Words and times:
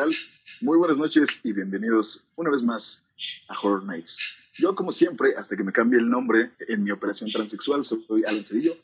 tal? 0.00 0.16
Muy 0.62 0.78
buenas 0.78 0.96
noches 0.96 1.28
y 1.42 1.52
bienvenidos 1.52 2.24
una 2.36 2.48
vez 2.48 2.62
más 2.62 3.02
a 3.48 3.58
Horror 3.60 3.84
Nights. 3.84 4.16
Yo, 4.58 4.74
como 4.74 4.92
siempre, 4.92 5.34
hasta 5.36 5.54
que 5.56 5.62
me 5.62 5.72
cambie 5.72 5.98
el 5.98 6.08
nombre 6.08 6.52
en 6.68 6.82
mi 6.82 6.90
operación 6.90 7.30
transexual, 7.30 7.84
soy 7.84 8.24
Alan 8.24 8.46
Cedillo 8.46 8.78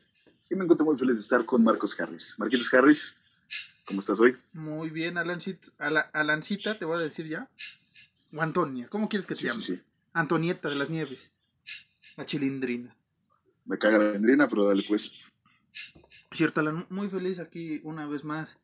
y 0.50 0.54
me 0.54 0.64
encuentro 0.64 0.84
muy 0.84 0.98
feliz 0.98 1.16
de 1.16 1.22
estar 1.22 1.46
con 1.46 1.64
Marcos 1.64 1.98
Harris. 1.98 2.34
Marquitos 2.36 2.72
Harris, 2.74 3.14
¿cómo 3.86 4.00
estás 4.00 4.20
hoy? 4.20 4.36
Muy 4.52 4.90
bien, 4.90 5.16
Alancita, 5.16 5.68
Alancita, 6.12 6.78
te 6.78 6.84
voy 6.84 6.98
a 6.98 7.00
decir 7.04 7.26
ya. 7.28 7.48
O 8.34 8.42
Antonia, 8.42 8.86
¿cómo 8.90 9.08
quieres 9.08 9.24
que 9.26 9.34
te 9.36 9.40
Sí, 9.40 9.46
llame? 9.46 9.62
sí, 9.62 9.76
sí. 9.76 9.82
Antonieta 10.12 10.68
de 10.68 10.76
las 10.76 10.90
Nieves. 10.90 11.32
La 12.16 12.26
chilindrina. 12.26 12.94
Me 13.64 13.78
caga 13.78 13.96
la 13.96 14.12
vendrina, 14.12 14.48
pero 14.48 14.66
dale 14.68 14.84
pues. 14.86 15.10
Cierto, 16.33 16.60
Alan, 16.60 16.84
muy 16.91 17.08
feliz 17.08 17.38
aquí 17.38 17.80
una 17.84 18.06
vez 18.06 18.22
más 18.22 18.58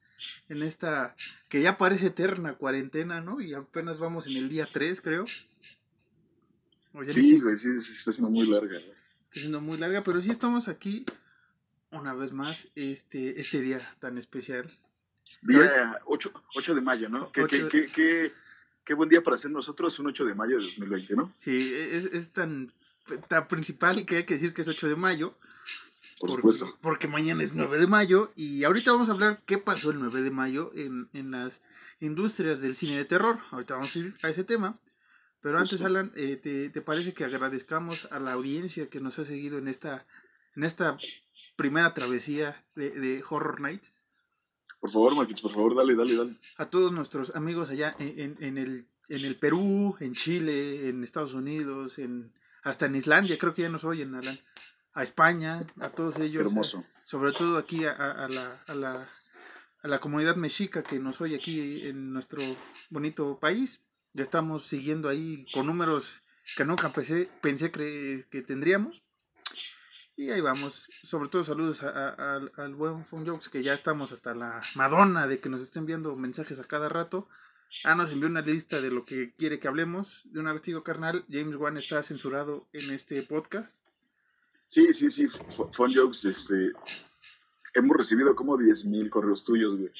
en 0.48 0.62
esta 0.62 1.16
que 1.48 1.62
ya 1.62 1.78
parece 1.78 2.06
eterna 2.06 2.54
cuarentena, 2.54 3.20
¿no? 3.20 3.40
Y 3.40 3.54
apenas 3.54 3.98
vamos 3.98 4.26
en 4.26 4.36
el 4.36 4.48
día 4.48 4.66
3, 4.70 5.00
creo. 5.00 5.26
O 6.94 7.02
ya 7.02 7.08
ni 7.08 7.12
Sí, 7.12 7.40
güey, 7.40 7.58
sí, 7.58 7.80
sí, 7.80 7.92
está 7.92 8.12
siendo 8.12 8.30
muy 8.30 8.46
larga. 8.46 8.68
güey. 8.78 8.92
está 9.28 9.40
siendo 9.40 9.60
muy 9.60 9.78
larga, 9.78 10.02
pero 10.02 10.20
sí 10.20 10.30
estamos 10.30 10.68
aquí 10.68 11.04
una 11.90 12.14
vez 12.14 12.32
más 12.32 12.68
este, 12.74 13.40
este 13.40 13.60
día 13.60 13.94
tan 14.00 14.18
especial. 14.18 14.70
Día 15.42 15.98
8, 16.04 16.32
8 16.56 16.74
de 16.74 16.80
mayo, 16.80 17.08
¿no? 17.08 17.32
Qué, 17.32 17.46
qué, 17.46 17.68
qué, 17.68 17.90
qué, 17.90 18.32
qué 18.84 18.94
buen 18.94 19.08
día 19.08 19.22
para 19.22 19.36
hacer 19.36 19.50
nosotros 19.50 19.98
un 19.98 20.06
8 20.06 20.24
de 20.24 20.34
mayo 20.34 20.58
de 20.58 20.64
2020, 20.64 21.16
¿no? 21.16 21.34
Sí, 21.40 21.72
es, 21.74 22.04
es 22.06 22.32
tan, 22.32 22.72
tan 23.28 23.48
principal 23.48 23.98
y 23.98 24.04
que 24.04 24.18
hay 24.18 24.24
que 24.24 24.34
decir 24.34 24.54
que 24.54 24.62
es 24.62 24.68
8 24.68 24.88
de 24.88 24.96
mayo. 24.96 25.34
Por 26.22 26.30
porque, 26.30 26.52
supuesto. 26.52 26.78
porque 26.80 27.08
mañana 27.08 27.42
es 27.42 27.52
9 27.52 27.78
de 27.78 27.86
mayo 27.88 28.30
y 28.36 28.62
ahorita 28.64 28.92
vamos 28.92 29.08
a 29.08 29.12
hablar 29.12 29.42
qué 29.44 29.58
pasó 29.58 29.90
el 29.90 29.98
9 29.98 30.22
de 30.22 30.30
mayo 30.30 30.70
en, 30.74 31.08
en 31.12 31.32
las 31.32 31.60
industrias 32.00 32.60
del 32.60 32.76
cine 32.76 32.96
de 32.96 33.04
terror. 33.04 33.40
Ahorita 33.50 33.74
vamos 33.74 33.94
a 33.94 33.98
ir 33.98 34.14
a 34.22 34.28
ese 34.30 34.44
tema. 34.44 34.78
Pero 35.40 35.58
antes. 35.58 35.80
Alan, 35.82 36.12
eh, 36.14 36.36
¿te, 36.40 36.70
te 36.70 36.80
parece 36.80 37.12
que 37.12 37.24
agradezcamos 37.24 38.06
a 38.12 38.20
la 38.20 38.32
audiencia 38.34 38.88
que 38.88 39.00
nos 39.00 39.18
ha 39.18 39.24
seguido 39.24 39.58
en 39.58 39.66
esta, 39.66 40.06
en 40.54 40.62
esta 40.62 40.96
primera 41.56 41.92
travesía 41.94 42.64
de, 42.76 42.90
de 42.92 43.24
Horror 43.28 43.60
Nights? 43.60 43.92
Por 44.78 44.92
favor, 44.92 45.16
Marquitos, 45.16 45.42
por 45.42 45.52
favor, 45.52 45.74
dale, 45.76 45.96
dale, 45.96 46.14
dale. 46.16 46.36
A 46.56 46.66
todos 46.66 46.92
nuestros 46.92 47.34
amigos 47.34 47.70
allá 47.70 47.96
en, 47.98 48.18
en- 48.20 48.36
en 48.40 48.58
el, 48.58 48.86
en 49.08 49.24
el 49.24 49.34
Perú, 49.36 49.96
en 49.98 50.14
Chile, 50.14 50.88
en 50.88 51.02
Estados 51.02 51.34
Unidos, 51.34 51.98
en, 51.98 52.32
hasta 52.62 52.86
en 52.86 52.94
Islandia, 52.94 53.36
creo 53.38 53.52
que 53.54 53.62
ya 53.62 53.68
nos 53.68 53.82
oyen, 53.84 54.14
Alan. 54.14 54.38
A 54.94 55.02
España, 55.02 55.66
a 55.80 55.88
todos 55.90 56.16
ellos. 56.18 56.42
hermoso. 56.42 56.84
sobre 57.04 57.32
todo 57.32 57.56
aquí 57.58 57.84
a, 57.84 57.94
la, 58.28 58.62
a, 58.66 58.74
la, 58.74 59.08
a 59.82 59.88
la 59.88 59.98
comunidad 60.00 60.36
mexica 60.36 60.82
que 60.82 60.98
nos 60.98 61.20
oye 61.20 61.36
aquí 61.36 61.86
en 61.86 62.12
nuestro 62.12 62.42
bonito 62.90 63.38
país. 63.40 63.80
Ya 64.14 64.22
estamos 64.22 64.66
siguiendo 64.66 65.08
ahí 65.08 65.46
con 65.54 65.66
números 65.66 66.22
que 66.56 66.64
nunca 66.64 66.92
pensé, 66.92 67.30
pensé 67.40 67.70
que 67.70 68.26
tendríamos. 68.46 69.02
Y 70.16 70.30
ahí 70.30 70.42
vamos. 70.42 70.86
Sobre 71.02 71.30
todo 71.30 71.42
saludos 71.42 71.82
a- 71.82 71.88
a- 71.88 72.34
al- 72.36 72.52
al 72.56 72.74
buen 72.74 73.06
Fun 73.06 73.26
Jokes, 73.26 73.48
que 73.48 73.62
ya 73.62 73.72
estamos 73.72 74.12
hasta 74.12 74.34
la 74.34 74.62
Madonna 74.74 75.26
de 75.26 75.40
que 75.40 75.48
nos 75.48 75.62
estén 75.62 75.80
enviando 75.84 76.14
mensajes 76.16 76.58
a 76.60 76.64
cada 76.64 76.90
rato. 76.90 77.28
Ah, 77.84 77.94
nos 77.94 78.12
envió 78.12 78.28
una 78.28 78.42
lista 78.42 78.82
de 78.82 78.90
lo 78.90 79.06
que 79.06 79.32
quiere 79.38 79.58
que 79.58 79.68
hablemos. 79.68 80.20
De 80.24 80.40
una 80.40 80.52
vez 80.52 80.62
digo, 80.62 80.84
carnal, 80.84 81.24
James 81.30 81.56
Wan 81.56 81.78
está 81.78 82.02
censurado 82.02 82.68
en 82.74 82.90
este 82.90 83.22
podcast. 83.22 83.86
Sí, 84.72 84.94
sí, 84.94 85.10
sí, 85.10 85.28
Fun 85.72 85.92
Jokes, 85.92 86.26
este, 86.26 86.72
hemos 87.74 87.94
recibido 87.94 88.34
como 88.34 88.56
10.000 88.56 89.10
correos 89.10 89.44
tuyos, 89.44 89.76
güey. 89.76 89.92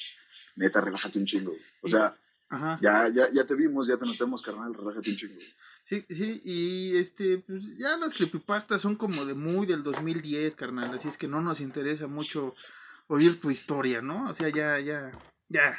Neta, 0.55 0.81
relájate 0.81 1.19
un 1.19 1.27
chingo. 1.27 1.53
O 1.83 1.87
sea, 1.87 2.17
Ajá. 2.49 2.79
ya, 2.81 3.07
ya, 3.09 3.31
ya 3.31 3.45
te 3.45 3.53
vimos, 3.53 3.85
ya 3.85 3.97
te 3.97 4.05
notamos, 4.07 4.41
carnal, 4.41 4.73
relájate 4.73 5.11
un 5.11 5.15
chingo. 5.15 5.39
Sí, 5.85 6.03
sí, 6.09 6.41
y 6.43 6.97
este, 6.97 7.37
pues 7.37 7.61
ya 7.77 7.97
las 7.97 8.15
creepypastas 8.15 8.81
son 8.81 8.95
como 8.95 9.25
de 9.25 9.35
muy 9.35 9.67
del 9.67 9.83
2010, 9.83 10.55
carnal, 10.55 10.91
así 10.95 11.07
es 11.07 11.17
que 11.17 11.27
no 11.27 11.39
nos 11.39 11.61
interesa 11.61 12.07
mucho 12.07 12.55
oír 13.05 13.39
tu 13.39 13.51
historia, 13.51 14.01
¿no? 14.01 14.27
O 14.27 14.33
sea, 14.33 14.49
ya, 14.49 14.79
ya, 14.79 15.11
ya, 15.49 15.77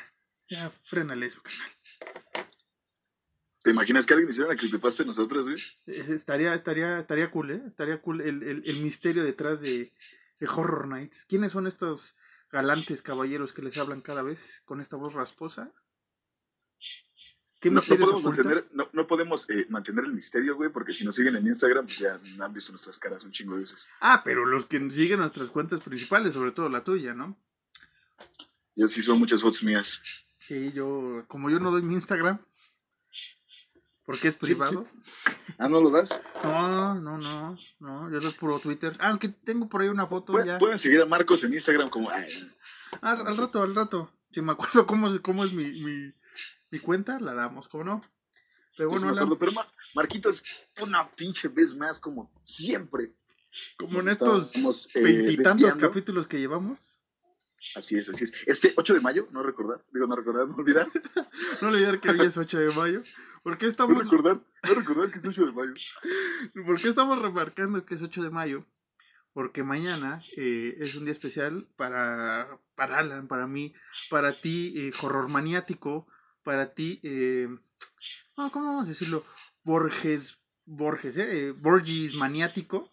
ya, 0.49 0.71
frénale 0.85 1.27
eso, 1.27 1.43
carnal. 1.43 1.71
¿Te 3.65 3.71
imaginas 3.71 4.05
que 4.05 4.13
alguien 4.13 4.29
hiciera 4.31 4.49
una 4.51 4.59
creepypasta 4.59 5.03
de 5.03 5.07
nosotros, 5.07 5.47
güey? 5.47 5.57
Es- 5.87 6.11
estaría, 6.11 6.55
estaría, 6.55 7.01
estaría 7.01 7.31
cool, 7.31 7.51
¿eh? 7.51 7.63
Estaría 7.67 8.01
cool 8.03 8.21
el, 8.21 8.43
el, 8.43 8.63
el 8.65 8.81
misterio 8.83 9.25
detrás 9.25 9.61
de, 9.63 9.95
de 10.39 10.47
Horror 10.47 10.87
Nights. 10.87 11.25
¿Quiénes 11.27 11.53
son 11.53 11.67
estos 11.67 12.15
galantes 12.53 13.01
caballeros 13.01 13.55
que 13.55 13.63
les 13.63 13.77
hablan 13.79 14.03
cada 14.03 14.23
vez 14.23 14.63
con 14.67 14.83
esta 14.83 14.97
voz 14.97 15.15
rasposa? 15.15 15.73
¿Qué 17.59 17.71
No, 17.71 17.81
no 17.81 17.87
podemos, 17.87 18.23
mantener, 18.23 18.69
no, 18.73 18.91
no 18.93 19.07
podemos 19.07 19.49
eh, 19.49 19.65
mantener 19.71 20.05
el 20.05 20.13
misterio, 20.13 20.57
güey, 20.57 20.69
porque 20.71 20.93
si 20.93 21.03
nos 21.03 21.17
siguen 21.17 21.37
en 21.37 21.47
Instagram, 21.47 21.87
pues 21.87 21.99
ya 22.01 22.21
han 22.39 22.53
visto 22.53 22.71
nuestras 22.71 22.99
caras 22.99 23.25
un 23.25 23.33
chingo 23.33 23.55
de 23.55 23.61
veces. 23.61 23.89
Ah, 24.01 24.21
pero 24.23 24.45
los 24.45 24.67
que 24.67 24.79
siguen 24.91 25.21
nuestras 25.21 25.49
cuentas 25.49 25.81
principales, 25.81 26.35
sobre 26.35 26.53
todo 26.53 26.69
la 26.69 26.85
tuya, 26.85 27.15
¿no? 27.15 27.39
Yo 28.77 28.87
sí 28.89 29.03
son 29.03 29.19
muchas 29.19 29.41
fotos 29.41 29.63
mías. 29.63 29.99
Sí, 30.47 30.73
yo, 30.73 31.25
como 31.29 31.49
yo 31.49 31.59
no 31.59 31.71
doy 31.71 31.81
mi 31.81 31.95
Instagram, 31.95 32.39
porque 34.05 34.29
es 34.29 34.35
privado. 34.35 34.87
Ah, 35.59 35.69
¿no 35.69 35.81
lo 35.81 35.91
das? 35.91 36.11
No, 36.43 36.95
no, 37.01 37.19
no, 37.19 37.57
no, 37.81 38.11
yo 38.11 38.21
doy 38.21 38.33
puro 38.35 38.59
Twitter. 38.61 38.97
Ah, 39.01 39.11
aunque 39.11 39.29
tengo 39.29 39.69
por 39.69 39.83
ahí 39.83 39.89
una 39.89 40.07
foto 40.07 40.33
Pueden, 40.33 40.49
ya. 40.49 40.59
pueden 40.59 40.79
seguir 40.79 41.01
a 41.03 41.07
Marcos 41.07 41.43
en 41.45 41.55
Instagram 41.55 41.89
como... 41.91 42.11
ay, 42.11 42.51
Al, 43.01 43.27
al 43.27 43.37
rato, 43.37 43.63
al 43.63 43.75
rato. 43.75 44.11
Si 44.31 44.41
me 44.41 44.53
acuerdo 44.53 44.87
cómo, 44.87 45.09
es- 45.09 45.21
cómo 45.21 45.45
es 45.45 45.53
mi, 45.53 45.65
mi, 45.83 46.13
mi 46.71 46.79
cuenta, 46.81 47.19
la 47.21 47.35
damos, 47.35 47.69
¿cómo 47.69 47.85
no? 47.85 48.05
Pero 48.77 48.89
no 48.89 48.91
bueno, 48.93 49.07
me 49.07 49.13
Alan, 49.13 49.25
acuerdo, 49.25 49.39
pero 49.39 49.53
Mar- 49.53 49.69
Marquitos, 49.95 50.43
una 50.83 51.09
pinche 51.11 51.49
vez 51.49 51.75
más, 51.77 51.99
como 52.01 52.33
siempre. 52.45 53.13
como 53.79 54.01
en 54.01 54.09
estos 54.09 54.53
eh, 54.95 55.03
veintitantos 55.03 55.77
capítulos 55.77 56.27
que 56.27 56.39
llevamos, 56.41 56.79
Así 57.77 57.97
es, 57.97 58.09
así 58.09 58.25
es. 58.25 58.33
Este 58.47 58.73
8 58.77 58.95
de 58.95 59.01
mayo, 59.01 59.29
no 59.33 59.43
recordar, 59.43 59.85
digo 59.93 60.07
no 60.07 60.17
recordar, 60.17 60.49
no 60.49 60.57
olvidar, 60.57 60.89
no 61.63 61.69
olvidar 61.69 62.01
que 62.01 62.11
hoy 62.11 62.21
es 62.21 62.37
8 62.37 62.59
de 62.59 62.71
mayo. 62.71 63.03
¿Por 63.43 63.59
qué 63.59 63.67
no 63.67 63.71
estamos, 63.71 64.05
recordar, 64.05 64.41
no 64.63 64.75
recordar 64.75 65.11
que 65.11 65.19
es 65.19 65.27
8 65.27 65.47
de 65.47 65.53
mayo. 65.53 65.73
¿por 66.67 66.81
qué 66.81 66.89
estamos 66.89 67.21
remarcando 67.21 67.85
que 67.85 67.95
es 67.95 68.03
8 68.03 68.23
de 68.23 68.31
mayo? 68.31 68.65
Porque 69.33 69.63
mañana 69.65 70.23
eh, 70.37 70.77
es 70.79 70.95
un 70.95 71.05
día 71.05 71.13
especial 71.13 71.67
para, 71.77 72.61
para 72.77 72.99
Alan, 72.99 73.27
para 73.27 73.47
mí, 73.47 73.75
para 74.09 74.33
ti, 74.33 74.73
eh, 74.77 74.93
horror 75.03 75.29
maniático, 75.29 76.07
para 76.45 76.73
ti, 76.75 77.01
eh, 77.03 77.49
no, 78.37 78.51
¿cómo 78.51 78.67
vamos 78.67 78.87
a 78.87 78.89
decirlo? 78.89 79.25
Borges, 79.63 80.39
Borges, 80.65 81.17
eh, 81.17 81.53
Borges 81.53 82.17
maniático. 82.17 82.93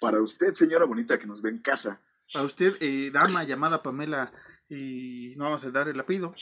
Para 0.00 0.20
usted, 0.20 0.54
señora 0.54 0.84
bonita 0.84 1.18
que 1.18 1.26
nos 1.26 1.42
ve 1.42 1.50
en 1.50 1.58
casa, 1.58 2.00
Para 2.32 2.44
usted, 2.44 2.76
eh, 2.80 3.10
dama 3.12 3.44
llamada 3.44 3.82
Pamela, 3.82 4.32
y 4.68 5.34
no 5.36 5.44
vamos 5.44 5.64
a 5.64 5.70
dar 5.70 5.88
el 5.88 5.98
apellido, 6.00 6.34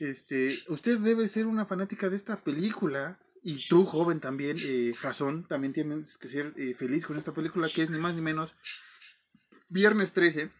este, 0.00 0.62
usted 0.68 0.98
debe 0.98 1.28
ser 1.28 1.46
una 1.46 1.66
fanática 1.66 2.08
de 2.08 2.16
esta 2.16 2.42
película. 2.42 3.18
Y 3.40 3.68
tú, 3.68 3.86
joven 3.86 4.20
también, 4.20 4.58
eh, 4.60 4.94
Jason, 4.98 5.46
también 5.46 5.72
tienes 5.72 6.18
que 6.18 6.28
ser 6.28 6.52
eh, 6.56 6.74
feliz 6.74 7.06
con 7.06 7.16
esta 7.16 7.32
película 7.32 7.68
que 7.72 7.82
es 7.82 7.90
ni 7.90 7.98
más 7.98 8.14
ni 8.16 8.20
menos 8.20 8.52
Viernes 9.68 10.12
13, 10.12 10.50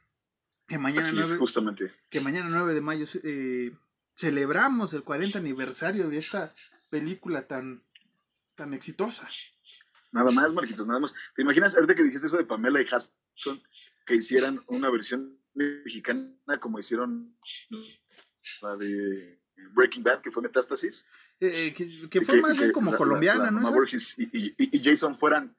que 0.66 0.78
mañana, 0.78 1.08
así 1.08 1.16
es, 1.16 1.22
9, 1.22 1.38
justamente. 1.38 1.92
que 2.10 2.20
mañana 2.20 2.48
9 2.50 2.74
de 2.74 2.80
mayo 2.80 3.06
eh, 3.24 3.72
celebramos 4.14 4.92
el 4.92 5.02
40 5.02 5.38
aniversario 5.38 6.08
de 6.08 6.18
esta 6.18 6.54
película 6.90 7.46
tan, 7.46 7.82
tan 8.54 8.74
exitosa. 8.74 9.26
Nada 10.12 10.30
más, 10.30 10.52
Marquitos, 10.52 10.86
nada 10.86 11.00
más. 11.00 11.14
¿Te 11.34 11.42
imaginas, 11.42 11.74
ahorita 11.74 11.94
que 11.94 12.04
dijiste 12.04 12.26
eso 12.26 12.36
de 12.36 12.44
Pamela 12.44 12.80
y 12.80 12.84
Hudson, 12.84 13.62
que 14.08 14.16
hicieran 14.16 14.62
una 14.66 14.90
versión 14.90 15.38
mexicana 15.54 16.58
como 16.60 16.78
hicieron 16.78 17.36
la 18.62 18.76
de 18.76 19.40
Breaking 19.74 20.02
Bad, 20.02 20.22
que 20.22 20.30
fue 20.30 20.42
Metástasis? 20.42 21.04
Eh, 21.40 21.72
que, 21.76 22.08
que 22.08 22.20
fue 22.22 22.40
más 22.40 22.56
bien 22.56 22.72
como 22.72 22.90
la- 22.92 22.96
colombiana, 22.98 23.44
la 23.44 23.50
¿no? 23.52 23.70
Borges 23.72 24.14
y, 24.18 24.24
y- 24.32 24.54
y- 24.56 24.82
Jason 24.82 25.16
fueran, 25.18 25.54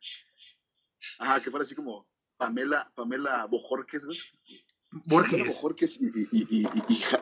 ajá, 1.20 1.42
que 1.42 1.50
fuera 1.52 1.64
así 1.64 1.76
como 1.76 2.08
Pamela, 2.38 2.92
Pamela 2.96 3.46
Bojorques, 3.46 4.06
¿ves? 4.06 4.32
Pamela 4.90 5.06
Borges. 5.06 5.48
Bojorques 5.48 5.98
y, 6.02 6.08
y, 6.32 6.68
y, 6.90 6.96
Ja- 7.02 7.22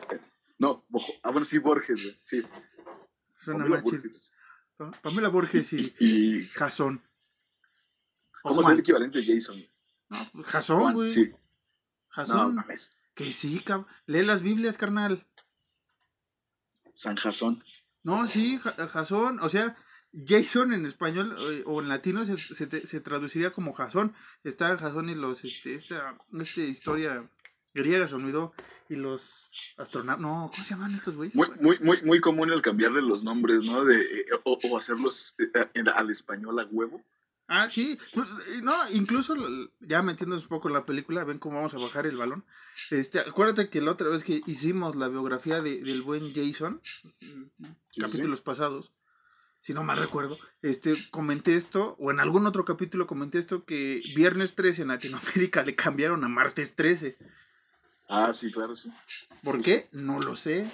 no, 0.58 0.84
Bojo- 0.88 1.12
ah, 1.22 1.30
bueno, 1.30 1.44
sí, 1.44 1.58
Borges, 1.58 2.02
güey, 2.02 2.18
sí. 2.24 2.42
Suena 3.44 3.64
Pamela. 3.64 3.82
Borges. 3.82 4.32
Pa- 4.76 4.90
Pamela 5.02 5.28
Borges 5.28 5.72
y 5.72 6.48
Jason. 6.54 7.00
¿cómo 8.42 8.60
es 8.62 8.68
el 8.68 8.78
equivalente 8.80 9.20
de 9.20 9.34
Jason? 9.34 9.56
No, 10.08 10.28
pues, 10.32 10.46
Jason, 10.46 10.80
Juan, 10.80 10.94
güey. 10.94 11.10
sí. 11.10 11.30
No, 11.30 11.36
Jason. 12.10 12.54
mames. 12.54 12.92
que 13.14 13.24
sí, 13.26 13.60
cab- 13.64 13.86
lee 14.06 14.24
las 14.24 14.42
Biblias, 14.42 14.76
carnal. 14.76 15.24
San 16.94 17.16
Jasón. 17.16 17.62
No, 18.02 18.26
sí, 18.26 18.58
Ja- 18.58 18.88
Jason. 18.88 19.40
O 19.40 19.48
sea, 19.48 19.76
Jason 20.26 20.72
en 20.72 20.86
español 20.86 21.36
eh, 21.52 21.62
o 21.66 21.80
en 21.80 21.88
latino 21.88 22.24
se, 22.24 22.38
se 22.54 22.66
te- 22.66 22.86
se 22.86 23.00
traduciría 23.00 23.52
como 23.52 23.72
Jason. 23.72 24.14
Está 24.44 24.76
Jason 24.78 25.08
y 25.10 25.14
los, 25.14 25.44
este, 25.44 25.74
esta, 25.74 26.16
esta 26.40 26.60
historia 26.62 27.28
griegas, 27.74 28.10
se 28.10 28.16
olvidó. 28.16 28.52
Y 28.88 28.94
los 28.96 29.22
astronautas, 29.76 30.22
no, 30.22 30.50
¿cómo 30.50 30.64
se 30.64 30.70
llaman 30.70 30.94
estos 30.94 31.14
güeyes? 31.14 31.34
Muy, 31.34 31.48
muy, 31.60 31.78
muy, 31.80 32.02
muy 32.02 32.20
común 32.20 32.50
el 32.50 32.62
cambiarle 32.62 33.02
los 33.02 33.22
nombres, 33.22 33.64
¿no? 33.64 33.84
De, 33.84 34.00
eh, 34.00 34.24
o, 34.44 34.58
o 34.62 34.78
hacerlos 34.78 35.34
eh, 35.38 35.68
en- 35.74 35.88
al 35.88 36.08
español 36.10 36.58
a 36.58 36.64
huevo. 36.64 37.04
Ah, 37.50 37.70
sí, 37.70 37.98
pues, 38.12 38.28
no, 38.62 38.74
incluso 38.90 39.34
ya 39.80 40.02
metiéndonos 40.02 40.44
un 40.44 40.50
poco 40.50 40.68
en 40.68 40.74
la 40.74 40.84
película, 40.84 41.24
ven 41.24 41.38
cómo 41.38 41.56
vamos 41.56 41.72
a 41.72 41.78
bajar 41.78 42.06
el 42.06 42.18
balón. 42.18 42.44
Este, 42.90 43.20
acuérdate 43.20 43.70
que 43.70 43.80
la 43.80 43.92
otra 43.92 44.10
vez 44.10 44.22
que 44.22 44.42
hicimos 44.46 44.96
la 44.96 45.08
biografía 45.08 45.62
de, 45.62 45.80
del 45.80 46.02
buen 46.02 46.34
Jason, 46.34 46.82
sí, 47.90 48.00
capítulos 48.00 48.42
pasados, 48.42 48.92
si 49.62 49.72
no 49.72 49.82
mal 49.82 49.98
recuerdo, 49.98 50.36
este, 50.60 51.08
comenté 51.10 51.56
esto, 51.56 51.96
o 51.98 52.10
en 52.10 52.20
algún 52.20 52.46
otro 52.46 52.66
capítulo 52.66 53.06
comenté 53.06 53.38
esto, 53.38 53.64
que 53.64 54.00
viernes 54.14 54.54
13 54.54 54.82
en 54.82 54.88
Latinoamérica 54.88 55.62
le 55.64 55.74
cambiaron 55.74 56.24
a 56.24 56.28
martes 56.28 56.76
13. 56.76 57.16
Ah, 58.10 58.34
sí, 58.34 58.52
claro, 58.52 58.76
sí. 58.76 58.92
¿Por 59.42 59.62
qué? 59.62 59.88
No 59.92 60.20
lo 60.20 60.36
sé. 60.36 60.70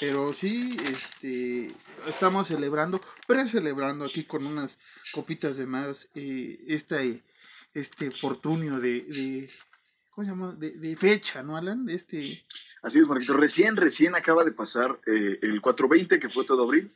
Pero 0.00 0.32
sí, 0.32 0.76
este, 0.92 1.72
estamos 2.06 2.46
celebrando, 2.46 3.00
pre-celebrando 3.26 4.04
aquí 4.04 4.24
con 4.24 4.46
unas 4.46 4.78
copitas 5.12 5.56
de 5.56 5.66
más, 5.66 6.08
eh, 6.14 6.60
este, 6.68 7.24
este 7.74 8.10
fortunio 8.12 8.78
de, 8.78 9.02
de, 9.02 9.50
¿cómo 10.10 10.24
se 10.24 10.30
llama? 10.30 10.52
De, 10.52 10.70
de 10.78 10.96
fecha, 10.96 11.42
¿no, 11.42 11.56
Alan? 11.56 11.88
Este, 11.88 12.44
Así 12.82 13.00
es, 13.00 13.06
Marquito. 13.08 13.34
Recién, 13.34 13.76
recién 13.76 14.14
acaba 14.14 14.44
de 14.44 14.52
pasar 14.52 15.00
eh, 15.06 15.38
el 15.42 15.60
420, 15.60 16.20
que 16.20 16.28
fue 16.28 16.44
todo 16.44 16.62
abril. 16.64 16.94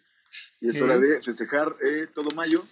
Y 0.61 0.71
es 0.71 0.77
Eh. 0.77 0.83
hora 0.83 0.97
de 0.99 1.21
festejar 1.23 1.77
eh, 1.85 2.07
todo 2.15 2.31
mayo, 2.31 2.65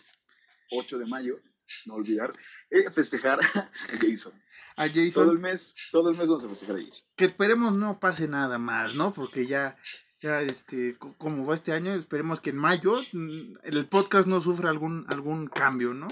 8 0.71 0.97
de 0.99 1.07
mayo, 1.07 1.41
no 1.87 1.95
olvidar, 1.95 2.33
eh, 2.71 2.89
festejar 2.93 3.41
a 3.55 3.69
Jason. 4.01 4.33
a 4.77 4.87
Todo 4.89 4.95
el 5.03 5.11
Jason, 5.13 5.41
mes, 5.41 5.75
todo 5.91 6.11
el 6.11 6.17
mes 6.17 6.29
vamos 6.29 6.45
a 6.45 6.49
festejar 6.49 6.77
a 6.77 6.79
Jason. 6.79 7.05
que 7.17 7.25
esperemos 7.25 7.73
no 7.75 7.99
pase 7.99 8.29
nada 8.29 8.59
más, 8.59 8.95
¿no? 8.95 9.13
Porque 9.13 9.47
ya, 9.47 9.77
ya, 10.23 10.41
este, 10.43 10.95
co- 10.99 11.15
como 11.19 11.47
va 11.47 11.55
este 11.55 11.73
año, 11.73 11.95
esperemos 11.95 12.41
que 12.41 12.51
en 12.51 12.57
mayo 12.57 12.95
mm, 13.13 13.57
el 13.63 13.87
podcast 13.87 14.27
no 14.29 14.41
sufra 14.41 14.71
algún, 14.71 15.07
algún 15.09 15.47
cambio, 15.49 15.95
¿no? 15.95 16.09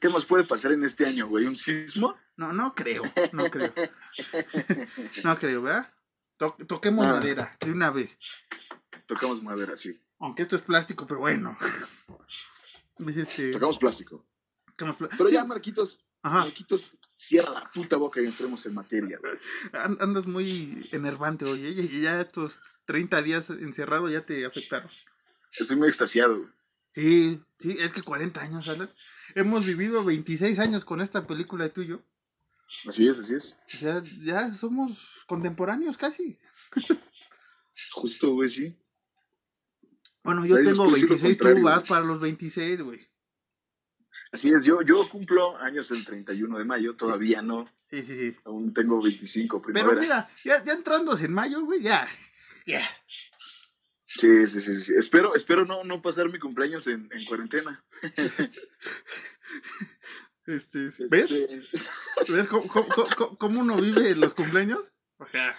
¿Qué 0.00 0.08
más 0.08 0.24
puede 0.24 0.44
pasar 0.44 0.72
en 0.72 0.82
este 0.84 1.06
año, 1.06 1.26
güey? 1.28 1.46
¿Un 1.46 1.56
sismo? 1.56 2.16
No, 2.36 2.52
no 2.52 2.74
creo, 2.74 3.02
no 3.32 3.50
creo. 3.50 3.72
No 5.24 5.38
creo, 5.38 5.62
¿verdad? 5.62 5.92
To- 6.38 6.56
toquemos 6.66 7.06
Ah. 7.06 7.12
madera 7.12 7.56
de 7.60 7.70
una 7.70 7.90
vez. 7.90 8.18
Tocamos 9.06 9.42
madera, 9.42 9.76
sí. 9.76 10.00
Aunque 10.18 10.42
esto 10.42 10.56
es 10.56 10.62
plástico, 10.62 11.06
pero 11.06 11.20
bueno. 11.20 11.56
Es 12.98 13.16
este. 13.16 13.50
Tocamos 13.50 13.78
plástico. 13.78 14.24
tocamos 14.66 14.96
pla- 14.96 15.08
Pero 15.10 15.28
Sí, 15.28 15.34
ya, 15.34 15.44
Marquitos, 15.44 16.00
Ajá. 16.22 16.38
Marquitos, 16.38 16.92
cierra 17.16 17.50
la 17.52 17.70
puta 17.72 17.96
boca 17.96 18.20
y 18.20 18.26
entremos 18.26 18.64
en 18.66 18.74
materia, 18.74 19.18
güey. 19.18 19.34
an- 19.72 19.98
Andas 20.00 20.26
muy 20.26 20.88
enervante, 20.92 21.44
oye. 21.44 21.68
Y 21.70 22.00
ya 22.02 22.20
estos 22.20 22.58
30 22.86 23.22
días 23.22 23.50
encerrado 23.50 24.08
ya 24.10 24.24
te 24.26 24.44
afectaron. 24.44 24.90
Estoy 25.58 25.76
muy 25.76 25.88
extasiado, 25.88 26.38
güey. 26.38 26.50
Sí, 26.94 27.40
sí, 27.58 27.76
es 27.80 27.92
que 27.92 28.02
40 28.02 28.40
años, 28.40 28.68
Alan. 28.68 28.88
Hemos 29.34 29.64
vivido 29.66 30.04
26 30.04 30.58
años 30.60 30.84
con 30.84 31.00
esta 31.00 31.26
película 31.26 31.64
de 31.64 31.70
tuyo. 31.70 32.02
Así 32.88 33.06
es, 33.08 33.18
así 33.18 33.34
es. 33.34 33.56
Sea, 33.80 34.02
ya 34.22 34.52
somos 34.52 34.96
contemporáneos 35.26 35.96
casi. 35.96 36.38
Justo, 37.92 38.32
güey, 38.32 38.48
sí. 38.48 38.76
Bueno, 40.22 40.46
yo 40.46 40.56
tengo 40.56 40.84
nos 40.84 40.92
puede 40.92 41.00
decir 41.02 41.08
lo 41.10 41.16
26, 41.16 41.38
tú 41.38 41.62
vas 41.62 41.84
para 41.84 42.04
los 42.04 42.20
26, 42.20 42.80
güey. 42.80 43.06
Así 44.34 44.50
es, 44.52 44.64
yo, 44.64 44.82
yo 44.82 45.08
cumplo 45.08 45.56
años 45.58 45.90
el 45.92 46.04
31 46.04 46.58
de 46.58 46.64
mayo, 46.64 46.96
todavía 46.96 47.40
no. 47.40 47.70
Sí, 47.88 48.02
sí, 48.02 48.16
sí. 48.32 48.36
Aún 48.44 48.74
tengo 48.74 49.00
25 49.00 49.62
Pero 49.62 49.72
primaveras. 49.72 50.00
mira, 50.02 50.28
ya, 50.44 50.64
ya 50.64 50.72
entrándose 50.72 51.26
en 51.26 51.34
mayo, 51.34 51.60
güey, 51.64 51.82
ya. 51.82 52.08
Ya. 52.66 52.82
Sí, 54.18 54.46
sí, 54.48 54.60
sí, 54.60 54.80
sí. 54.80 54.92
Espero, 54.98 55.34
espero 55.36 55.64
no, 55.64 55.84
no 55.84 56.02
pasar 56.02 56.30
mi 56.32 56.38
cumpleaños 56.38 56.86
en, 56.88 57.08
en 57.12 57.24
cuarentena. 57.24 57.84
Este, 60.46 60.90
¿Ves? 61.10 61.30
Este, 61.32 61.78
¿Ves 62.28 62.48
cómo, 62.48 62.68
cómo- 62.68 62.88
cómo- 63.16 63.38
cómo 63.38 63.60
uno 63.60 63.76
vive 63.76 64.14
los 64.14 64.34
cumpleaños? 64.34 64.80
O 65.16 65.24
sea, 65.26 65.56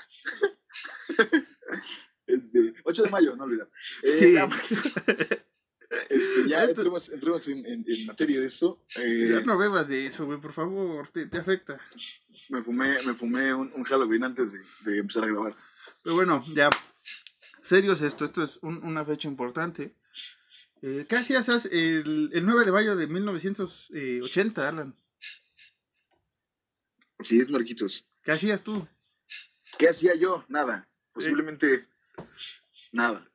este, 2.27 2.73
8 2.83 3.03
de 3.03 3.09
mayo, 3.09 3.35
no 3.35 3.45
olvidar. 3.45 3.67
Eh, 4.03 4.19
Sí. 4.19 4.35
Ya, 5.95 6.01
este, 6.15 6.47
ya 6.49 6.63
entremos, 6.63 7.09
entremos 7.09 7.47
en, 7.47 7.65
en- 7.65 7.85
en 7.87 8.05
materia 8.05 8.39
de 8.39 8.47
esto. 8.47 8.81
Eh, 8.95 9.29
ya 9.31 9.41
no 9.41 9.57
bebas 9.57 9.87
de 9.87 10.07
eso, 10.07 10.25
güey, 10.25 10.39
por 10.39 10.53
favor, 10.53 11.07
te, 11.09 11.25
te 11.27 11.37
afecta. 11.37 11.79
me 12.49 12.61
fumé, 12.63 13.01
me 13.03 13.13
fumé 13.15 13.53
un, 13.53 13.71
un 13.73 13.83
Halloween 13.83 14.23
antes 14.23 14.51
de, 14.51 14.59
de 14.91 14.99
empezar 14.99 15.23
a 15.23 15.27
grabar. 15.27 15.55
Pero 16.03 16.15
bueno, 16.15 16.43
ya. 16.53 16.69
Serios 17.63 18.01
esto, 18.01 18.25
esto 18.25 18.43
es 18.43 18.57
un- 18.61 18.83
una 18.83 19.03
fecha 19.05 19.27
importante. 19.27 19.93
Eh, 20.81 21.05
¿Qué 21.09 21.15
hacías 21.15 21.49
as- 21.49 21.65
el, 21.65 22.29
el 22.33 22.45
9 22.45 22.65
de 22.65 22.71
mayo 22.71 22.95
de 22.95 23.07
1980, 23.07 24.67
Alan? 24.69 24.93
Así 27.17 27.39
es, 27.39 27.49
Marquitos. 27.49 28.05
¿Qué 28.23 28.31
hacías 28.33 28.61
tú? 28.63 28.87
¿Qué 29.79 29.89
hacía 29.89 30.15
yo? 30.15 30.43
Nada. 30.47 30.87
Posiblemente 31.13 31.85
nada. 32.91 33.25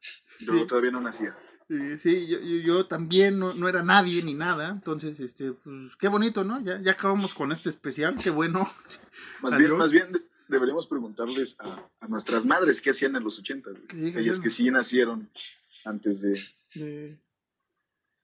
Yo 0.40 0.52
Sí. 0.58 0.66
todavía 0.66 0.90
no 0.90 1.00
nacía. 1.00 1.36
Eh, 1.70 1.98
sí, 2.02 2.26
yo, 2.26 2.40
yo, 2.40 2.56
yo 2.62 2.86
también 2.86 3.38
no, 3.38 3.54
no 3.54 3.68
era 3.68 3.82
nadie 3.84 4.22
ni 4.24 4.34
nada, 4.34 4.70
entonces, 4.70 5.20
este, 5.20 5.52
pues, 5.52 5.94
qué 6.00 6.08
bonito, 6.08 6.42
¿no? 6.42 6.60
Ya, 6.64 6.80
ya 6.82 6.92
acabamos 6.92 7.32
con 7.32 7.52
este 7.52 7.68
especial, 7.70 8.16
qué 8.20 8.30
bueno. 8.30 8.68
Más 9.40 9.52
Adiós. 9.52 9.68
bien, 9.68 9.78
más 9.78 9.90
bien 9.92 10.12
de- 10.12 10.22
deberíamos 10.48 10.88
preguntarles 10.88 11.54
a, 11.60 11.88
a 12.00 12.08
nuestras 12.08 12.44
madres 12.44 12.80
qué 12.80 12.90
hacían 12.90 13.14
en 13.14 13.22
los 13.22 13.38
80. 13.38 13.70
güey. 13.70 13.86
Que 13.86 13.96
diga 13.96 14.20
Ellas 14.20 14.40
que 14.40 14.50
sí 14.50 14.68
nacieron 14.70 15.30
antes 15.84 16.20
de... 16.22 16.40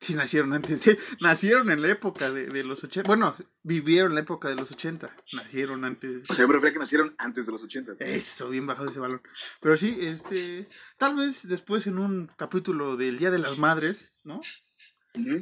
sí, 0.00 0.14
nacieron 0.14 0.52
antes 0.52 0.84
de. 0.84 0.98
Nacieron 1.20 1.70
en 1.70 1.82
la 1.82 1.88
época 1.88 2.30
de, 2.30 2.46
de 2.46 2.64
los 2.64 2.82
80. 2.82 3.06
Bueno, 3.06 3.36
vivieron 3.62 4.14
la 4.14 4.20
época 4.20 4.48
de 4.48 4.56
los 4.56 4.70
80. 4.70 5.14
Nacieron 5.34 5.84
antes. 5.84 6.22
O 6.28 6.34
sea, 6.34 6.44
yo 6.44 6.48
prefería 6.48 6.72
que 6.72 6.78
nacieron 6.78 7.14
antes 7.18 7.46
de 7.46 7.52
los 7.52 7.62
80. 7.62 7.92
güey. 7.92 8.14
Eso, 8.14 8.48
bien 8.48 8.66
bajado 8.66 8.90
ese 8.90 8.98
balón. 9.00 9.22
Pero 9.60 9.76
sí, 9.76 9.96
este. 10.00 10.68
Tal 10.98 11.16
vez 11.16 11.46
después 11.46 11.86
en 11.86 11.98
un 11.98 12.30
capítulo 12.36 12.96
del 12.96 13.18
Día 13.18 13.30
de 13.30 13.38
las 13.38 13.58
Madres, 13.58 14.14
¿no? 14.24 14.40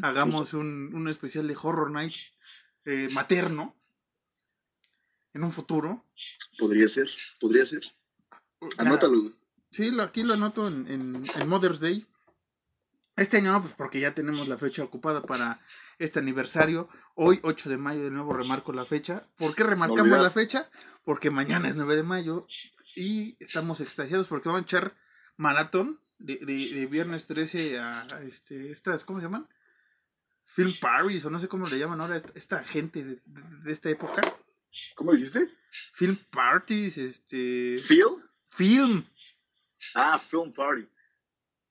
Hagamos 0.02 0.54
un, 0.54 0.94
un 0.94 1.08
especial 1.08 1.48
de 1.48 1.56
Horror 1.60 1.90
Nights 1.90 2.36
eh, 2.84 3.08
materno. 3.12 3.76
En 5.32 5.42
un 5.42 5.50
futuro. 5.50 6.04
Podría 6.56 6.86
ser, 6.86 7.10
podría 7.40 7.66
ser. 7.66 7.82
Anótalo. 8.78 9.32
Sí, 9.72 9.90
lo, 9.90 10.04
aquí 10.04 10.22
lo 10.22 10.34
anoto 10.34 10.68
en, 10.68 10.86
en, 10.88 11.26
en 11.34 11.48
Mother's 11.48 11.80
Day. 11.80 12.06
Este 13.16 13.36
año 13.36 13.52
no, 13.52 13.62
pues 13.62 13.74
porque 13.74 14.00
ya 14.00 14.14
tenemos 14.14 14.48
la 14.48 14.58
fecha 14.58 14.82
ocupada 14.82 15.22
para 15.22 15.60
este 15.98 16.18
aniversario. 16.18 16.88
Hoy, 17.14 17.38
8 17.42 17.70
de 17.70 17.76
mayo, 17.76 18.02
de 18.02 18.10
nuevo 18.10 18.32
remarco 18.32 18.72
la 18.72 18.84
fecha. 18.84 19.26
¿Por 19.36 19.54
qué 19.54 19.62
remarcamos 19.62 20.08
la 20.22 20.30
fecha? 20.30 20.68
Porque 21.04 21.30
mañana 21.30 21.68
es 21.68 21.76
9 21.76 21.94
de 21.96 22.02
mayo 22.02 22.46
y 22.96 23.36
estamos 23.38 23.80
extasiados 23.80 24.26
porque 24.26 24.48
vamos 24.48 24.62
a 24.62 24.64
echar 24.64 24.96
maratón 25.36 26.00
de, 26.18 26.38
de, 26.38 26.54
de 26.74 26.86
viernes 26.86 27.26
13 27.26 27.78
a, 27.78 28.02
a 28.02 28.22
este, 28.22 28.70
estas, 28.72 29.04
¿cómo 29.04 29.20
se 29.20 29.26
llaman? 29.26 29.48
Film 30.46 30.72
Paris 30.80 31.24
o 31.24 31.30
no 31.30 31.38
sé 31.40 31.48
cómo 31.48 31.66
le 31.68 31.78
llaman 31.78 32.00
ahora 32.00 32.16
esta, 32.16 32.32
esta 32.34 32.64
gente 32.64 33.04
de, 33.04 33.20
de- 33.24 33.72
esta 33.72 33.90
época. 33.90 34.22
¿Cómo 34.96 35.12
dijiste? 35.12 35.48
Film 35.94 36.16
Parties, 36.30 36.96
este... 36.98 37.78
¿Phil? 37.86 38.06
Film. 38.50 39.04
Ah, 39.94 40.18
Film 40.18 40.52
Party. 40.52 40.88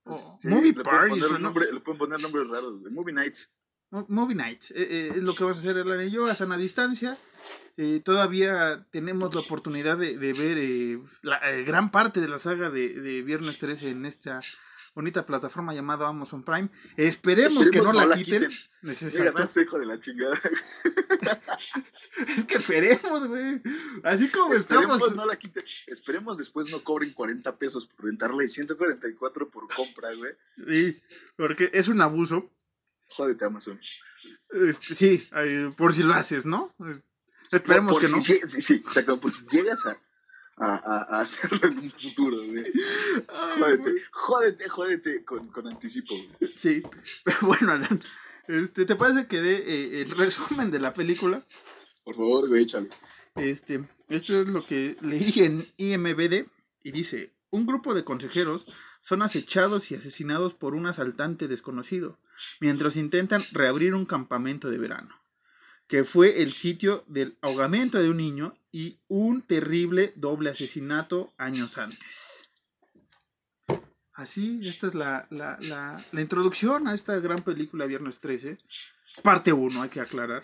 O 0.06 0.38
Sí, 0.42 0.48
movie 0.48 0.74
le 0.74 0.84
Parties. 0.84 1.32
no- 1.32 1.40
nombre- 1.40 1.72
Le 1.72 1.80
pueden 1.80 1.98
poner 2.00 2.20
nombres 2.20 2.48
raros. 2.48 2.82
Movie 2.92 3.14
Nights. 3.14 3.50
Mo- 3.92 4.06
Movie 4.10 4.36
Nights, 4.36 4.72
eh, 4.72 4.88
eh, 4.90 5.12
es 5.16 5.24
lo 5.24 5.34
que 5.36 5.44
vamos 5.44 5.58
a 5.58 5.62
hacer 5.62 5.78
Elan 5.78 6.02
y 6.08 6.12
yo 6.12 6.26
a 6.26 6.36
sana 6.36 6.58
distancia. 6.58 7.18
Eh, 7.78 8.02
todavía 8.04 8.86
tenemos 8.92 9.34
la 9.34 9.42
oportunidad 9.42 9.98
de, 9.98 10.18
de 10.18 10.34
ver 10.34 10.58
eh, 10.60 11.00
la 11.22 11.38
eh, 11.52 11.64
gran 11.64 11.92
parte 11.92 12.22
de 12.22 12.28
la 12.28 12.40
saga 12.40 12.70
de, 12.70 12.90
de 13.02 13.22
Viernes 13.22 13.60
13 13.60 13.90
en 13.92 14.06
esta 14.06 14.42
bonita 14.96 15.26
plataforma 15.26 15.74
llamada 15.74 16.08
Amazon 16.08 16.44
Prime. 16.44 16.70
Esperemos, 16.98 17.70
que 17.70 17.80
no, 17.82 17.92
la, 17.94 18.16
quiten. 18.16 18.52
Hijo 18.52 19.80
de 19.80 19.86
la 19.86 20.00
chingada. 20.00 20.40
Es 22.38 22.46
que 22.46 22.56
esperemos, 22.56 23.28
güey. 23.28 23.62
Así 24.04 24.30
como 24.30 24.54
estamos. 24.54 24.84
Esperemos 24.96 25.16
no 25.16 25.26
la 25.26 25.38
quiten. 25.38 25.64
Esperemos 25.88 26.38
después 26.38 26.70
no 26.70 26.84
cobren 26.84 27.14
40 27.14 27.58
pesos 27.58 27.88
por 27.88 28.06
rentarla 28.06 28.44
y 28.44 28.48
144 28.50 29.50
por 29.50 29.68
compra, 29.74 30.10
güey. 30.16 30.34
Sí, 30.68 31.02
porque 31.36 31.70
es 31.74 31.88
un 31.88 32.02
abuso. 32.02 32.52
Jódete, 33.10 33.46
Amazon. 33.46 33.80
Este, 34.52 34.96
sí, 34.96 35.28
por 35.78 35.94
si 35.94 36.04
lo 36.04 36.14
haces, 36.14 36.46
¿no? 36.46 36.74
Esperemos 37.52 37.94
Por- 37.94 38.02
que 38.02 38.08
no. 38.10 38.22
si- 38.22 38.42
sí, 38.48 38.62
sí, 38.62 38.74
exacto. 38.76 39.20
Por 39.20 39.32
si 39.34 39.46
llegas 39.52 39.86
a, 39.86 39.98
a, 40.58 40.76
a- 40.76 41.22
hacerlo 41.22 41.68
en 41.70 41.80
un 41.80 41.92
futuro, 41.92 42.38
güey. 42.38 42.64
Ay, 43.28 43.60
Jódete, 43.60 43.82
güey. 43.92 44.04
jódete, 44.12 44.70
jódete 44.70 45.26
con, 45.26 45.48
con 45.50 45.68
anticipo, 45.68 46.14
güey. 46.16 46.52
Sí, 46.56 46.82
pero 47.24 47.38
bueno, 47.42 47.72
Alan, 47.72 48.02
este, 48.48 48.86
¿te 48.86 48.96
parece 48.96 49.28
que 49.28 49.42
dé 49.42 49.56
eh, 49.58 50.02
el 50.02 50.12
resumen 50.12 50.72
de 50.72 50.80
la 50.80 50.94
película? 50.94 51.46
Por 52.04 52.16
favor, 52.16 52.48
güey, 52.50 52.64
échale. 52.64 52.90
Este, 53.36 53.84
Esto 54.10 54.42
es 54.42 54.48
lo 54.48 54.62
que 54.66 54.96
leí 55.02 55.34
en 55.38 55.68
IMBD 55.78 56.46
y 56.84 56.92
dice, 56.92 57.34
un 57.50 57.66
grupo 57.66 57.94
de 57.94 58.04
consejeros 58.04 58.66
son 59.02 59.22
acechados 59.22 59.92
y 59.92 59.96
asesinados 59.96 60.54
por 60.54 60.76
un 60.76 60.86
asaltante 60.86 61.48
desconocido 61.48 62.20
mientras 62.60 62.96
intentan 62.96 63.44
reabrir 63.52 63.94
un 63.96 64.06
campamento 64.06 64.70
de 64.70 64.78
verano, 64.78 65.16
que 65.94 66.06
fue 66.06 66.42
el 66.42 66.54
sitio 66.54 67.04
del 67.06 67.38
ahogamiento 67.40 68.00
de 68.00 68.10
un 68.10 68.18
niño 68.18 68.58
y 68.72 68.98
un 69.10 69.44
terrible 69.44 70.12
doble 70.16 70.50
asesinato 70.50 71.32
años 71.38 71.78
antes. 71.78 72.48
Así, 74.12 74.60
esta 74.64 74.88
es 74.88 74.96
la, 74.96 75.28
la, 75.30 75.60
la, 75.62 76.04
la 76.12 76.22
introducción 76.22 76.88
a 76.88 76.96
esta 76.96 77.20
gran 77.20 77.44
película 77.44 77.86
Viernes 77.86 78.20
13, 78.22 78.58
parte 79.22 79.54
1, 79.54 79.84
hay 79.84 79.90
que 79.90 80.02
aclarar. 80.02 80.42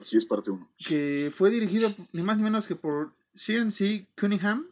Así 0.00 0.16
es, 0.16 0.24
parte 0.24 0.50
1. 0.50 0.72
Que 0.88 1.30
fue 1.32 1.50
dirigido 1.50 1.94
ni 2.10 2.22
más 2.22 2.36
ni 2.36 2.42
menos 2.42 2.66
que 2.66 2.74
por 2.74 3.14
CNC 3.36 4.08
Cunningham, 4.18 4.66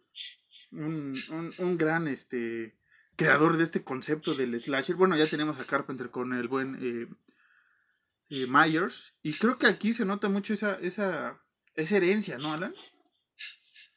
un, 0.72 1.16
un, 1.30 1.54
un, 1.58 1.78
gran 1.78 2.08
este, 2.08 2.74
creador 3.14 3.56
de 3.56 3.62
este 3.62 3.84
concepto 3.84 4.34
del 4.34 4.60
slasher. 4.60 4.96
Bueno, 4.96 5.16
ya 5.16 5.30
tenemos 5.30 5.60
a 5.60 5.64
Carpenter 5.64 6.10
con 6.10 6.32
el 6.32 6.48
buen 6.48 6.76
eh, 6.80 7.06
eh, 8.32 8.46
Myers. 8.48 9.14
Y 9.22 9.34
creo 9.34 9.58
que 9.58 9.66
aquí 9.66 9.94
se 9.94 10.04
nota 10.04 10.28
mucho 10.28 10.54
esa, 10.54 10.74
esa, 10.80 11.40
esa 11.74 11.96
herencia, 11.96 12.38
¿no, 12.38 12.52
Alan? 12.52 12.74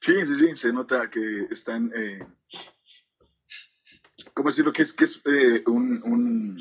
Sí, 0.01 0.13
sí, 0.25 0.35
sí, 0.39 0.55
se 0.55 0.71
nota 0.71 1.09
que 1.09 1.47
están... 1.49 1.91
Eh 1.95 2.19
¿cómo 4.35 4.49
decirlo? 4.49 4.71
Que 4.71 4.83
es, 4.83 4.93
que 4.93 5.05
es 5.05 5.19
eh, 5.25 5.63
un, 5.65 6.01
un, 6.03 6.57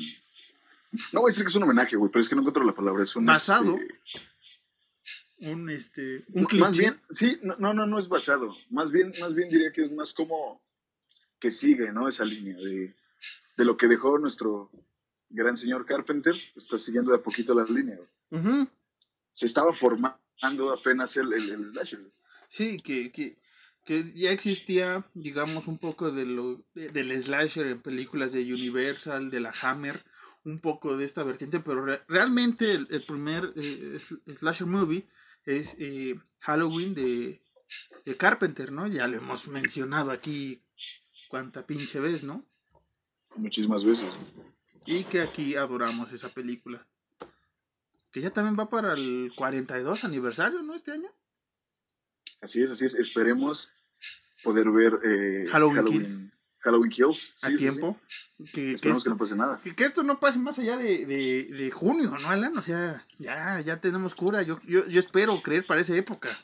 No 1.11 1.21
voy 1.21 1.29
a 1.29 1.31
decir 1.31 1.43
que 1.43 1.49
es 1.49 1.55
un 1.55 1.63
homenaje, 1.63 1.95
güey, 1.95 2.11
pero 2.11 2.23
es 2.23 2.29
que 2.29 2.35
no 2.35 2.41
encuentro 2.41 2.63
la 2.63 2.73
palabra. 2.73 3.03
Es 3.03 3.15
un. 3.15 3.25
Basado. 3.25 3.77
Este, 3.77 5.51
un, 5.51 5.69
este. 5.69 6.25
Un 6.33 6.45
cliché. 6.45 6.65
Más 6.65 6.77
bien, 6.77 7.01
sí, 7.11 7.37
no, 7.43 7.73
no, 7.73 7.85
no 7.85 7.99
es 7.99 8.07
basado. 8.07 8.51
Más 8.71 8.91
bien, 8.91 9.13
más 9.19 9.35
bien 9.35 9.49
diría 9.49 9.71
que 9.71 9.83
es 9.83 9.91
más 9.91 10.13
como 10.13 10.63
que 11.39 11.51
sigue, 11.51 11.91
¿no? 11.91 12.07
Esa 12.07 12.23
línea 12.23 12.55
de, 12.55 12.95
de 13.57 13.65
lo 13.65 13.77
que 13.77 13.87
dejó 13.87 14.17
nuestro 14.17 14.71
gran 15.35 15.57
señor 15.57 15.85
Carpenter. 15.85 16.33
Está 16.55 16.77
siguiendo 16.77 17.11
de 17.11 17.17
a 17.17 17.21
poquito 17.21 17.53
la 17.53 17.65
línea. 17.65 17.99
Se 19.33 19.45
estaba 19.45 19.73
formando 19.73 20.73
apenas 20.73 21.15
el, 21.17 21.33
el, 21.33 21.49
el 21.51 21.65
slasher. 21.65 21.99
Sí, 22.47 22.79
que, 22.79 23.11
que 23.11 23.37
que 23.85 24.11
ya 24.13 24.31
existía, 24.31 25.05
digamos, 25.13 25.67
un 25.67 25.77
poco 25.77 26.11
de 26.11 26.25
lo, 26.25 26.65
del 26.73 27.21
slasher 27.21 27.67
en 27.67 27.81
películas 27.81 28.33
de 28.33 28.41
Universal, 28.41 29.29
de 29.29 29.39
la 29.39 29.53
Hammer, 29.61 30.03
un 30.43 30.59
poco 30.59 30.97
de 30.97 31.05
esta 31.05 31.23
vertiente, 31.23 31.59
pero 31.59 31.85
realmente 32.07 32.71
el, 32.71 33.03
primer 33.07 33.53
eh, 33.55 33.99
slasher 34.39 34.65
movie 34.65 35.07
es 35.45 35.75
eh, 35.77 36.19
Halloween 36.39 36.95
de, 36.95 37.41
de, 38.05 38.17
Carpenter, 38.17 38.71
¿no? 38.71 38.87
Ya 38.87 39.07
lo 39.07 39.17
hemos 39.17 39.47
mencionado 39.47 40.09
aquí 40.09 40.63
cuánta 41.29 41.65
pinche 41.65 41.99
vez, 41.99 42.23
¿no? 42.23 42.43
Muchísimas 43.35 43.85
veces. 43.85 44.07
Y 44.85 45.03
que 45.05 45.21
aquí 45.21 45.55
adoramos 45.55 46.11
esa 46.11 46.29
película. 46.29 46.85
Que 48.11 48.21
ya 48.21 48.31
también 48.31 48.57
va 48.57 48.69
para 48.69 48.93
el 48.93 49.31
42 49.35 50.03
aniversario, 50.03 50.61
¿no? 50.61 50.73
Este 50.73 50.91
año. 50.91 51.09
Así 52.41 52.61
es, 52.61 52.71
así 52.71 52.85
es. 52.85 52.93
Esperemos 52.95 53.73
poder 54.43 54.69
ver 54.69 54.99
eh, 55.03 55.47
Halloween, 55.51 55.75
Halloween, 55.75 56.31
Halloween, 56.59 56.91
Kills. 56.91 57.33
Sí, 57.35 57.53
a 57.53 57.57
tiempo. 57.57 57.99
Que, 58.53 58.73
Esperemos 58.73 58.81
que, 58.81 58.89
esto, 58.89 59.03
que, 59.03 59.09
no 59.09 59.17
pase 59.17 59.35
nada. 59.35 59.61
Que, 59.75 59.83
esto 59.83 60.03
no 60.03 60.19
pase 60.19 60.39
más 60.39 60.59
allá 60.59 60.77
de, 60.77 61.05
de, 61.05 61.45
de, 61.45 61.71
junio, 61.71 62.11
¿no, 62.19 62.29
Alan? 62.29 62.57
O 62.57 62.61
sea, 62.61 63.05
ya, 63.17 63.61
ya 63.61 63.81
tenemos 63.81 64.13
cura. 64.13 64.43
Yo, 64.43 64.59
yo, 64.67 64.87
yo 64.87 64.99
espero 64.99 65.41
creer 65.41 65.65
para 65.65 65.81
esa 65.81 65.95
época. 65.95 66.37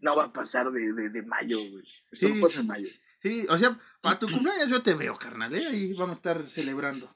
No 0.00 0.16
va 0.16 0.24
a 0.24 0.32
pasar 0.32 0.70
de, 0.70 0.92
de 1.10 1.22
mayo, 1.22 1.58
güey. 1.58 1.84
Esto 2.10 2.28
sí, 2.28 2.32
no 2.34 2.46
pasa 2.46 2.60
en 2.60 2.66
mayo. 2.66 2.88
Sí, 3.22 3.46
o 3.48 3.58
sea, 3.58 3.78
para 4.00 4.18
tu 4.18 4.26
cumpleaños 4.30 4.68
yo 4.68 4.82
te 4.82 4.94
veo, 4.94 5.16
carnal, 5.16 5.54
¿eh? 5.54 5.66
Ahí 5.66 5.92
vamos 5.94 6.14
a 6.14 6.16
estar 6.16 6.50
celebrando. 6.50 7.14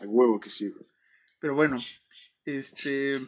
A 0.00 0.04
huevo 0.04 0.40
que 0.40 0.50
sí, 0.50 0.68
güey. 0.68 0.86
Pero 1.38 1.54
bueno, 1.54 1.76
este... 2.44 3.26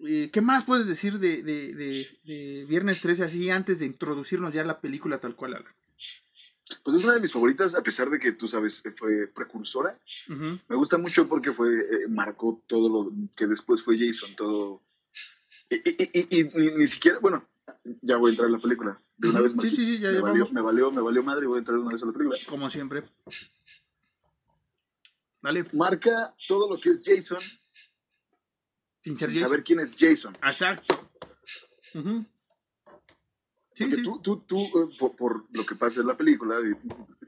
¿Qué 0.00 0.40
más 0.40 0.62
puedes 0.64 0.86
decir 0.86 1.18
de, 1.18 1.42
de, 1.42 1.74
de, 1.74 2.06
de, 2.22 2.64
Viernes 2.66 3.00
13 3.00 3.24
así 3.24 3.50
antes 3.50 3.80
de 3.80 3.86
introducirnos 3.86 4.54
ya 4.54 4.60
a 4.60 4.64
la 4.64 4.80
película 4.80 5.18
tal 5.18 5.34
cual? 5.34 5.64
Pues 6.84 6.96
es 6.96 7.04
una 7.04 7.14
de 7.14 7.20
mis 7.20 7.32
favoritas, 7.32 7.74
a 7.74 7.82
pesar 7.82 8.10
de 8.10 8.18
que 8.18 8.32
tú 8.32 8.46
sabes, 8.46 8.82
fue 8.96 9.26
precursora. 9.26 9.98
Me 10.28 10.76
gusta 10.76 10.98
mucho 10.98 11.26
porque 11.26 11.52
fue 11.52 11.80
eh, 11.80 12.08
marcó 12.08 12.62
todo 12.66 12.88
lo 12.88 13.10
que 13.34 13.46
después 13.46 13.82
fue 13.82 13.98
Jason, 13.98 14.36
todo. 14.36 14.82
Y, 15.70 15.76
y, 15.76 16.40
y, 16.40 16.44
ni, 16.44 16.70
ni, 16.76 16.86
siquiera, 16.86 17.18
bueno, 17.18 17.47
ya 18.02 18.16
voy 18.16 18.28
a 18.28 18.32
entrar 18.32 18.46
en 18.46 18.52
la 18.54 18.58
película. 18.58 19.02
De 19.16 19.28
una 19.28 19.40
vez 19.40 19.54
más. 19.54 19.64
Sí, 19.64 19.76
sí, 19.76 19.84
sí, 19.84 19.98
ya 20.00 20.10
me, 20.10 20.20
valió, 20.20 20.46
me, 20.52 20.60
valió, 20.60 20.90
me 20.90 21.00
valió 21.02 21.22
madre 21.22 21.44
y 21.44 21.48
voy 21.48 21.56
a 21.56 21.58
entrar 21.58 21.76
de 21.76 21.82
una 21.82 21.92
vez 21.92 22.02
a 22.02 22.06
la 22.06 22.12
película. 22.12 22.38
Como 22.48 22.70
siempre. 22.70 23.04
Dale. 25.42 25.66
Marca 25.72 26.34
todo 26.46 26.70
lo 26.70 26.80
que 26.80 26.90
es 26.90 27.00
Jason 27.04 27.42
sin 29.02 29.18
ser 29.18 29.30
Jason. 29.30 29.48
Saber 29.48 29.64
quién 29.64 29.80
es 29.80 29.90
Jason. 29.96 30.36
Exacto. 30.42 31.10
Uh 31.94 32.00
-huh. 32.00 32.26
sí, 33.74 33.84
Porque 33.84 33.96
sí. 33.96 34.02
tú, 34.02 34.20
tú, 34.20 34.40
tú 34.46 34.56
uh, 34.58 34.96
por, 34.98 35.16
por, 35.16 35.46
lo 35.50 35.64
que 35.64 35.74
pasa 35.74 36.00
en 36.00 36.06
la 36.06 36.16
película, 36.16 36.56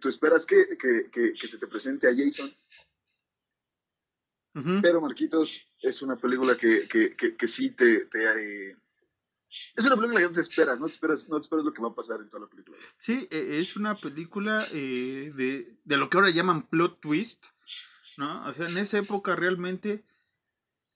tú 0.01 0.09
esperas 0.09 0.45
que, 0.45 0.77
que, 0.77 1.11
que, 1.11 1.33
que 1.33 1.49
se 1.49 1.59
te 1.59 1.67
presente 1.67 2.07
a 2.09 2.15
Jason. 2.15 2.55
Uh 4.55 4.61
-huh. 4.61 4.83
Pero 4.83 5.01
Marquitos 5.01 5.73
es 5.81 6.03
una 6.03 6.17
película 6.17 6.57
que, 6.57 6.89
que 6.89 7.49
sí 7.49 7.71
te, 7.71 8.07
te 8.07 8.71
eh, 8.71 8.77
es 9.77 9.85
una 9.85 9.97
película 9.97 10.21
que 10.21 10.27
no 10.27 10.33
te 10.33 10.41
esperas, 10.41 10.81
no 10.81 10.87
te 10.87 10.93
esperas, 10.93 11.29
no 11.29 11.37
te 11.37 11.43
esperas 11.43 11.65
lo 11.65 11.73
que 11.73 11.83
va 11.83 11.89
a 11.89 11.95
pasar 11.95 12.21
en 12.21 12.29
toda 12.29 12.45
la 12.45 12.51
película. 12.51 12.77
Sí, 12.99 13.29
e, 13.31 13.59
es 13.59 13.77
una 13.77 13.95
película 13.97 14.67
eh, 14.73 15.33
de, 15.35 15.79
de 15.85 15.97
lo 15.97 16.09
que 16.09 16.19
ahora 16.19 16.31
llaman 16.31 16.69
plot 16.69 17.01
twist, 17.01 17.45
¿no? 18.17 18.47
O 18.49 18.55
sea, 18.55 18.69
en 18.69 18.79
esa 18.79 18.99
época 18.99 19.35
realmente 19.35 20.05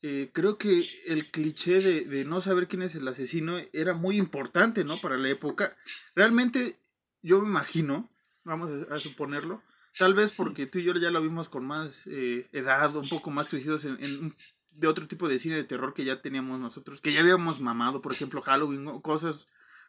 eh, 0.03 0.31
creo 0.33 0.59
que 0.59 0.85
el 1.07 1.31
cliché 1.31 1.81
de, 1.81 2.03
de, 2.03 2.25
no 2.25 2.41
saber 2.41 2.69
quién 2.69 2.83
es 2.83 2.95
el 2.95 3.09
asesino 3.09 3.59
era 3.73 3.95
muy 3.95 4.19
importante, 4.19 4.85
¿no? 4.85 4.99
Para 4.99 5.17
la 5.17 5.31
época. 5.31 5.77
Realmente, 6.15 6.79
yo 7.23 7.41
me 7.41 7.49
imagino, 7.49 8.11
vamos 8.45 8.71
a, 8.71 8.95
a 8.95 8.99
suponerlo, 9.01 9.63
tal 9.99 10.15
vez 10.15 10.31
porque 10.33 10.67
tú 10.67 10.79
y 10.79 10.85
yo 10.85 10.95
ya 10.95 11.11
lo 11.11 11.23
vimos 11.23 11.49
con 11.49 11.65
más 11.65 12.03
eh, 12.07 12.49
edad, 12.53 12.95
un 12.97 13.09
poco 13.09 13.31
más 13.31 13.49
crecidos 13.49 13.85
en, 13.85 14.03
en, 14.05 14.37
de 14.75 14.89
otro 14.89 15.07
tipo 15.07 15.29
de 15.29 15.39
cine 15.39 15.57
de 15.57 15.65
terror 15.65 15.95
que 15.95 16.05
ya 16.05 16.21
teníamos 16.21 16.61
nosotros, 16.61 17.01
que 17.01 17.13
ya 17.13 17.21
habíamos 17.21 17.61
mamado, 17.61 18.03
por 18.03 18.13
ejemplo, 18.13 18.43
Halloween, 18.43 18.87
o 18.89 19.01
cosas 19.01 19.47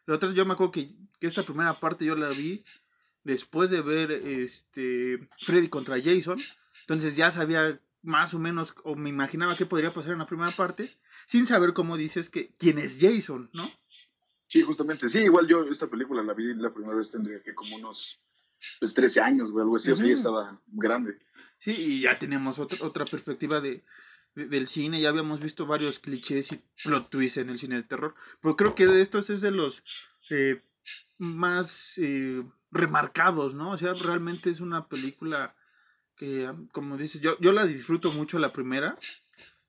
de 0.07 0.13
otras. 0.13 0.33
Yo 0.33 0.45
me 0.45 0.53
acuerdo 0.53 0.71
que, 0.71 0.95
que 1.19 1.27
esta 1.27 1.43
primera 1.43 1.73
parte 1.79 2.05
yo 2.05 2.15
la 2.15 2.29
vi 2.29 2.63
después 3.23 3.69
de 3.69 3.81
ver 3.81 4.11
este 4.11 5.27
Freddy 5.37 5.67
contra 5.67 6.01
Jason. 6.01 6.39
Entonces 6.81 7.15
ya 7.15 7.31
sabía 7.31 7.79
más 8.03 8.33
o 8.33 8.39
menos, 8.39 8.75
o 8.83 8.95
me 8.95 9.09
imaginaba 9.09 9.57
qué 9.57 9.65
podría 9.65 9.91
pasar 9.91 10.13
en 10.13 10.19
la 10.19 10.27
primera 10.27 10.51
parte, 10.51 10.95
sin 11.27 11.47
saber 11.47 11.73
cómo 11.73 11.97
dices 11.97 12.29
que 12.29 12.53
quién 12.59 12.77
es 12.77 12.97
Jason, 13.01 13.49
¿no? 13.53 13.67
Sí, 14.47 14.61
justamente. 14.61 15.09
Sí, 15.09 15.19
igual 15.19 15.47
yo 15.47 15.63
esta 15.63 15.87
película 15.87 16.21
la 16.21 16.33
vi 16.33 16.53
la 16.53 16.71
primera 16.71 16.95
vez 16.95 17.09
tendría 17.09 17.41
que 17.41 17.55
como 17.55 17.75
unos 17.77 18.19
pues, 18.79 18.93
13 18.93 19.21
años 19.21 19.49
o 19.51 19.59
algo 19.59 19.75
así, 19.75 19.89
uh 19.89 19.93
-huh. 19.93 19.95
o 19.95 19.97
sea, 19.97 20.07
ya 20.07 20.13
estaba 20.13 20.61
grande. 20.67 21.17
Sí, 21.57 21.71
y 21.71 22.01
ya 22.01 22.19
tenemos 22.19 22.59
otra, 22.59 22.77
otra 22.85 23.05
perspectiva 23.05 23.59
de, 23.59 23.83
del 24.35 24.67
cine, 24.67 24.99
ya 25.01 25.09
habíamos 25.09 25.39
visto 25.39 25.65
varios 25.65 25.99
clichés 25.99 26.51
y 26.51 26.61
plot 26.83 27.09
twists 27.09 27.37
en 27.37 27.49
el 27.49 27.57
cine 27.57 27.75
de 27.75 27.83
terror, 27.83 28.15
pero 28.41 28.55
creo 28.55 28.75
que 28.75 28.85
de 28.85 29.01
estos 29.01 29.29
es 29.29 29.41
de 29.41 29.51
los 29.51 29.83
eh, 30.29 30.61
más 31.17 31.93
eh, 31.97 32.43
remarcados, 32.71 33.53
¿no? 33.53 33.71
O 33.71 33.77
sea, 33.77 33.93
realmente 33.93 34.49
es 34.49 34.59
una 34.59 34.87
película 34.87 35.55
que 36.15 36.51
como 36.71 36.97
dices, 36.97 37.21
yo, 37.21 37.39
yo 37.39 37.51
la 37.51 37.65
disfruto 37.65 38.11
mucho 38.11 38.39
la 38.39 38.53
primera. 38.53 38.97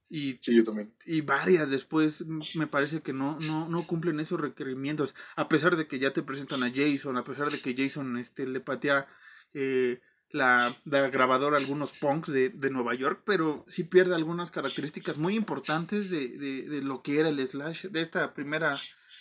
Y, 0.09 0.39
sí, 0.41 0.55
yo 0.55 0.63
también. 0.63 0.95
y 1.05 1.21
varias 1.21 1.69
después 1.69 2.25
me 2.55 2.69
parece 2.69 3.03
que 3.03 3.13
no, 3.13 3.41
no, 3.41 3.69
no 3.69 3.87
cumplen 3.89 4.21
esos 4.21 4.41
requerimientos. 4.41 5.17
A 5.35 5.49
pesar 5.49 5.77
de 5.77 5.89
que 5.89 5.99
ya 5.99 6.13
te 6.13 6.23
presentan 6.23 6.63
a 6.63 6.71
Jason, 6.73 7.17
a 7.17 7.25
pesar 7.25 7.51
de 7.51 7.61
que 7.61 7.75
Jason 7.77 8.17
este, 8.17 8.47
le 8.47 8.61
patea 8.61 9.09
eh, 9.53 10.01
la, 10.31 10.77
la, 10.85 11.09
grabadora 11.09 11.57
algunos 11.57 11.93
punks 11.93 12.31
de, 12.33 12.51
de, 12.51 12.71
Nueva 12.71 12.95
York, 12.95 13.23
pero 13.25 13.65
sí 13.69 13.85
pierde 13.85 14.15
algunas 14.15 14.51
características 14.51 15.17
muy 15.17 15.37
importantes 15.37 16.11
de, 16.11 16.29
de, 16.29 16.63
de, 16.63 16.83
lo 16.83 17.03
que 17.03 17.21
era 17.21 17.29
el 17.29 17.47
slash, 17.47 17.87
de 17.87 18.01
esta 18.01 18.35
primera, 18.35 18.77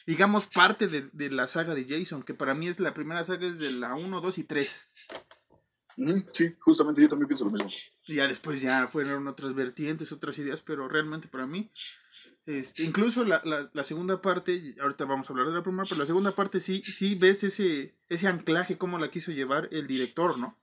digamos, 0.06 0.48
parte 0.48 0.88
de, 0.88 1.10
de 1.14 1.30
la 1.30 1.48
saga 1.48 1.76
de 1.76 1.86
Jason, 1.88 2.24
que 2.24 2.34
para 2.34 2.56
mí 2.56 2.68
es 2.68 2.80
la 2.80 2.94
primera 2.94 3.24
saga 3.24 3.48
es 3.48 3.60
de 3.60 3.72
la 3.72 3.96
1, 3.96 4.22
2 4.22 4.38
y 4.38 4.44
3. 4.44 4.88
Sí, 6.34 6.54
justamente 6.60 7.02
yo 7.02 7.08
también 7.08 7.28
pienso 7.28 7.46
lo 7.46 7.52
mismo. 7.52 7.70
Y 8.06 8.16
ya 8.16 8.28
después 8.28 8.62
ya 8.62 8.88
fueron 8.88 9.28
otras 9.28 9.54
vertientes, 9.54 10.12
otras 10.12 10.38
ideas, 10.40 10.62
pero 10.62 10.90
realmente 10.90 11.30
para 11.30 11.48
mí, 11.48 11.72
este, 12.46 12.84
incluso 12.84 13.24
la, 13.24 13.42
la, 13.46 13.70
la, 13.72 13.84
segunda 13.86 14.22
parte, 14.22 14.76
ahorita 14.82 15.06
vamos 15.06 15.30
a 15.30 15.34
hablar 15.34 15.48
de 15.48 15.54
la 15.54 15.64
primera, 15.64 15.86
pero 15.88 16.00
la 16.00 16.06
segunda 16.06 16.36
parte 16.36 16.60
sí, 16.60 16.84
sí 16.92 17.16
ves 17.16 17.44
ese, 17.46 17.96
ese 18.10 18.28
anclaje, 18.28 18.78
cómo 18.78 19.00
la 19.00 19.10
quiso 19.10 19.32
llevar 19.32 19.70
el 19.72 19.88
director, 19.88 20.38
¿no? 20.38 20.58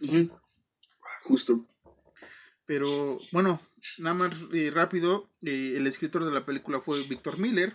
Uh 0.00 0.06
-huh. 0.06 0.40
Justo. 1.22 1.66
Pero 2.66 3.18
bueno, 3.32 3.60
nada 3.98 4.14
más 4.14 4.36
eh, 4.52 4.70
rápido, 4.72 5.30
eh, 5.42 5.74
el 5.76 5.86
escritor 5.86 6.24
de 6.24 6.32
la 6.32 6.44
película 6.44 6.80
fue 6.80 7.02
Víctor 7.08 7.38
Miller, 7.38 7.74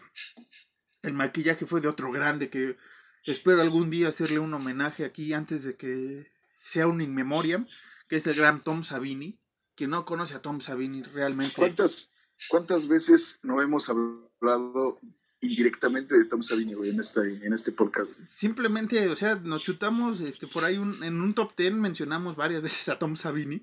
el 1.02 1.14
maquillaje 1.14 1.66
fue 1.66 1.82
de 1.82 1.90
otro 1.90 2.12
grande 2.12 2.50
que 2.50 2.78
espero 3.26 3.62
algún 3.62 3.90
día 3.90 4.10
hacerle 4.10 4.40
un 4.40 4.54
homenaje 4.54 5.06
aquí 5.06 5.34
antes 5.34 5.64
de 5.64 5.76
que 5.76 6.32
sea 6.64 6.88
un 6.88 7.02
in 7.02 7.14
memoriam, 7.14 7.68
que 8.08 8.16
es 8.16 8.28
el 8.28 8.36
gran 8.36 8.64
Tom 8.64 8.84
Savini. 8.84 9.38
Quien 9.76 9.90
no 9.90 10.06
conoce 10.06 10.36
a 10.36 10.42
Tom 10.42 10.62
Savini 10.62 11.02
realmente. 11.02 11.56
¿Cuántas, 11.56 12.12
cuántas 12.48 12.88
veces 12.88 13.40
no 13.42 13.62
hemos 13.62 13.90
hablado 13.90 15.00
indirectamente 15.44 16.18
de 16.18 16.26
Tom 16.26 16.42
Savini, 16.42 16.74
en 16.74 17.00
este, 17.00 17.22
en 17.22 17.54
este 17.54 17.72
podcast? 17.72 18.18
Simplemente, 18.36 19.10
o 19.10 19.16
sea, 19.16 19.36
nos 19.36 19.64
chutamos 19.64 20.22
este, 20.22 20.48
por 20.48 20.64
ahí 20.64 20.76
en 20.76 21.22
un 21.22 21.34
top 21.34 21.54
ten 21.56 21.80
mencionamos 21.80 22.36
varias 22.36 22.62
veces 22.62 22.88
a 22.90 22.98
Tom 22.98 23.16
Savini. 23.16 23.62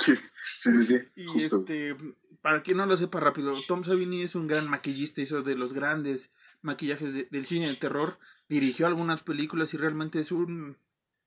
Sí, 0.00 0.14
sí, 0.58 0.84
sí. 0.84 0.98
Y 1.16 1.42
este, 1.42 1.96
para 2.42 2.62
quien 2.62 2.76
no 2.76 2.86
lo 2.86 2.96
sepa 2.96 3.20
rápido, 3.20 3.52
Tom 3.66 3.84
Savini 3.84 4.22
es 4.22 4.34
un 4.34 4.46
gran 4.46 4.68
maquillista, 4.68 5.22
hizo 5.22 5.42
de 5.42 5.56
los 5.56 5.72
grandes 5.72 6.30
maquillajes 6.62 7.30
del 7.30 7.44
cine 7.44 7.68
de 7.68 7.76
terror, 7.76 8.18
dirigió 8.48 8.86
algunas 8.86 9.22
películas 9.22 9.72
y 9.74 9.76
realmente 9.76 10.20
es 10.20 10.32
un, 10.32 10.76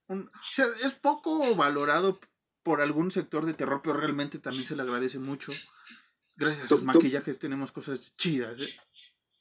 un, 0.07 0.27
o 0.27 0.43
sea, 0.43 0.65
es 0.83 0.93
poco 0.93 1.55
valorado 1.55 2.19
por 2.63 2.81
algún 2.81 3.11
sector 3.11 3.45
de 3.45 3.53
terror, 3.53 3.81
pero 3.83 3.95
realmente 3.95 4.39
también 4.39 4.65
se 4.65 4.75
le 4.75 4.81
agradece 4.81 5.19
mucho. 5.19 5.53
Gracias 6.35 6.65
a 6.65 6.67
sus 6.67 6.83
maquillajes 6.83 7.39
tenemos 7.39 7.71
cosas 7.71 8.13
chidas. 8.17 8.59
¿eh? 8.59 8.67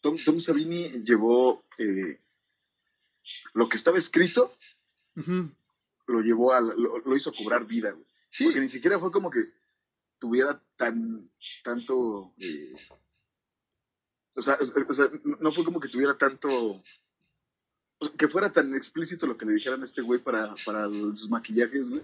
Tom, 0.06 0.18
Tom, 0.24 0.40
Savini 0.40 1.02
llevó 1.02 1.64
eh, 1.78 2.20
lo 3.54 3.68
que 3.68 3.76
estaba 3.76 3.98
escrito, 3.98 4.56
lo 5.16 6.20
llevó 6.20 6.52
a, 6.52 6.60
lo, 6.60 7.16
hizo 7.16 7.32
cobrar 7.32 7.66
vida, 7.66 7.90
güey. 7.90 8.06
Porque 8.44 8.60
ni 8.60 8.68
siquiera 8.68 9.00
fue 9.00 9.10
como 9.10 9.30
que 9.30 9.40
tuviera 10.20 10.62
tan, 10.76 11.28
tanto, 11.64 12.34
eh, 12.38 12.72
o, 14.36 14.42
sea, 14.42 14.56
o, 14.88 14.94
sea, 14.94 15.10
no 15.40 15.50
fue 15.50 15.64
como 15.64 15.80
que 15.80 15.88
tuviera 15.88 16.16
tanto, 16.16 16.84
que 18.16 18.28
fuera 18.28 18.52
tan 18.52 18.76
explícito 18.76 19.26
lo 19.26 19.36
que 19.36 19.46
le 19.46 19.54
dijeran 19.54 19.82
a 19.82 19.86
este 19.86 20.02
güey 20.02 20.20
para, 20.20 20.54
para 20.64 20.86
los 20.86 21.28
maquillajes, 21.28 21.88
güey. 21.88 22.02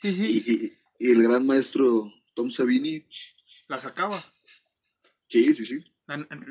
Sí, 0.00 0.14
sí. 0.14 0.78
Y, 0.98 1.10
el 1.10 1.22
gran 1.22 1.46
maestro 1.46 2.10
Tom 2.34 2.50
Savini. 2.50 3.04
La 3.68 3.78
sacaba. 3.78 4.33
Sí, 5.34 5.52
sí, 5.52 5.66
sí. 5.66 5.84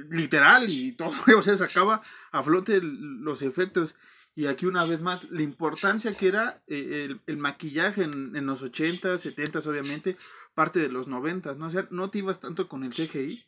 Literal 0.10 0.70
y 0.70 0.92
todo, 0.92 1.13
o 1.38 1.42
sea, 1.42 1.58
sacaba 1.58 2.04
a 2.34 2.44
flote 2.44 2.82
los 2.82 3.42
efectos. 3.42 3.96
Y 4.36 4.48
aquí 4.48 4.66
una 4.66 4.84
vez 4.84 5.00
más, 5.00 5.30
la 5.32 5.42
importancia 5.42 6.18
que 6.18 6.28
era 6.28 6.62
eh, 6.68 7.16
el, 7.28 7.38
maquillaje 7.38 8.04
en, 8.04 8.46
los 8.46 8.62
80, 8.62 9.20
70 9.20 9.60
obviamente, 9.60 10.18
parte 10.54 10.80
de 10.80 10.90
los 10.90 11.08
90, 11.08 11.54
¿no? 11.54 11.68
O 11.68 11.70
sea, 11.70 11.88
no 11.92 12.10
te 12.10 12.18
ibas 12.18 12.42
tanto 12.42 12.68
con 12.68 12.84
el 12.84 12.92
CGI. 12.92 13.46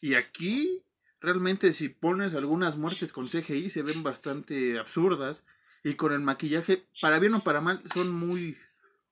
Y 0.00 0.14
aquí, 0.14 0.84
realmente, 1.20 1.72
si 1.72 1.88
pones 1.88 2.34
algunas 2.34 2.76
muertes 2.76 3.12
con 3.12 3.26
CGI, 3.26 3.70
se 3.70 3.82
ven 3.82 4.04
bastante 4.04 4.78
absurdas 4.78 5.42
y 5.82 5.94
con 5.94 6.12
el 6.12 6.20
maquillaje, 6.20 6.84
para 7.00 7.18
bien 7.18 7.34
o 7.34 7.42
para 7.42 7.60
mal, 7.60 7.82
son 7.92 8.12
muy, 8.12 8.56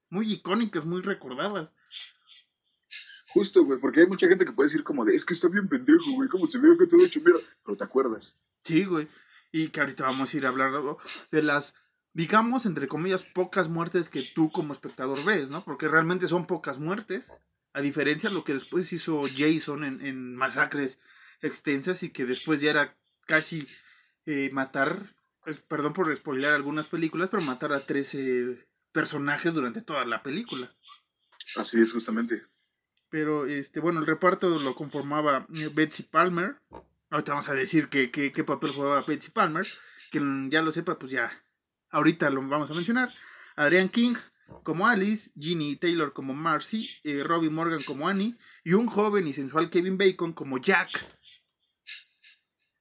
muy 0.09 0.33
icónicas, 0.33 0.85
muy 0.85 1.01
recordadas. 1.01 1.75
Justo, 3.29 3.65
güey, 3.65 3.79
porque 3.79 4.01
hay 4.01 4.07
mucha 4.07 4.29
gente 4.29 4.45
que 4.45 4.53
puede 4.53 4.69
decir 4.69 4.85
como 4.85 5.05
de, 5.05 5.15
es 5.15 5.25
que 5.25 5.35
está 5.35 5.49
bien 5.49 5.69
pendejo, 5.69 6.13
güey, 6.13 6.29
como 6.29 6.47
se 6.47 6.59
ve 6.59 6.77
que 6.79 6.87
todo 6.87 7.05
hecho 7.05 7.21
mira, 7.25 7.39
pero 7.65 7.77
te 7.77 7.85
acuerdas. 7.85 8.37
Sí, 8.65 8.85
güey, 8.85 9.09
y 9.53 9.69
que 9.69 9.81
ahorita 9.81 10.05
vamos 10.05 10.33
a 10.33 10.37
ir 10.37 10.47
a 10.47 10.49
hablar 10.49 10.73
de 11.31 11.43
las, 11.43 11.75
digamos, 12.15 12.65
entre 12.67 12.89
comillas, 12.89 13.23
pocas 13.23 13.69
muertes 13.69 14.09
que 14.09 14.23
tú 14.35 14.51
como 14.51 14.73
espectador 14.73 15.25
ves, 15.25 15.51
¿no? 15.51 15.65
Porque 15.65 15.89
realmente 15.89 16.29
son 16.29 16.47
pocas 16.47 16.79
muertes, 16.79 17.33
a 17.75 17.81
diferencia 17.83 18.31
de 18.31 18.35
lo 18.35 18.45
que 18.45 18.55
después 18.55 18.93
hizo 18.93 19.25
Jason 19.37 19.85
en, 19.85 20.01
en 20.05 20.35
masacres 20.35 20.99
extensas 21.43 22.03
y 22.03 22.11
que 22.11 22.25
después 22.25 22.61
ya 22.61 22.71
era 22.71 22.97
casi 23.27 23.69
eh, 24.27 24.51
matar 24.53 25.15
perdón 25.69 25.93
por 25.93 26.15
spoiler 26.17 26.53
algunas 26.53 26.87
películas, 26.87 27.29
pero 27.31 27.43
matar 27.43 27.73
a 27.73 27.87
13 27.87 28.67
personajes 28.93 29.55
durante 29.55 29.83
toda 29.83 30.05
la 30.05 30.23
película. 30.23 30.71
Así 31.57 31.81
es, 31.81 31.93
justamente. 31.93 32.43
Pero, 33.11 33.47
este, 33.47 33.81
bueno, 33.81 34.01
el 34.01 34.07
reparto 34.07 34.51
lo 34.51 34.75
conformaba 34.75 35.47
eh, 35.55 35.71
Betsy 35.73 36.03
Palmer. 36.03 36.57
Ahorita 37.11 37.33
vamos 37.33 37.49
a 37.49 37.55
decir 37.55 37.89
qué 37.89 38.11
que, 38.11 38.45
papel 38.45 38.71
jugaba 38.71 39.03
Betsy 39.07 39.31
Palmer. 39.31 39.67
Quien 40.11 40.51
ya 40.51 40.63
lo 40.63 40.73
sepa, 40.73 40.99
pues 40.99 41.13
ya, 41.13 41.43
ahorita 41.91 42.31
lo 42.31 42.47
vamos 42.47 42.71
a 42.71 42.75
mencionar. 42.75 43.11
Adrian 43.57 43.89
King 43.89 44.15
como 44.63 44.87
Alice, 44.87 45.31
Ginny 45.39 45.77
Taylor 45.77 46.13
como 46.13 46.35
Marcy, 46.35 46.89
eh, 47.05 47.23
Robbie 47.23 47.51
Morgan 47.51 47.83
como 47.83 48.09
Annie 48.09 48.35
y 48.65 48.73
un 48.73 48.87
joven 48.87 49.27
y 49.27 49.33
sensual 49.33 49.71
Kevin 49.71 49.99
Bacon 49.99 50.33
como 50.33 50.59
Jack. 50.59 50.91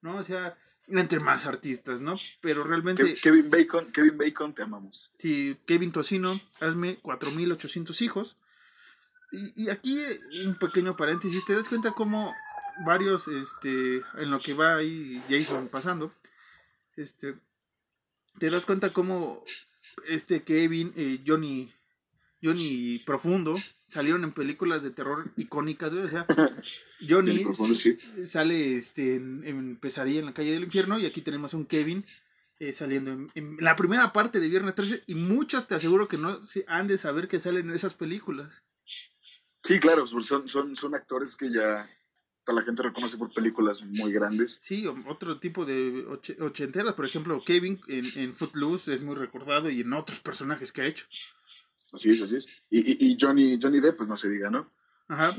¿No? 0.00 0.16
O 0.16 0.22
sea, 0.22 0.56
entre 0.86 1.20
más 1.20 1.46
artistas, 1.46 2.00
¿no? 2.00 2.14
Pero 2.40 2.64
realmente... 2.64 3.16
Kevin 3.16 3.50
Bacon, 3.50 3.92
Kevin 3.92 4.16
Bacon, 4.16 4.54
te 4.54 4.62
amamos. 4.62 5.10
Sí, 5.18 5.56
Kevin 5.66 5.92
Tocino, 5.92 6.40
hazme 6.60 6.98
4.800 7.02 8.00
hijos. 8.02 8.36
Y, 9.30 9.64
y, 9.64 9.68
aquí 9.68 10.00
un 10.46 10.54
pequeño 10.56 10.96
paréntesis, 10.96 11.44
te 11.44 11.54
das 11.54 11.68
cuenta 11.68 11.92
cómo 11.92 12.34
varios, 12.84 13.28
este, 13.28 14.02
en 14.16 14.30
lo 14.30 14.38
que 14.38 14.54
va 14.54 14.76
ahí 14.76 15.22
Jason 15.28 15.68
pasando, 15.68 16.12
este, 16.96 17.34
te 18.38 18.50
das 18.50 18.64
cuenta 18.64 18.92
cómo 18.92 19.44
este 20.08 20.42
Kevin, 20.42 20.92
eh, 20.96 21.20
Johnny, 21.26 21.72
Johnny 22.42 22.98
Profundo, 23.04 23.56
salieron 23.88 24.24
en 24.24 24.32
películas 24.32 24.82
de 24.82 24.90
terror 24.90 25.32
icónicas, 25.36 25.92
O 25.92 26.08
sea, 26.08 26.26
Johnny 27.08 27.44
sale 28.24 28.76
este, 28.76 29.16
en, 29.16 29.76
Pesadilla 29.76 30.20
en 30.20 30.26
la 30.26 30.34
calle 30.34 30.52
del 30.52 30.64
infierno 30.64 30.98
y 30.98 31.06
aquí 31.06 31.20
tenemos 31.20 31.54
a 31.54 31.56
un 31.56 31.66
Kevin 31.66 32.04
eh, 32.60 32.72
saliendo 32.72 33.12
en, 33.34 33.56
la 33.60 33.76
primera 33.76 34.12
parte 34.12 34.40
de 34.40 34.48
Viernes 34.48 34.74
13 34.74 35.04
y 35.06 35.14
muchos 35.14 35.66
te 35.66 35.74
aseguro 35.74 36.08
que 36.08 36.18
no 36.18 36.40
han 36.66 36.86
de 36.86 36.98
saber 36.98 37.28
que 37.28 37.40
salen 37.40 37.68
en 37.68 37.74
esas 37.74 37.94
películas. 37.94 38.62
Sí, 39.68 39.78
claro, 39.80 40.06
son, 40.06 40.48
son, 40.48 40.76
son 40.76 40.94
actores 40.94 41.36
que 41.36 41.52
ya 41.52 41.86
la 42.46 42.62
gente 42.62 42.82
reconoce 42.82 43.18
por 43.18 43.30
películas 43.30 43.82
muy 43.82 44.10
grandes. 44.10 44.62
Sí, 44.64 44.86
otro 45.06 45.38
tipo 45.40 45.66
de 45.66 46.06
ochenteras, 46.40 46.94
por 46.94 47.04
ejemplo, 47.04 47.38
Kevin 47.44 47.78
en, 47.86 48.06
en 48.18 48.34
Footloose 48.34 48.94
es 48.94 49.02
muy 49.02 49.14
recordado 49.14 49.68
y 49.68 49.82
en 49.82 49.92
otros 49.92 50.20
personajes 50.20 50.72
que 50.72 50.80
ha 50.80 50.86
hecho. 50.86 51.04
Así 51.92 52.10
es, 52.10 52.22
así 52.22 52.36
es. 52.36 52.46
Y, 52.70 53.12
y, 53.12 53.18
Johnny, 53.20 53.58
Johnny 53.60 53.80
Depp, 53.80 53.98
pues 53.98 54.08
no 54.08 54.16
se 54.16 54.30
diga, 54.30 54.48
¿no? 54.48 54.70
Ajá. 55.06 55.36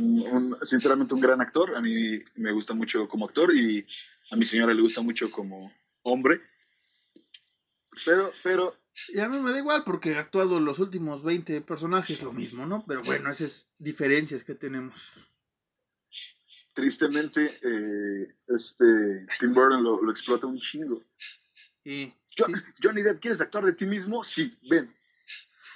sinceramente 0.62 1.16
un 1.16 1.22
gran 1.22 1.42
actor, 1.42 1.76
a 1.76 1.82
mí 1.82 2.22
me 2.36 2.52
gusta 2.52 2.76
mucho 2.76 3.08
como 3.08 3.26
actor 3.26 3.52
y 3.56 3.84
a 4.30 4.36
mi 4.36 4.46
señora 4.46 4.76
le 4.76 4.82
gusta 4.84 5.02
mucho 5.02 5.32
como 5.32 5.74
hombre. 6.04 6.40
Pero, 8.06 8.32
pero... 8.44 8.76
Y 9.10 9.20
a 9.20 9.30
mí 9.30 9.40
me 9.40 9.52
da 9.52 9.60
igual 9.60 9.84
porque 9.86 10.12
he 10.12 10.18
actuado 10.18 10.60
los 10.60 10.80
últimos 10.80 11.24
20 11.24 11.62
personajes 11.62 12.22
lo 12.22 12.34
mismo, 12.34 12.66
¿no? 12.66 12.84
Pero 12.88 13.04
bueno, 13.04 13.32
esas 13.32 13.70
diferencias 13.78 14.44
que 14.44 14.56
tenemos. 14.56 15.00
Tristemente, 16.74 17.60
eh, 17.62 18.36
este 18.48 19.28
Tim 19.40 19.54
Burton 19.54 19.84
lo, 19.84 20.12
explota 20.12 20.48
un 20.48 20.58
chingo. 20.58 21.04
Y, 21.84 22.14
Johnny 22.82 23.02
Depp, 23.02 23.20
¿quieres 23.20 23.42
actuar 23.42 23.66
de 23.66 23.74
ti 23.74 23.86
mismo? 23.86 24.24
Sí, 24.24 24.58
ven. 24.70 24.94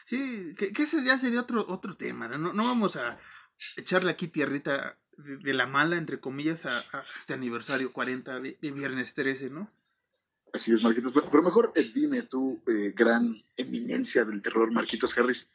Sí, 0.06 0.54
que, 0.58 0.72
ese 0.76 1.04
ya 1.04 1.18
sería 1.18 1.42
otro, 1.42 1.66
otro 1.68 1.96
tema, 1.96 2.28
¿no? 2.28 2.54
No 2.54 2.64
vamos 2.64 2.96
a 2.96 3.18
echarle 3.78 4.12
aquí 4.12 4.28
tierrita 4.28 4.98
de, 5.18 5.54
la 5.54 5.68
mala, 5.68 5.98
entre 5.98 6.20
comillas, 6.20 6.66
a, 6.66 6.84
este 7.18 7.34
aniversario 7.34 7.94
40 7.94 8.40
de, 8.40 8.58
Viernes 8.62 9.14
13, 9.14 9.50
¿no? 9.50 9.70
Así 10.54 10.72
es, 10.72 10.84
Marquitos. 10.84 11.12
Pero 11.12 11.44
mejor 11.44 11.72
eh, 11.76 11.92
dime 11.94 12.22
tú, 12.22 12.62
eh, 12.68 12.94
gran 12.96 13.44
eminencia 13.58 14.24
del 14.24 14.42
terror, 14.42 14.72
Marquitos 14.72 15.18
Harris, 15.18 15.48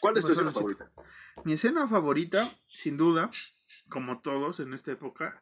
¿cuál 0.00 0.16
es 0.16 0.22
tu 0.22 0.28
pues 0.28 0.38
escena 0.38 0.52
favorita? 0.52 0.90
Mi 1.44 1.52
escena 1.52 1.88
favorita, 1.88 2.52
sin 2.66 2.96
duda, 2.96 3.30
como 3.88 4.20
todos 4.20 4.58
en 4.58 4.74
esta 4.74 4.90
época, 4.90 5.40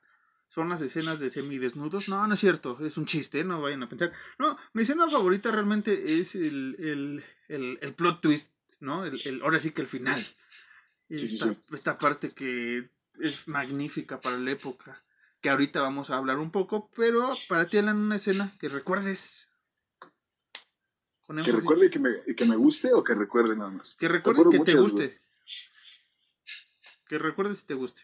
son 0.49 0.69
las 0.69 0.83
escenas 0.83 1.19
de 1.19 1.31
semidesnudos. 1.31 2.11
No, 2.11 2.27
no 2.27 2.35
es 2.35 2.41
cierto, 2.41 2.79
es 2.85 2.99
un 2.99 3.07
chiste, 3.07 3.43
no 3.43 3.63
vayan 3.63 3.85
a 3.85 3.89
pensar. 3.89 4.13
No, 4.39 4.59
mi 4.75 4.83
escena 4.83 5.09
favorita 5.09 5.51
realmente 5.51 6.21
es 6.21 6.35
el, 6.35 7.25
plot 7.97 8.21
twist, 8.21 8.53
¿no? 8.81 9.07
El, 9.07 9.41
ahora 9.43 9.61
sí 9.61 9.71
que 9.71 9.81
el 9.81 9.89
final. 9.89 10.27
Esta, 11.09 11.57
esta 11.73 11.99
parte 11.99 12.31
que 12.31 12.91
es 13.21 13.49
magnífica 13.49 14.21
para 14.21 14.39
la 14.39 14.51
época, 14.51 15.03
que 15.43 15.51
ahorita 15.51 15.83
vamos 15.83 16.09
a 16.09 16.17
hablar 16.17 16.39
un 16.39 16.53
poco, 16.53 16.89
pero 16.95 17.31
para 17.49 17.67
ti, 17.67 17.77
Alan, 17.77 17.97
una 17.97 18.17
escena 18.17 18.57
que 18.61 18.69
recuerdes. 18.69 19.49
¿Que 21.27 21.53
recuerde 21.53 21.91
que 21.91 21.99
me, 21.99 22.23
que 22.37 22.45
me 22.45 22.57
guste 22.57 22.93
o 22.93 23.03
que 23.03 23.15
recuerde 23.15 23.57
nada 23.57 23.71
más? 23.71 23.97
Que 23.97 24.07
recuerde 24.07 24.45
que 24.51 24.61
te 24.61 24.75
guste. 24.75 25.21
Que 27.09 27.19
recuerdes 27.19 27.59
si 27.59 27.67
te 27.67 27.75
guste. 27.75 28.03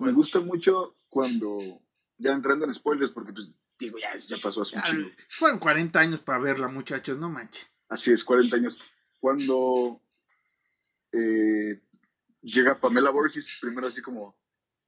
Me 0.00 0.12
gusta 0.12 0.40
mucho 0.40 0.96
cuando, 1.08 1.80
ya 2.18 2.32
entrando 2.32 2.66
en 2.66 2.74
spoilers, 2.74 3.12
porque 3.12 3.32
pues 3.32 3.52
digo, 3.78 3.98
ya, 3.98 4.16
ya 4.16 4.36
pasó 4.42 4.62
hace 4.62 4.76
un 4.76 4.82
chingo. 4.82 5.10
Fueron 5.28 5.58
40 5.58 5.98
años 5.98 6.20
para 6.20 6.38
verla, 6.38 6.68
muchachos, 6.68 7.18
no 7.18 7.30
manches. 7.30 7.70
Así 7.88 8.10
es, 8.12 8.24
40 8.24 8.56
años. 8.56 8.78
Cuando 9.20 10.02
eh, 11.12 11.80
llega 12.42 12.80
Pamela 12.80 13.10
Borges, 13.10 13.48
primero 13.60 13.86
así 13.86 14.02
como 14.02 14.39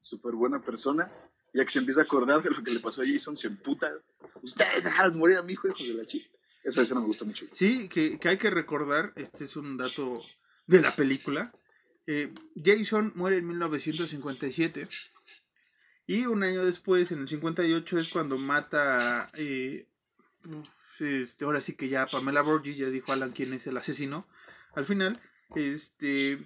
súper 0.02 0.34
buena 0.34 0.60
persona, 0.60 1.10
ya 1.54 1.64
que 1.64 1.70
se 1.70 1.78
empieza 1.78 2.02
a 2.02 2.04
acordar 2.04 2.42
de 2.42 2.50
lo 2.50 2.62
que 2.62 2.70
le 2.70 2.80
pasó 2.80 3.00
a 3.00 3.06
Jason, 3.06 3.36
se 3.38 3.46
emputa. 3.46 3.90
Ustedes 4.42 4.84
dejaron 4.84 5.16
morir 5.18 5.38
a 5.38 5.42
mi 5.42 5.54
hijo, 5.54 5.68
hijos 5.68 5.86
de 5.88 5.94
la 5.94 6.04
chica. 6.04 6.28
Esa 6.62 6.82
escena 6.82 7.00
me 7.00 7.06
gusta 7.06 7.24
mucho. 7.24 7.46
Sí, 7.52 7.88
que, 7.88 8.18
que 8.18 8.28
hay 8.28 8.36
que 8.38 8.50
recordar, 8.50 9.12
este 9.16 9.46
es 9.46 9.56
un 9.56 9.76
dato 9.78 10.20
de 10.66 10.80
la 10.82 10.94
película. 10.94 11.52
eh, 12.06 12.34
Jason 12.62 13.12
muere 13.16 13.38
en 13.38 13.46
1957 13.46 14.88
y 16.06 16.26
un 16.26 16.42
año 16.42 16.64
después, 16.64 17.10
en 17.12 17.20
el 17.20 17.28
58, 17.28 17.98
es 17.98 18.08
cuando 18.10 18.36
mata, 18.38 19.30
eh, 19.34 19.86
este, 20.98 21.44
ahora 21.44 21.60
sí 21.60 21.74
que 21.74 21.88
ya 21.88 22.06
Pamela 22.06 22.42
Borges, 22.42 22.76
ya 22.76 22.86
dijo 22.88 23.12
Alan 23.12 23.32
quién 23.32 23.52
es 23.54 23.66
el 23.66 23.76
asesino, 23.76 24.26
al 24.74 24.84
final, 24.86 25.20
este, 25.54 26.38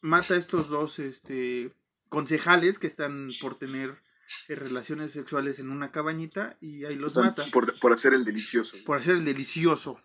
mata 0.00 0.34
a 0.34 0.36
estos 0.36 0.68
dos 0.68 0.98
este, 0.98 1.72
concejales 2.08 2.78
que 2.78 2.86
están 2.86 3.28
por 3.40 3.58
tener 3.58 4.00
eh, 4.48 4.54
relaciones 4.54 5.12
sexuales 5.12 5.58
en 5.58 5.70
una 5.70 5.90
cabañita 5.90 6.56
y 6.60 6.84
ahí 6.84 6.96
los 6.96 7.12
Están 7.12 7.26
mata 7.26 7.44
Por, 7.52 7.78
por 7.80 7.92
hacer 7.92 8.14
el 8.14 8.24
delicioso. 8.24 8.76
por 8.84 8.98
hacer 8.98 9.14
el 9.16 9.24
delicioso. 9.24 10.00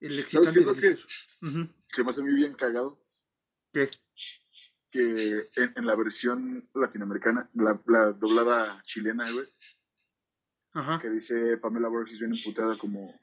El 0.00 0.10
¿Sabes 0.10 0.24
excitante 0.24 0.52
qué 0.52 0.60
es 0.60 0.66
lo 0.66 0.74
que 0.74 0.80
delicioso. 0.80 1.08
Ujú. 1.42 1.68
se 1.92 2.04
me 2.04 2.10
hace 2.10 2.22
muy 2.22 2.34
bien 2.34 2.54
cagado? 2.54 2.98
¿Qué? 3.72 3.90
Que 4.90 5.48
en, 5.56 5.72
en 5.76 5.86
la 5.86 5.94
versión 5.96 6.68
latinoamericana, 6.74 7.48
la, 7.54 7.80
la 7.86 8.12
doblada 8.12 8.82
chilena, 8.84 9.30
güey, 9.30 9.46
Ajá. 10.74 10.98
que 11.00 11.08
dice 11.08 11.56
Pamela 11.58 11.88
Borges 11.88 12.18
bien 12.18 12.32
emputada 12.34 12.76
como... 12.76 13.18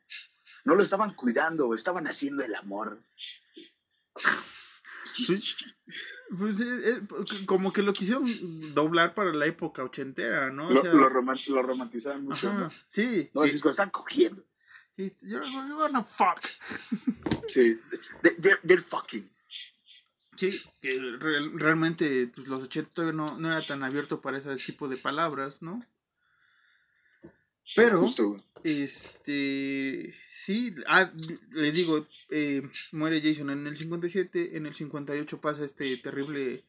No 0.65 0.75
lo 0.75 0.83
estaban 0.83 1.13
cuidando, 1.13 1.73
estaban 1.73 2.07
haciendo 2.07 2.43
el 2.43 2.53
amor. 2.55 3.01
Sí. 5.15 5.35
Pues 6.37 6.59
eh, 6.59 6.97
eh, 6.99 7.45
como 7.45 7.73
que 7.73 7.81
lo 7.81 7.93
quisieron 7.93 8.73
doblar 8.73 9.13
para 9.15 9.33
la 9.33 9.45
época 9.47 9.83
ochentera, 9.83 10.51
¿no? 10.51 10.67
O 10.67 10.71
Lo, 10.71 10.81
sea, 10.81 10.93
lo, 10.93 11.09
roman- 11.09 11.39
lo 11.47 11.61
romantizaban 11.63 12.23
mucho, 12.23 12.49
ajá, 12.49 12.59
¿no? 12.59 12.71
sí. 12.89 13.29
No, 13.33 13.43
es 13.43 13.61
que 13.61 13.69
están 13.69 13.89
cogiendo. 13.89 14.43
y- 14.97 15.11
you're, 15.21 15.45
you're 15.47 15.73
gonna 15.75 16.03
fuck. 16.03 16.41
Sí, 17.49 17.79
they're, 18.21 18.59
they're 18.63 18.83
fucking. 18.83 19.27
Sí, 20.37 20.61
que 20.81 20.91
real- 21.19 21.59
realmente 21.59 22.27
pues, 22.33 22.47
los 22.47 22.61
80 22.63 22.91
todavía 22.93 23.17
no, 23.17 23.37
no 23.39 23.47
era 23.51 23.61
tan 23.65 23.81
abierto 23.83 24.21
para 24.21 24.37
ese 24.37 24.55
tipo 24.57 24.87
de 24.87 24.97
palabras, 24.97 25.61
¿no? 25.63 25.83
Pero, 27.75 28.01
Justo, 28.01 28.37
este, 28.63 30.13
sí, 30.37 30.73
ah, 30.87 31.11
les 31.51 31.73
digo, 31.73 32.05
eh, 32.29 32.63
muere 32.91 33.21
Jason 33.21 33.49
en 33.49 33.67
el 33.67 33.77
57, 33.77 34.57
en 34.57 34.65
el 34.65 34.73
58 34.73 35.39
pasa 35.41 35.65
este 35.65 35.97
terrible 35.97 36.63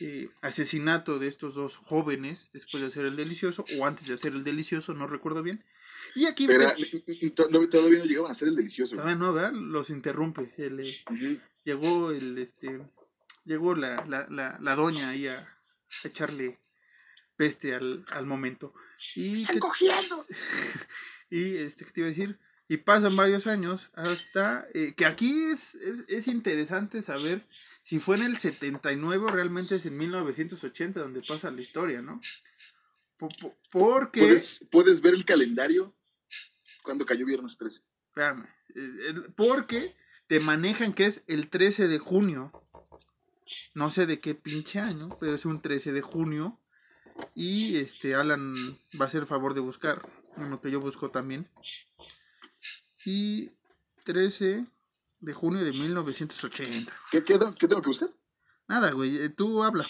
eh, 0.00 0.28
asesinato 0.42 1.18
de 1.18 1.28
estos 1.28 1.54
dos 1.54 1.76
jóvenes 1.76 2.50
después 2.52 2.80
de 2.82 2.88
hacer 2.88 3.04
el 3.06 3.16
delicioso, 3.16 3.64
o 3.78 3.86
antes 3.86 4.06
de 4.06 4.14
hacer 4.14 4.32
el 4.32 4.44
delicioso, 4.44 4.94
no 4.94 5.06
recuerdo 5.06 5.42
bien. 5.42 5.64
Y 6.14 6.26
aquí 6.26 6.46
Pero, 6.46 6.72
te- 6.74 7.30
todavía 7.30 7.98
no 7.98 8.04
llegaban 8.04 8.28
a 8.30 8.32
hacer 8.32 8.48
el 8.48 8.56
delicioso. 8.56 8.94
todavía 8.94 9.16
no, 9.16 9.32
¿verdad? 9.32 9.52
Los 9.52 9.90
interrumpe. 9.90 10.52
el, 10.58 10.80
eh, 10.80 11.40
llegó 11.64 12.10
el 12.12 12.38
este 12.38 12.80
llegó 13.44 13.74
la, 13.74 14.04
la, 14.06 14.26
la, 14.28 14.58
la 14.60 14.74
doña 14.76 15.10
ahí 15.10 15.26
a, 15.28 15.38
a 15.40 16.08
echarle 16.08 16.58
peste 17.36 17.74
al, 17.74 18.04
al 18.10 18.26
momento 18.26 18.72
y 19.14 19.44
que- 19.46 19.58
cogiendo. 19.58 20.26
y 21.30 21.56
este 21.56 21.84
que 21.84 21.92
te 21.92 22.00
iba 22.00 22.06
a 22.08 22.10
decir 22.10 22.38
y 22.68 22.78
pasan 22.78 23.14
varios 23.16 23.46
años 23.46 23.88
hasta 23.94 24.66
eh, 24.74 24.94
que 24.96 25.06
aquí 25.06 25.44
es, 25.52 25.74
es, 25.76 26.04
es 26.08 26.26
interesante 26.28 27.02
saber 27.02 27.42
si 27.84 28.00
fue 28.00 28.16
en 28.16 28.22
el 28.22 28.36
79 28.38 29.24
o 29.24 29.28
realmente 29.28 29.76
es 29.76 29.86
en 29.86 29.96
1980 29.96 30.98
donde 31.00 31.22
pasa 31.22 31.50
la 31.50 31.60
historia 31.60 32.02
no 32.02 32.20
Po- 33.18 33.28
po- 33.40 33.56
porque 33.70 34.20
¿Puedes, 34.20 34.66
puedes 34.70 35.00
ver 35.00 35.14
el 35.14 35.24
calendario 35.24 35.94
cuando 36.82 37.06
cayó 37.06 37.24
viernes 37.24 37.56
13. 37.56 37.80
Espérame. 38.08 38.46
eh, 38.74 39.14
Porque 39.36 39.96
te 40.26 40.38
manejan 40.38 40.92
que 40.92 41.06
es 41.06 41.24
el 41.26 41.48
13 41.48 41.88
de 41.88 41.98
junio. 41.98 42.52
No 43.74 43.90
sé 43.90 44.04
de 44.06 44.20
qué 44.20 44.34
pinche 44.34 44.80
año, 44.80 45.16
pero 45.18 45.34
es 45.34 45.46
un 45.46 45.62
13 45.62 45.92
de 45.92 46.02
junio. 46.02 46.60
Y 47.34 47.76
este 47.76 48.14
Alan 48.14 48.78
va 49.00 49.04
a 49.04 49.08
hacer 49.08 49.22
el 49.22 49.26
favor 49.26 49.54
de 49.54 49.60
buscar. 49.60 50.08
En 50.36 50.50
lo 50.50 50.60
que 50.60 50.70
yo 50.70 50.80
busco 50.80 51.10
también. 51.10 51.48
Y 53.04 53.50
13 54.04 54.66
de 55.20 55.32
junio 55.32 55.64
de 55.64 55.72
1980. 55.72 56.92
¿Qué, 57.10 57.24
qué, 57.24 57.38
qué 57.58 57.68
tengo 57.68 57.80
que 57.82 57.88
buscar? 57.88 58.10
Nada, 58.68 58.90
güey, 58.92 59.16
eh, 59.16 59.28
tú 59.30 59.62
habla. 59.62 59.84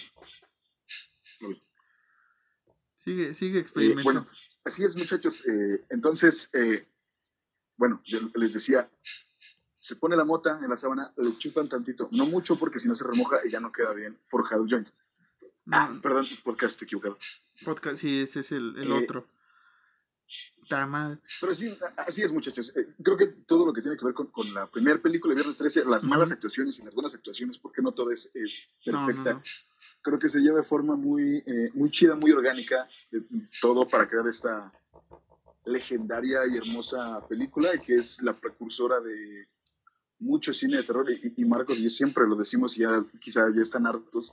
Sigue, 3.05 3.35
sigue 3.35 3.59
Eh, 3.59 3.63
experimentando. 3.63 4.05
bueno, 4.05 4.27
así 4.65 4.85
es, 4.85 4.97
muchachos. 4.97 5.45
eh, 5.47 5.85
entonces, 5.91 6.49
eh, 6.53 6.87
bueno, 7.77 8.01
yo 8.05 8.19
les 8.35 8.53
decía, 8.53 8.91
se 9.79 9.95
pone 9.97 10.17
la 10.17 10.25
mota 10.25 10.59
en 10.63 10.69
la 10.71 10.77
sábana, 10.77 11.13
le 11.17 11.37
chupan 11.39 11.69
tantito, 11.69 12.09
no 12.13 12.27
mucho 12.27 12.59
porque 12.59 12.79
si 12.81 12.89
no 12.89 12.95
se 12.97 13.05
remoja 13.05 13.39
y 13.47 13.51
ya 13.51 13.61
no 13.61 13.71
queda 13.71 13.93
bien 13.93 14.19
forjado 14.29 14.65
el 14.65 14.71
joint. 14.71 14.89
Ah, 15.71 15.91
No, 15.93 16.01
perdón, 16.01 16.25
podcast 16.45 16.81
equivocado. 16.83 17.19
podcast, 17.65 18.01
sí, 18.01 18.21
ese 18.21 18.41
es 18.41 18.53
el, 18.53 18.77
el 18.79 18.91
Eh, 18.91 18.93
otro. 19.05 19.27
Ta 20.69 20.87
madre. 20.87 21.19
Pero 21.41 21.55
sí, 21.55 21.77
así 21.97 22.23
es, 22.23 22.33
muchachos. 22.33 22.73
Eh, 22.77 22.89
creo 23.03 23.17
que 23.17 23.27
todo 23.27 23.65
lo 23.67 23.73
que 23.73 23.81
tiene 23.83 23.97
que 23.97 24.05
ver 24.05 24.15
con, 24.15 24.27
con 24.29 24.53
la 24.53 24.67
primera 24.67 24.99
película 25.01 25.31
de 25.31 25.37
Viernes 25.37 25.57
13, 25.57 25.85
las 25.85 26.03
malas 26.03 26.33
actuaciones 26.33 26.79
y 26.79 26.83
las 26.83 26.95
buenas 26.95 27.15
actuaciones, 27.15 27.59
porque 27.59 27.81
no 27.83 27.93
todo 27.93 28.11
es, 28.11 28.29
es 28.35 28.69
No, 28.87 29.07
perfecta, 29.07 29.35
no, 29.35 29.39
no. 29.39 29.45
creo 30.03 30.19
que 30.19 30.29
se 30.29 30.41
lleva 30.41 30.59
de 30.59 30.65
forma 30.65 30.97
muy, 30.97 31.37
eh, 31.47 31.71
muy 31.75 31.91
chida, 31.93 32.17
muy 32.17 32.33
orgánica, 32.33 32.89
eh, 33.13 33.21
todo 33.61 33.89
para 33.89 34.09
crear 34.09 34.27
esta 34.27 34.73
legendaria 35.65 36.41
y 36.47 36.57
hermosa 36.57 37.27
película, 37.29 37.79
que 37.81 37.97
es 37.97 38.21
la 38.23 38.37
precursora 38.39 39.01
de 39.01 39.47
mucho 40.19 40.53
cine 40.53 40.79
de 40.79 40.83
terror. 40.83 41.09
Y, 41.11 41.35
y 41.37 41.45
Marcos 41.45 41.79
y 41.79 41.85
yo 41.85 41.91
siempre 41.91 42.27
lo 42.27 42.35
decimos 42.37 42.77
y 42.77 42.81
ya 42.81 43.05
quizá 43.21 43.47
ya 43.55 43.63
están 43.63 43.87
hartos, 43.87 44.33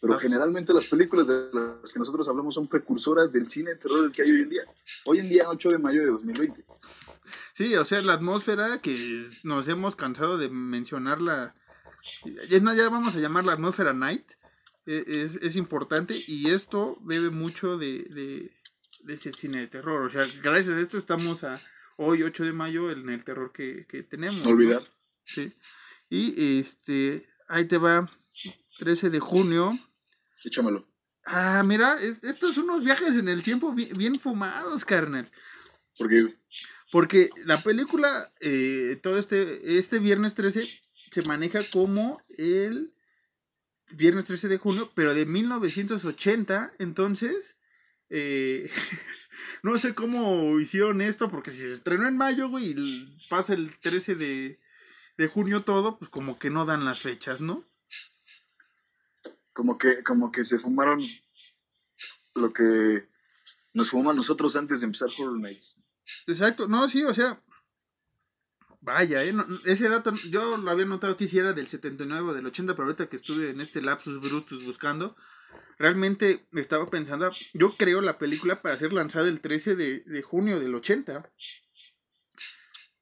pero 0.00 0.18
generalmente 0.18 0.72
las 0.72 0.86
películas 0.86 1.26
de 1.26 1.48
las 1.52 1.92
que 1.92 1.98
nosotros 1.98 2.28
hablamos 2.28 2.54
son 2.54 2.68
precursoras 2.68 3.32
del 3.32 3.48
cine 3.48 3.70
de 3.70 3.76
terror 3.76 4.10
que 4.12 4.22
hay 4.22 4.30
hoy 4.30 4.42
en 4.42 4.48
día. 4.48 4.62
Hoy 5.04 5.18
en 5.20 5.28
día, 5.28 5.48
8 5.48 5.70
de 5.70 5.78
mayo 5.78 6.00
de 6.00 6.08
2020. 6.08 6.64
Sí, 7.54 7.74
o 7.74 7.84
sea, 7.84 8.00
la 8.02 8.14
atmósfera 8.14 8.80
que 8.80 9.30
nos 9.42 9.68
hemos 9.68 9.96
cansado 9.96 10.38
de 10.38 10.48
mencionarla. 10.48 11.54
Es 12.48 12.62
más, 12.62 12.76
ya 12.76 12.88
vamos 12.88 13.14
a 13.14 13.18
llamar 13.18 13.44
la 13.44 13.52
atmósfera 13.54 13.92
night. 13.92 14.24
e- 14.86 15.04
Es, 15.06 15.36
es 15.42 15.56
importante 15.56 16.14
y 16.26 16.50
esto 16.50 16.96
bebe 17.02 17.30
mucho 17.30 17.76
de, 17.76 18.04
de, 18.10 18.52
de 19.00 19.14
ese 19.14 19.32
cine 19.32 19.60
de 19.60 19.66
terror. 19.68 20.02
O 20.06 20.10
sea, 20.10 20.24
gracias 20.42 20.74
a 20.76 20.80
esto 20.80 20.98
estamos 20.98 21.44
a 21.44 21.60
hoy, 21.96 22.22
8 22.22 22.44
de 22.44 22.52
mayo, 22.52 22.90
en 22.90 23.08
el 23.10 23.24
terror 23.24 23.52
que, 23.52 23.86
que 23.88 24.02
tenemos. 24.04 24.42
No 24.44 24.50
olvidar. 24.50 24.82
Sí. 25.26 25.52
Y 26.08 26.60
este, 26.60 27.28
ahí 27.48 27.66
te 27.66 27.76
va, 27.76 28.08
13 28.78 29.10
de 29.10 29.20
junio. 29.20 29.78
Échamelo. 30.44 30.86
Ah, 31.24 31.62
mira, 31.64 31.96
es- 32.00 32.22
estos 32.22 32.54
son 32.54 32.64
unos 32.70 32.84
viajes 32.84 33.16
en 33.16 33.28
el 33.28 33.42
tiempo 33.42 33.72
bien, 33.72 33.96
bien 33.96 34.18
fumados, 34.20 34.84
carnal. 34.84 35.30
Porque 35.96 36.34
Porque 36.90 37.28
la 37.44 37.62
película, 37.62 38.32
eh, 38.40 38.98
todo 39.02 39.18
este, 39.18 39.76
este 39.78 39.98
viernes 39.98 40.34
13 40.34 40.64
se 41.12 41.22
maneja 41.22 41.68
como 41.70 42.22
el 42.38 42.94
viernes 43.90 44.24
13 44.26 44.48
de 44.48 44.56
junio, 44.58 44.90
pero 44.94 45.12
de 45.12 45.26
1980, 45.26 46.72
entonces, 46.78 47.58
eh, 48.08 48.70
no 49.62 49.76
sé 49.76 49.94
cómo 49.94 50.58
hicieron 50.60 51.02
esto, 51.02 51.30
porque 51.30 51.50
si 51.50 51.58
se 51.58 51.72
estrenó 51.74 52.08
en 52.08 52.16
mayo, 52.16 52.48
güey, 52.48 52.70
y 52.76 53.18
pasa 53.28 53.52
el 53.52 53.76
13 53.80 54.14
de, 54.14 54.58
de 55.18 55.28
junio 55.28 55.64
todo, 55.64 55.98
pues 55.98 56.10
como 56.10 56.38
que 56.38 56.48
no 56.48 56.64
dan 56.64 56.86
las 56.86 57.00
fechas, 57.02 57.40
¿no? 57.42 57.67
Como 59.58 59.76
que, 59.76 60.04
como 60.04 60.30
que 60.30 60.44
se 60.44 60.60
fumaron 60.60 61.00
lo 62.36 62.52
que 62.52 63.08
nos 63.74 63.90
fumamos 63.90 64.14
nosotros 64.14 64.54
antes 64.54 64.78
de 64.80 64.86
empezar 64.86 65.08
Horror 65.18 65.40
Nights. 65.40 65.76
Exacto, 66.28 66.68
no, 66.68 66.88
sí, 66.88 67.02
o 67.02 67.12
sea, 67.12 67.42
vaya, 68.80 69.24
eh, 69.24 69.32
no- 69.32 69.44
ese 69.64 69.88
dato 69.88 70.14
yo 70.30 70.56
lo 70.58 70.70
había 70.70 70.86
notado 70.86 71.16
que 71.16 71.26
si 71.26 71.40
era 71.40 71.54
del 71.54 71.66
79 71.66 72.30
o 72.30 72.34
del 72.34 72.46
80, 72.46 72.74
pero 72.76 72.84
ahorita 72.86 73.08
que 73.08 73.16
estuve 73.16 73.50
en 73.50 73.60
este 73.60 73.82
lapsus 73.82 74.20
brutus 74.20 74.64
buscando, 74.64 75.16
realmente 75.76 76.46
estaba 76.52 76.88
pensando, 76.88 77.28
yo 77.52 77.70
creo 77.76 78.00
la 78.00 78.16
película 78.16 78.62
para 78.62 78.76
ser 78.76 78.92
lanzada 78.92 79.26
el 79.26 79.40
13 79.40 79.74
de, 79.74 80.04
de 80.06 80.22
junio 80.22 80.60
del 80.60 80.76
80, 80.76 81.28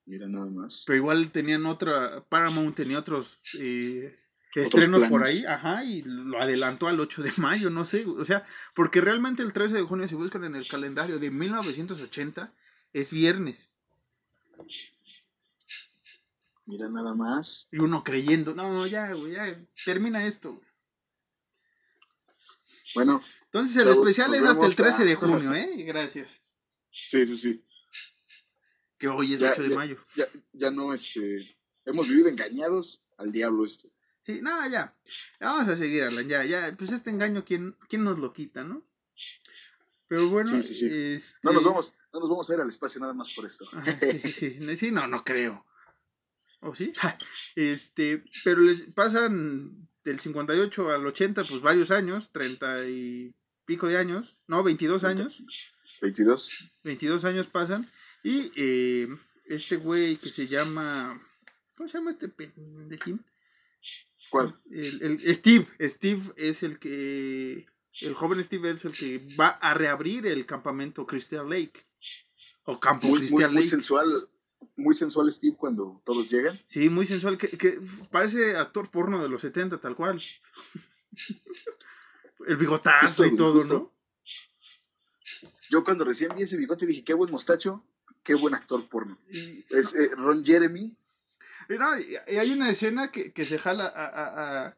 Mira 0.06 0.26
nada 0.26 0.46
más. 0.46 0.84
pero 0.86 0.96
igual 0.96 1.30
tenían 1.32 1.66
otra, 1.66 2.24
Paramount 2.30 2.74
tenía 2.76 2.98
otros 2.98 3.38
eh, 3.58 4.16
estrenos 4.62 5.08
por 5.08 5.24
ahí, 5.24 5.44
ajá, 5.44 5.84
y 5.84 6.02
lo 6.02 6.40
adelantó 6.40 6.88
al 6.88 7.00
8 7.00 7.22
de 7.22 7.32
mayo, 7.36 7.70
no 7.70 7.84
sé, 7.84 8.04
o 8.06 8.24
sea, 8.24 8.46
porque 8.74 9.00
realmente 9.00 9.42
el 9.42 9.52
13 9.52 9.74
de 9.74 9.82
junio, 9.82 10.08
si 10.08 10.14
buscan 10.14 10.44
en 10.44 10.56
el 10.56 10.66
calendario 10.66 11.18
de 11.18 11.30
1980, 11.30 12.52
es 12.92 13.10
viernes. 13.10 13.70
Mira 16.64 16.88
nada 16.88 17.14
más. 17.14 17.68
Y 17.70 17.78
uno 17.78 18.02
creyendo, 18.02 18.54
no, 18.54 18.86
ya, 18.86 19.12
güey, 19.12 19.32
ya, 19.32 19.58
termina 19.84 20.26
esto. 20.26 20.54
güey". 20.54 20.66
Bueno. 22.94 23.22
Entonces 23.44 23.76
el 23.76 23.88
especial 23.88 24.34
es 24.34 24.42
hasta 24.42 24.66
el 24.66 24.74
13 24.74 25.04
de 25.04 25.14
junio, 25.14 25.54
¿eh? 25.54 25.82
Gracias. 25.84 26.28
Sí, 26.90 27.26
sí, 27.26 27.36
sí. 27.36 27.64
Que 28.98 29.08
hoy 29.08 29.34
es 29.34 29.42
8 29.42 29.62
de 29.62 29.74
mayo. 29.74 29.98
Ya, 30.16 30.26
ya 30.52 30.70
no, 30.70 30.92
este. 30.94 31.56
Hemos 31.84 32.08
vivido 32.08 32.28
engañados 32.28 33.02
al 33.16 33.30
diablo 33.32 33.64
esto. 33.64 33.88
Sí, 34.26 34.40
no, 34.42 34.68
ya. 34.68 34.92
Vamos 35.38 35.68
a 35.68 35.76
seguir, 35.76 36.02
Alan, 36.02 36.28
ya, 36.28 36.44
ya. 36.44 36.74
Pues 36.76 36.90
este 36.90 37.10
engaño, 37.10 37.44
¿quién, 37.44 37.76
quién 37.88 38.02
nos 38.02 38.18
lo 38.18 38.32
quita, 38.32 38.64
no? 38.64 38.82
Pero 40.08 40.28
bueno, 40.28 40.62
sí, 40.62 40.74
sí, 40.74 40.86
este 40.86 41.38
no, 41.42 41.52
nos 41.52 41.64
vamos, 41.64 41.94
no 42.12 42.20
nos 42.20 42.28
vamos 42.28 42.50
a 42.50 42.54
ir 42.54 42.60
al 42.60 42.68
espacio 42.68 43.00
nada 43.00 43.12
más 43.12 43.32
por 43.34 43.46
esto. 43.46 43.64
sí, 44.76 44.90
no, 44.90 45.06
no 45.06 45.22
creo. 45.22 45.64
¿O 46.60 46.74
sí? 46.74 46.92
Este, 47.54 48.24
pero 48.44 48.60
les 48.62 48.80
pasan 48.92 49.88
del 50.04 50.18
58 50.18 50.90
al 50.90 51.06
80, 51.06 51.44
pues 51.44 51.60
varios 51.60 51.92
años, 51.92 52.30
30 52.32 52.88
y 52.88 53.34
pico 53.64 53.86
de 53.86 53.98
años, 53.98 54.36
no, 54.48 54.64
22 54.64 55.04
años. 55.04 55.40
22. 56.02 56.50
22 56.82 57.24
años 57.24 57.46
pasan. 57.46 57.90
Y 58.24 58.50
eh, 58.56 59.08
este 59.44 59.76
güey 59.76 60.16
que 60.16 60.30
se 60.30 60.48
llama. 60.48 61.20
¿Cómo 61.76 61.88
se 61.88 61.98
llama 61.98 62.10
este 62.10 62.28
pendejín? 62.28 63.24
¿Cuál? 64.30 64.58
El, 64.70 65.20
el, 65.22 65.34
Steve. 65.34 65.66
Steve 65.80 66.22
es 66.36 66.62
el 66.62 66.78
que. 66.78 67.66
El 68.02 68.14
joven 68.14 68.44
Steve 68.44 68.70
es 68.70 68.84
el 68.84 68.92
que 68.92 69.26
va 69.40 69.48
a 69.48 69.72
reabrir 69.72 70.26
el 70.26 70.44
campamento 70.44 71.06
Crystal 71.06 71.48
Lake. 71.48 71.86
O 72.64 72.78
campo 72.78 73.06
muy, 73.06 73.20
Crystal 73.20 73.50
muy, 73.50 73.60
Lake. 73.60 73.68
sensual, 73.68 74.28
muy 74.76 74.94
sensual 74.94 75.32
Steve 75.32 75.56
cuando 75.56 76.02
todos 76.04 76.30
llegan. 76.30 76.58
Sí, 76.68 76.88
muy 76.88 77.06
sensual. 77.06 77.38
Que, 77.38 77.48
que 77.48 77.80
parece 78.10 78.56
actor 78.56 78.90
porno 78.90 79.22
de 79.22 79.28
los 79.28 79.40
70, 79.40 79.80
tal 79.80 79.94
cual. 79.94 80.20
el 82.46 82.56
bigotazo 82.56 83.24
y 83.24 83.36
todo, 83.36 83.64
¿no? 83.64 83.92
Yo 85.70 85.84
cuando 85.84 86.04
recién 86.04 86.34
vi 86.36 86.42
ese 86.42 86.56
bigote 86.56 86.86
dije, 86.86 87.04
qué 87.04 87.14
buen 87.14 87.30
mostacho, 87.30 87.84
qué 88.22 88.34
buen 88.34 88.54
actor 88.54 88.88
porno. 88.88 89.18
Es 89.28 89.94
eh, 89.94 90.10
Ron 90.16 90.44
Jeremy. 90.44 90.94
Y 91.68 92.36
hay 92.36 92.50
una 92.52 92.70
escena 92.70 93.10
que, 93.10 93.32
que 93.32 93.46
se 93.46 93.58
jala 93.58 93.86
a, 93.86 94.06
a, 94.06 94.76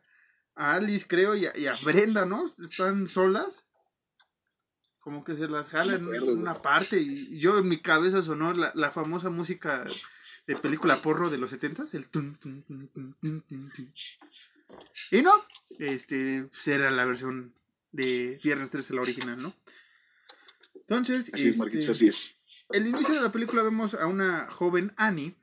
a, 0.57 0.75
Alice, 0.75 1.07
creo, 1.07 1.35
y 1.35 1.47
a, 1.47 1.57
y 1.57 1.67
a, 1.67 1.75
Brenda, 1.85 2.25
¿no? 2.25 2.53
Están 2.71 3.07
solas. 3.07 3.65
Como 5.01 5.25
que 5.25 5.37
se 5.37 5.49
las 5.49 5.69
jala 5.69 5.95
en 5.95 6.07
una 6.07 6.61
parte. 6.61 6.99
Y 6.99 7.39
yo 7.39 7.59
en 7.59 7.69
mi 7.69 7.81
cabeza 7.81 8.23
sonó 8.23 8.53
la, 8.53 8.73
la 8.75 8.91
famosa 8.91 9.31
música 9.31 9.85
de 10.47 10.57
película 10.57 11.03
porro 11.03 11.31
de 11.31 11.39
los 11.39 11.51
setentas, 11.51 11.95
el 11.95 12.09
tun, 12.09 12.37
tun, 12.37 12.63
tun, 12.65 13.15
Y 15.11 15.23
no, 15.23 15.33
este, 15.79 16.45
pues 16.51 16.69
era 16.69 16.91
la 16.91 17.05
versión 17.05 17.53
de 17.93 18.41
Viernes 18.43 18.71
13, 18.71 18.95
la 18.95 19.03
original, 19.03 19.41
¿no? 19.43 19.55
Entonces, 20.75 21.31
así 21.35 21.49
es, 21.49 21.61
este, 21.61 21.91
así 21.91 22.09
es. 22.09 22.35
El 22.71 22.87
inicio 22.87 23.15
de 23.15 23.21
la 23.21 23.31
película 23.31 23.63
vemos 23.63 23.93
a 23.93 24.07
una 24.07 24.51
joven 24.51 24.95
Annie, 24.97 25.37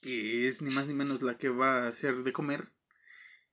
que 0.00 0.48
es 0.48 0.62
ni 0.62 0.70
más 0.70 0.86
ni 0.86 0.94
menos 0.94 1.22
la 1.22 1.36
que 1.36 1.48
va 1.48 1.84
a 1.84 1.88
hacer 1.88 2.22
de 2.22 2.32
comer, 2.32 2.68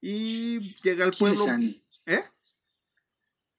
y 0.01 0.75
llega 0.81 1.05
al 1.05 1.13
pueblo. 1.17 1.45
¿Quién 1.45 1.49
es 1.49 1.55
Annie? 1.55 1.83
¿Eh? 2.05 2.23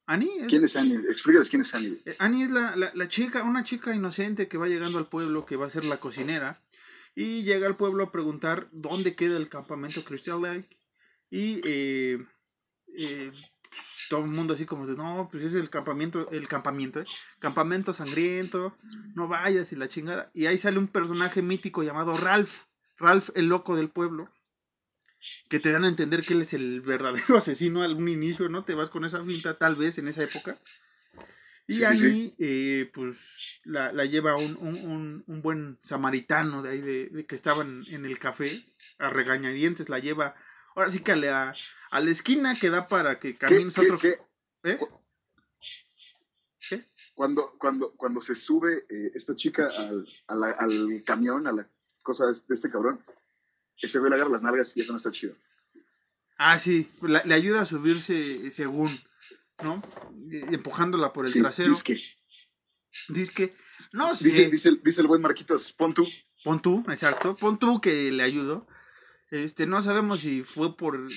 ¿Annie? 0.06 0.38
Es... 0.40 0.46
¿Quién 0.48 0.64
es 0.64 0.76
Annie? 0.76 0.96
Explícales 1.10 1.48
quién 1.48 1.62
es 1.62 1.74
Annie. 1.74 2.00
Eh, 2.04 2.16
Annie 2.18 2.44
es 2.44 2.50
la, 2.50 2.76
la, 2.76 2.92
la, 2.94 3.08
chica, 3.08 3.42
una 3.42 3.64
chica 3.64 3.94
inocente 3.94 4.48
que 4.48 4.58
va 4.58 4.68
llegando 4.68 4.98
al 4.98 5.08
pueblo, 5.08 5.46
que 5.46 5.56
va 5.56 5.66
a 5.66 5.70
ser 5.70 5.84
la 5.84 5.98
cocinera, 5.98 6.62
y 7.14 7.42
llega 7.42 7.66
al 7.66 7.76
pueblo 7.76 8.04
a 8.04 8.12
preguntar 8.12 8.68
dónde 8.72 9.16
queda 9.16 9.36
el 9.36 9.48
campamento 9.48 10.04
Crystal 10.04 10.40
Lake, 10.40 10.78
y 11.30 11.60
eh, 11.64 12.24
eh, 12.96 13.32
todo 14.08 14.24
el 14.24 14.30
mundo 14.30 14.54
así 14.54 14.66
como 14.66 14.86
de, 14.86 14.96
no, 14.96 15.28
pues 15.30 15.44
es 15.44 15.54
el 15.54 15.70
campamento, 15.70 16.30
el 16.30 16.48
campamento, 16.48 17.00
¿eh? 17.00 17.04
campamento 17.38 17.92
sangriento, 17.92 18.76
no 19.14 19.28
vayas 19.28 19.72
y 19.72 19.76
la 19.76 19.88
chingada. 19.88 20.30
Y 20.34 20.46
ahí 20.46 20.58
sale 20.58 20.78
un 20.78 20.88
personaje 20.88 21.42
mítico 21.42 21.82
llamado 21.82 22.16
Ralph, 22.16 22.62
Ralph 22.98 23.30
el 23.34 23.46
loco 23.46 23.76
del 23.76 23.90
pueblo, 23.90 24.30
que 25.48 25.60
te 25.60 25.72
dan 25.72 25.84
a 25.84 25.88
entender 25.88 26.24
que 26.24 26.34
él 26.34 26.42
es 26.42 26.54
el 26.54 26.80
verdadero 26.80 27.36
asesino 27.38 27.82
al 27.82 27.94
un 27.94 28.08
inicio, 28.08 28.48
¿no? 28.48 28.64
Te 28.64 28.74
vas 28.74 28.90
con 28.90 29.04
esa 29.04 29.24
finta 29.24 29.54
tal 29.54 29.76
vez 29.76 29.98
en 29.98 30.08
esa 30.08 30.22
época. 30.22 30.58
Y 31.68 31.82
ahí, 31.82 32.32
eh, 32.38 32.88
pues, 32.94 33.18
la, 33.64 33.92
la 33.92 34.04
lleva 34.04 34.36
un, 34.36 34.56
un, 34.56 34.76
un, 34.76 35.24
un 35.26 35.42
buen 35.42 35.78
samaritano 35.82 36.62
de 36.62 36.70
ahí, 36.70 36.80
de, 36.80 37.08
de 37.08 37.26
que 37.26 37.34
estaban 37.34 37.82
en 37.88 38.04
el 38.04 38.20
café, 38.20 38.64
a 38.98 39.10
regañadientes, 39.10 39.88
la 39.88 39.98
lleva, 39.98 40.36
ahora 40.76 40.90
sí 40.90 41.00
que 41.00 41.12
a 41.12 41.16
la, 41.16 41.54
a 41.90 42.00
la 42.00 42.10
esquina 42.10 42.58
que 42.58 42.70
da 42.70 42.86
para 42.86 43.18
que 43.18 43.32
¿Qué, 43.32 43.38
camines 43.38 43.74
qué, 43.74 43.80
otros... 43.80 44.00
qué? 44.00 44.18
¿Eh? 44.64 44.78
¿Qué? 46.68 46.84
Cuando, 47.14 47.56
cuando, 47.58 47.92
cuando 47.96 48.20
se 48.20 48.34
sube 48.34 48.84
eh, 48.88 49.10
esta 49.14 49.34
chica 49.34 49.68
al, 49.76 50.06
a 50.28 50.34
la- 50.34 50.50
al 50.52 51.02
camión, 51.04 51.46
a 51.46 51.52
la 51.52 51.68
cosa 52.02 52.26
de 52.26 52.54
este- 52.54 52.70
cabrón, 52.70 53.02
ese 53.78 53.98
güey 53.98 54.10
le 54.10 54.16
agarra 54.16 54.30
las 54.32 54.42
nalgas 54.42 54.76
y 54.76 54.82
eso 54.82 54.92
no 54.92 54.98
está 54.98 55.10
chido. 55.10 55.34
Ah, 56.38 56.58
sí, 56.58 56.90
la- 57.02 57.24
le 57.24 57.34
ayuda 57.34 57.62
a 57.62 57.66
subirse 57.66 58.50
según, 58.50 59.00
¿no? 59.62 59.82
Y- 60.30 60.54
Empujándola 60.54 61.12
por 61.12 61.26
el 61.26 61.32
Sí, 61.32 61.40
trasero. 61.40 61.70
dice 61.70 61.82
que- 61.84 62.16
Dice 63.08 63.32
que, 63.34 63.54
no 63.92 64.14
sé, 64.16 64.24
dice, 64.28 64.50
dice, 64.50 64.70
dice 64.82 65.00
el 65.02 65.06
buen 65.06 65.20
Marquitos, 65.20 65.72
pon 65.74 65.92
tú. 65.92 66.06
pon 66.42 66.60
tú, 66.60 66.82
exacto, 66.88 67.36
pon 67.36 67.58
tú 67.58 67.78
que 67.80 68.10
le 68.10 68.22
ayudó. 68.22 68.66
Este, 69.30 69.66
no 69.66 69.82
sabemos 69.82 70.20
si 70.20 70.42
fue 70.42 70.76
por, 70.76 71.08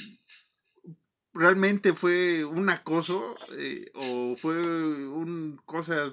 realmente 1.34 1.94
fue 1.94 2.44
un 2.44 2.70
acoso 2.70 3.36
eh, 3.58 3.92
o 3.94 4.36
fue 4.38 4.58
una 4.58 5.62
cosa 5.66 6.12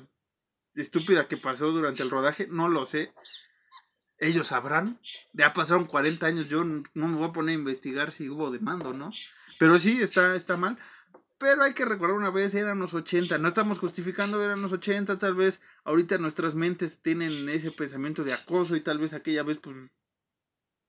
estúpida 0.74 1.26
que 1.26 1.36
pasó 1.36 1.70
durante 1.70 2.02
el 2.02 2.10
rodaje, 2.10 2.46
no 2.48 2.68
lo 2.68 2.86
sé. 2.86 3.12
Ellos 4.18 4.48
sabrán. 4.48 4.98
Ya 5.32 5.52
pasaron 5.52 5.86
40 5.86 6.26
años, 6.26 6.48
yo 6.48 6.64
no 6.64 7.08
me 7.08 7.16
voy 7.16 7.28
a 7.28 7.32
poner 7.32 7.56
a 7.56 7.58
investigar 7.58 8.12
si 8.12 8.28
hubo 8.28 8.50
demanda 8.50 8.88
o 8.88 8.92
no. 8.92 9.10
Pero 9.58 9.78
sí, 9.78 10.00
está, 10.00 10.36
está 10.36 10.56
mal. 10.56 10.78
Pero 11.38 11.64
hay 11.64 11.74
que 11.74 11.84
recordar 11.84 12.16
una 12.16 12.30
vez, 12.30 12.54
eran 12.54 12.78
los 12.78 12.94
80. 12.94 13.36
No 13.38 13.48
estamos 13.48 13.78
justificando, 13.78 14.42
eran 14.42 14.62
los 14.62 14.72
80. 14.72 15.18
Tal 15.18 15.34
vez 15.34 15.60
ahorita 15.84 16.16
nuestras 16.16 16.54
mentes 16.54 17.02
tienen 17.02 17.48
ese 17.50 17.70
pensamiento 17.72 18.24
de 18.24 18.32
acoso 18.32 18.74
y 18.74 18.80
tal 18.80 18.98
vez 18.98 19.12
aquella 19.12 19.42
vez, 19.42 19.58
pues, 19.58 19.76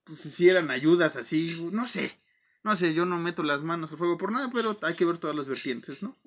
pues 0.08 0.26
hicieran 0.26 0.72
ayudas 0.72 1.16
así. 1.16 1.70
No 1.72 1.88
sé. 1.88 2.18
No 2.64 2.76
sé, 2.76 2.94
yo 2.94 3.06
no 3.06 3.18
meto 3.20 3.44
las 3.44 3.64
manos 3.64 3.92
al 3.92 3.98
fuego 3.98 4.18
por 4.18 4.32
nada, 4.32 4.50
pero 4.54 4.78
hay 4.82 4.96
que 4.96 5.06
ver 5.06 5.20
todas 5.20 5.36
las 5.36 5.48
vertientes, 5.48 6.02
¿no? 6.02 6.18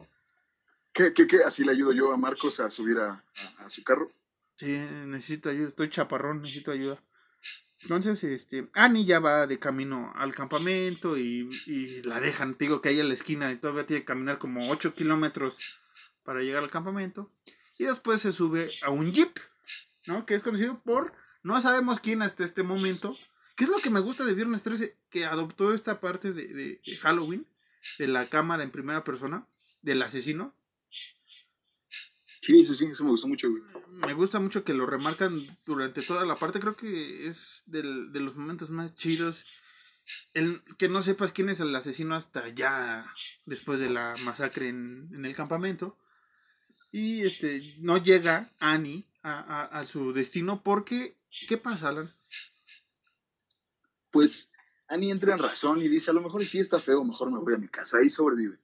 ¿Qué, 0.93 1.13
qué, 1.15 1.27
qué? 1.27 1.43
Así 1.45 1.65
le 1.65 1.73
ayudo 1.73 1.93
yo 1.93 2.13
a 2.13 2.17
Marcos 2.17 2.61
a 2.61 2.71
subir 2.71 2.99
a, 2.99 3.13
a- 3.59 3.65
a 3.65 3.71
su 3.71 3.83
carro. 3.85 4.11
Sí, 4.59 4.67
necesito 4.67 5.49
ayuda, 5.51 5.69
estoy 5.69 5.91
chaparrón, 5.91 6.43
necesito 6.43 6.71
ayuda. 6.73 6.99
Entonces, 7.83 8.23
este, 8.25 8.69
Annie 8.75 9.07
ya 9.07 9.21
va 9.21 9.47
de 9.47 9.59
camino 9.59 10.13
al 10.15 10.35
campamento 10.35 11.17
y, 11.17 11.49
y 11.67 12.03
la 12.03 12.21
dejan, 12.21 12.55
te 12.55 12.67
digo 12.67 12.83
que 12.83 12.91
ahí 12.91 13.01
a 13.01 13.05
la 13.05 13.15
esquina 13.15 13.51
y 13.53 13.57
todavía 13.57 13.87
tiene 13.87 14.03
que 14.03 14.07
caminar 14.07 14.39
como 14.39 14.69
8 14.71 14.95
kilómetros 14.95 15.59
para 16.23 16.41
llegar 16.41 16.63
al 16.63 16.71
campamento. 16.71 17.31
Y 17.79 17.85
después 17.85 18.21
se 18.21 18.33
sube 18.33 18.69
a 18.83 18.91
un 18.91 19.13
jeep, 19.13 19.39
¿no? 20.07 20.27
Que 20.27 20.35
es 20.35 20.43
conocido 20.43 20.81
por, 20.83 21.15
no 21.43 21.59
sabemos 21.63 22.01
quién 22.01 22.21
hasta 22.21 22.45
este 22.45 22.63
momento. 22.63 23.15
¿Qué 23.61 23.65
es 23.65 23.71
lo 23.71 23.77
que 23.83 23.91
me 23.91 24.01
gusta 24.01 24.25
de 24.25 24.33
Viernes 24.33 24.63
13? 24.63 24.97
Que 25.11 25.27
adoptó 25.27 25.75
esta 25.75 26.01
parte 26.01 26.33
de, 26.33 26.47
de- 26.49 26.81
de 26.83 26.97
Halloween, 27.03 27.47
de 27.99 28.09
la 28.09 28.31
cámara 28.31 28.63
en 28.63 28.71
primera 28.71 29.05
persona, 29.05 29.47
del 29.83 30.01
asesino. 30.01 30.55
Sí, 32.41 32.65
sí, 32.65 32.75
sí, 32.75 32.87
eso 32.87 33.05
me 33.05 33.11
gustó 33.11 33.29
mucho, 33.29 33.51
güey. 33.51 33.63
Me 34.07 34.15
gusta 34.15 34.41
mucho 34.41 34.65
que 34.65 34.73
lo 34.73 34.87
remarcan 34.87 35.39
durante 35.67 36.01
toda 36.01 36.25
la 36.25 36.39
parte. 36.39 36.59
Creo 36.59 36.75
que 36.75 37.27
es 37.27 37.63
del- 37.67 38.13
de 38.13 38.21
los 38.21 38.35
momentos 38.35 38.71
más 38.71 38.95
chidos. 38.95 39.45
El 40.33 40.63
que 40.79 40.89
no 40.89 41.03
sepas 41.03 41.33
quién 41.33 41.51
es 41.51 41.61
el 41.61 41.77
asesino 41.77 42.15
hasta 42.17 42.49
ya 42.49 43.05
después 43.45 43.79
de 43.79 43.91
la 43.91 44.17
masacre 44.25 44.69
en, 44.71 45.11
en 45.13 45.27
el 45.27 45.37
campamento. 45.37 45.99
Y 46.91 47.21
este 47.21 47.61
no 47.81 47.99
llega 47.99 48.51
Annie 48.59 49.07
a, 49.23 49.39
a- 49.39 49.81
a 49.81 49.85
su 49.85 50.15
destino 50.15 50.63
porque. 50.63 51.19
¿Qué 51.47 51.59
pasa, 51.59 51.91
Alan? 51.91 52.11
Pues 54.11 54.51
Annie 54.89 55.11
entra 55.11 55.35
en 55.35 55.39
razón 55.41 55.81
y 55.81 55.89
dice, 55.89 56.11
a 56.11 56.15
lo 56.15 56.21
mejor 56.21 56.45
sí 56.45 56.59
está 56.59 56.81
feo, 56.81 57.05
mejor 57.05 57.31
me 57.31 57.39
voy 57.39 57.55
a 57.55 57.59
mi 57.59 57.69
casa. 57.69 57.99
Ahí 57.99 58.11
sobrevive, 58.11 58.59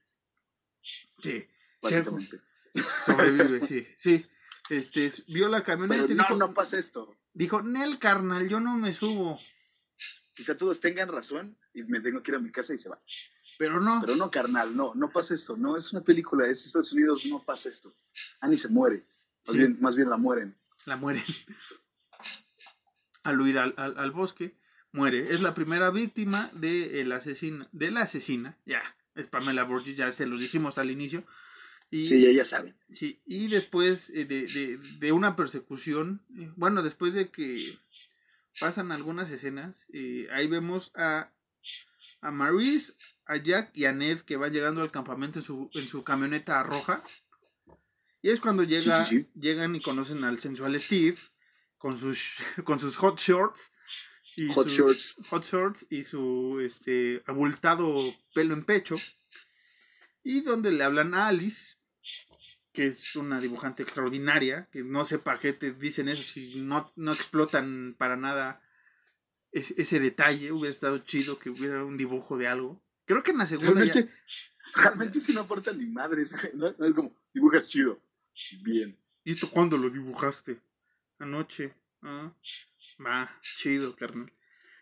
Sí, 1.20 1.46
básicamente. 1.80 2.40
sobrevive, 3.04 3.66
sí, 3.66 3.86
sí. 3.98 4.26
Este, 4.68 5.12
vio 5.28 5.48
la 5.48 5.62
camioneta 5.62 6.02
Pero 6.02 6.12
y 6.12 6.16
no, 6.16 6.22
dijo, 6.24 6.36
no 6.36 6.52
pasa 6.52 6.78
esto. 6.78 7.14
dijo, 7.32 7.62
Nel, 7.62 7.98
carnal, 8.00 8.48
yo 8.48 8.58
no 8.60 8.76
me 8.76 8.92
subo. 8.92 9.38
Quizá 10.34 10.56
todos 10.56 10.80
tengan 10.80 11.08
razón 11.08 11.56
y 11.72 11.82
me 11.84 12.00
tengo 12.00 12.22
que 12.22 12.32
ir 12.32 12.36
a 12.36 12.40
mi 12.40 12.50
casa 12.50 12.74
y 12.74 12.78
se 12.78 12.88
va. 12.88 13.00
Pero 13.58 13.80
no. 13.80 14.00
Pero 14.00 14.16
no, 14.16 14.30
carnal, 14.30 14.76
no, 14.76 14.92
no 14.94 15.10
pasa 15.10 15.32
esto. 15.34 15.56
No, 15.56 15.76
es 15.76 15.92
una 15.92 16.02
película, 16.02 16.46
es 16.46 16.66
Estados 16.66 16.92
Unidos, 16.92 17.24
no 17.26 17.38
pasa 17.42 17.68
esto. 17.70 17.94
Annie 18.40 18.58
se 18.58 18.68
muere. 18.68 19.06
Más, 19.46 19.52
Sí. 19.54 19.58
bien, 19.58 19.78
más 19.80 19.94
bien 19.96 20.10
la 20.10 20.16
mueren. 20.16 20.54
la 20.84 20.96
mueren. 20.96 21.22
Al 23.22 23.40
huir 23.40 23.58
al, 23.58 23.74
al- 23.76 23.98
al 23.98 24.10
bosque, 24.12 24.56
muere. 24.92 25.32
Es 25.32 25.42
la 25.42 25.54
primera 25.54 25.90
víctima 25.90 26.50
de, 26.54 27.00
el 27.00 27.12
asesino, 27.12 27.66
de 27.72 27.90
la 27.90 28.02
asesina, 28.02 28.56
ya, 28.64 28.82
es 29.14 29.26
Pamela 29.26 29.64
Borges, 29.64 29.96
ya 29.96 30.10
se 30.12 30.26
los 30.26 30.40
dijimos 30.40 30.78
al 30.78 30.90
inicio. 30.90 31.24
Y, 31.90 32.08
Sí, 32.08 32.20
ya, 32.20 32.32
ya 32.32 32.44
saben. 32.44 32.74
Sí, 32.92 33.20
y 33.26 33.48
después 33.48 34.10
eh, 34.10 34.24
de, 34.24 34.46
de, 34.46 34.78
de 34.98 35.12
una 35.12 35.36
persecución, 35.36 36.22
eh, 36.36 36.50
bueno, 36.56 36.82
después 36.82 37.14
de 37.14 37.30
que 37.30 37.56
pasan 38.60 38.92
algunas 38.92 39.30
escenas, 39.30 39.86
eh, 39.92 40.28
ahí 40.32 40.46
vemos 40.48 40.90
a, 40.94 41.30
a 42.20 42.30
Maurice, 42.30 42.94
a 43.26 43.36
Jack 43.36 43.70
y 43.74 43.84
a 43.84 43.92
Ned 43.92 44.20
que 44.20 44.36
van 44.36 44.52
llegando 44.52 44.82
al 44.82 44.90
campamento 44.90 45.38
en 45.38 45.44
su, 45.44 45.70
en 45.74 45.86
su 45.86 46.02
camioneta 46.04 46.62
roja. 46.62 47.02
Y 48.22 48.30
es 48.30 48.40
cuando 48.40 48.62
llega, 48.62 49.06
sí, 49.06 49.20
sí. 49.20 49.28
llegan 49.38 49.76
y 49.76 49.80
conocen 49.80 50.24
al 50.24 50.40
sensual 50.40 50.78
Steve 50.80 51.18
con 51.78 51.98
sus, 51.98 52.38
con 52.64 52.78
sus 52.78 52.96
hot 52.96 53.18
shorts. 53.18 53.72
Y 54.36 54.48
Hot 54.52 54.68
su- 54.68 54.76
shorts. 54.76 55.16
hot 55.30 55.44
shorts 55.44 55.86
y 55.90 56.02
su 56.04 56.60
este 56.60 57.22
abultado 57.26 57.94
pelo 58.34 58.54
en 58.54 58.64
pecho 58.64 58.96
y 60.22 60.40
donde 60.42 60.72
le 60.72 60.84
hablan 60.84 61.14
a 61.14 61.28
Alice 61.28 61.76
que 62.72 62.86
es 62.88 63.16
una 63.16 63.40
dibujante 63.40 63.82
extraordinaria 63.82 64.68
que 64.70 64.82
no 64.84 65.04
sé 65.06 65.18
para 65.18 65.38
qué 65.38 65.54
te 65.54 65.72
dicen 65.72 66.08
eso 66.10 66.22
si 66.22 66.60
no, 66.60 66.92
no 66.96 67.12
explotan 67.14 67.94
para 67.96 68.16
nada 68.16 68.60
ese, 69.52 69.74
ese 69.78 69.98
detalle 70.00 70.52
hubiera 70.52 70.70
estado 70.70 70.98
chido 70.98 71.38
que 71.38 71.48
hubiera 71.48 71.82
un 71.84 71.96
dibujo 71.96 72.36
de 72.36 72.48
algo 72.48 72.82
creo 73.06 73.22
que 73.22 73.30
en 73.30 73.38
la 73.38 73.46
segunda 73.46 73.82
ya- 73.84 73.94
Realmente, 73.94 74.12
realmente 74.74 75.20
sí 75.20 75.32
no 75.32 75.40
aporta 75.42 75.72
ni 75.72 75.86
madres, 75.86 76.34
no 76.54 76.66
es 76.68 76.92
como, 76.92 77.14
dibujas 77.32 77.68
chido. 77.68 77.98
Bien. 78.62 78.94
¿y 79.24 79.30
esto 79.32 79.50
cuándo 79.50 79.78
lo 79.78 79.88
dibujaste? 79.88 80.60
anoche 81.18 81.72
ah, 82.02 82.30
va 83.04 83.30
chido 83.56 83.94
carnal 83.96 84.32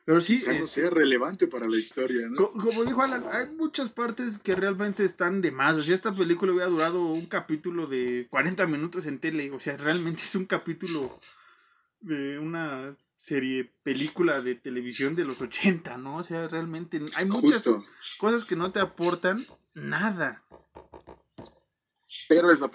pero 0.07 0.21
sí 0.21 0.35
Quizá 0.35 0.49
no 0.53 0.65
este, 0.67 0.83
sea 0.83 0.91
relevante 0.91 1.47
para 1.47 1.67
la 1.67 1.79
historia, 1.79 2.29
¿no? 2.29 2.37
Co- 2.37 2.53
Como 2.53 2.85
dijo 2.85 3.01
Alan, 3.01 3.25
hay 3.33 3.49
muchas 3.57 3.89
partes 3.89 4.37
que 4.37 4.55
realmente 4.55 5.03
están 5.03 5.41
de 5.41 5.51
más. 5.51 5.77
O 5.77 5.83
sea, 5.83 5.95
esta 5.95 6.15
película 6.15 6.53
hubiera 6.53 6.69
durado 6.69 7.07
un 7.07 7.25
capítulo 7.25 7.87
de 7.87 8.27
40 8.29 8.67
minutos 8.67 9.07
en 9.07 9.19
tele. 9.19 9.51
O 9.51 9.61
sea, 9.61 9.79
realmente 9.79 10.21
es 10.21 10.35
un 10.35 10.45
capítulo 10.45 11.19
de 12.03 12.39
una 12.39 12.95
serie, 13.17 13.73
película 13.83 14.43
de 14.43 14.57
televisión 14.57 15.17
de 15.17 15.25
los 15.25 15.41
80, 15.41 15.97
¿no? 15.97 16.17
O 16.19 16.23
sea, 16.25 16.49
realmente 16.49 17.01
hay 17.15 17.25
muchas 17.25 17.65
Justo. 17.65 17.83
cosas 18.19 18.45
que 18.45 18.57
no 18.57 18.73
te 18.73 18.81
aportan 18.81 19.47
nada. 19.73 20.43
Pero 22.29 22.51
es 22.53 22.61
la 22.61 22.69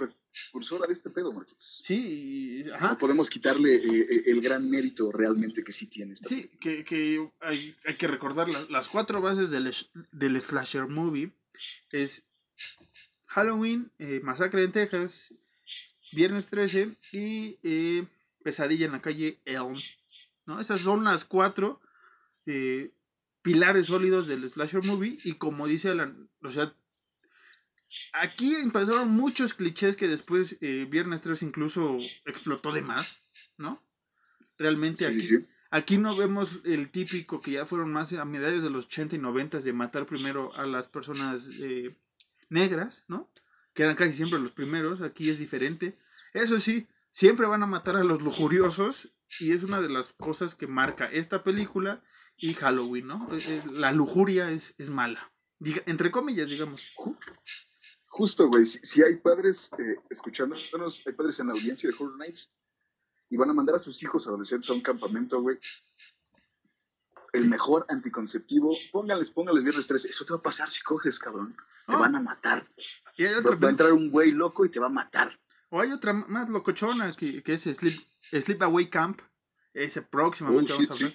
precursora 0.45 0.87
de 0.87 0.93
este 0.93 1.09
pedo, 1.09 1.31
Marquitos. 1.33 1.81
Sí, 1.83 2.61
y- 2.61 2.63
No 2.63 2.75
ajá. 2.75 2.97
podemos 2.97 3.29
quitarle 3.29 3.75
eh, 3.75 3.81
eh, 4.09 4.23
el 4.27 4.41
gran 4.41 4.69
mérito 4.69 5.11
realmente 5.11 5.63
que 5.63 5.71
sí 5.73 5.87
tiene 5.87 6.13
esta 6.13 6.27
Sí, 6.29 6.49
que, 6.59 6.83
que 6.83 7.29
hay, 7.41 7.75
hay 7.85 7.95
que 7.95 8.07
recordar 8.07 8.49
la- 8.49 8.65
las 8.69 8.87
cuatro 8.89 9.21
bases 9.21 9.49
del, 9.51 9.73
del 10.11 10.41
slasher 10.41 10.87
movie. 10.87 11.31
Es 11.91 12.25
Halloween, 13.27 13.91
eh, 13.99 14.21
Masacre 14.23 14.63
en 14.63 14.71
Texas, 14.71 15.33
Viernes 16.11 16.47
13 16.47 16.97
y 17.11 17.57
eh, 17.63 18.07
Pesadilla 18.43 18.85
en 18.87 18.91
la 18.93 19.01
calle 19.01 19.39
Elm. 19.45 19.75
¿no? 20.45 20.59
Esas 20.59 20.81
son 20.81 21.03
las 21.03 21.25
cuatro 21.25 21.79
pilares 23.41 23.87
sólidos 23.87 24.27
del 24.27 24.49
slasher 24.49 24.83
movie 24.83 25.19
y 25.23 25.33
como 25.35 25.67
dice 25.67 25.89
Alan, 25.89 26.29
o 26.43 26.51
sea, 26.51 26.73
aquí 28.13 28.55
empezaron 28.55 29.09
muchos 29.09 29.53
clichés 29.53 29.95
que 29.95 30.07
después 30.07 30.57
eh, 30.61 30.87
Viernes 30.89 31.21
13 31.21 31.45
incluso 31.45 31.97
explotó 32.25 32.71
de 32.71 32.81
más, 32.81 33.25
¿no? 33.57 33.83
Realmente 34.57 35.05
aquí, 35.05 35.21
sí, 35.21 35.27
sí. 35.39 35.45
Aquí 35.71 35.97
no 35.97 36.15
vemos 36.17 36.59
el 36.65 36.89
típico 36.91 37.41
que 37.41 37.51
ya 37.51 37.65
fueron 37.65 37.91
más 37.93 38.11
a 38.13 38.25
mediados 38.25 38.63
de 38.63 38.69
los 38.71 38.85
80 38.85 39.15
y 39.15 39.19
90 39.19 39.59
de 39.59 39.73
matar 39.73 40.05
primero 40.07 40.53
a 40.55 40.65
las 40.65 40.87
personas 40.87 41.47
eh, 41.59 41.95
negras, 42.49 43.03
¿no? 43.07 43.31
Que 43.73 43.83
eran 43.83 43.95
casi 43.95 44.13
siempre 44.13 44.39
los 44.39 44.51
primeros, 44.51 45.01
aquí 45.01 45.29
es 45.29 45.37
diferente. 45.37 45.97
Eso 46.33 46.59
sí, 46.59 46.87
siempre 47.11 47.45
van 47.45 47.61
a 47.63 47.67
matar 47.67 47.95
a 47.97 48.03
los 48.03 48.21
lujuriosos 48.21 49.13
y 49.39 49.51
es 49.51 49.61
una 49.63 49.79
de 49.79 49.89
las 49.89 50.07
cosas 50.13 50.55
que 50.55 50.65
marca 50.65 51.05
esta 51.05 51.43
película 51.43 52.01
y 52.35 52.53
Halloween, 52.55 53.05
¿no? 53.07 53.27
Eh, 53.35 53.43
eh, 53.45 53.63
La 53.71 53.91
lujuria 53.91 54.49
es, 54.51 54.73
es 54.79 54.89
mala. 54.89 55.31
Diga- 55.59 55.83
entre 55.85 56.09
comillas, 56.09 56.49
digamos. 56.49 56.81
Ju- 58.09 58.17
Justo, 58.17 58.47
güey. 58.47 58.65
Si, 58.65 58.79
si 58.79 59.01
hay 59.03 59.15
padres 59.17 59.69
eh, 59.77 59.95
escuchándonos, 60.09 61.01
hay 61.05 61.13
padres 61.13 61.39
en 61.39 61.47
la 61.47 61.53
audiencia 61.53 61.89
de 61.89 61.95
Horror 61.95 62.17
Nights 62.17 62.51
y 63.29 63.37
van 63.37 63.49
a 63.49 63.53
mandar 63.53 63.75
a 63.75 63.79
sus 63.79 64.01
hijos 64.03 64.25
adolescentes 64.27 64.69
a 64.69 64.73
un 64.73 64.81
campamento, 64.81 65.41
güey. 65.41 65.57
El 67.31 67.47
mejor 67.47 67.85
anticonceptivo, 67.89 68.75
póngales, 68.91 69.29
póngales 69.29 69.63
viernes 69.63 69.85
13. 69.85 70.09
Eso 70.09 70.25
te 70.25 70.33
va 70.33 70.39
a 70.39 70.41
pasar 70.41 70.69
si 70.69 70.81
coges, 70.81 71.19
cabrón. 71.19 71.55
Te 71.85 71.93
Ah. 71.93 71.97
van 71.97 72.15
a 72.15 72.19
matar. 72.21 72.67
Y 73.17 73.25
hay 73.25 73.33
Va, 73.35 73.39
otra 73.39 73.55
va 73.55 73.67
a 73.67 73.71
entrar 73.71 73.93
un 73.93 74.09
güey 74.09 74.31
loco 74.31 74.65
y 74.65 74.69
te 74.71 74.79
va 74.79 74.87
a 74.87 74.89
matar. 74.89 75.39
O 75.69 75.79
hay 75.79 75.91
otra 75.91 76.13
más 76.13 76.49
locochona 76.49 77.13
que, 77.15 77.43
que 77.43 77.53
es 77.53 77.61
Sleep, 77.63 78.01
Sleepaway 78.31 78.89
Camp. 78.89 79.21
Ese 79.73 80.01
próximamente 80.01 80.73
Oh, 80.73 80.77
vamos 80.77 80.89
a 80.89 80.93
hablar. 80.95 81.13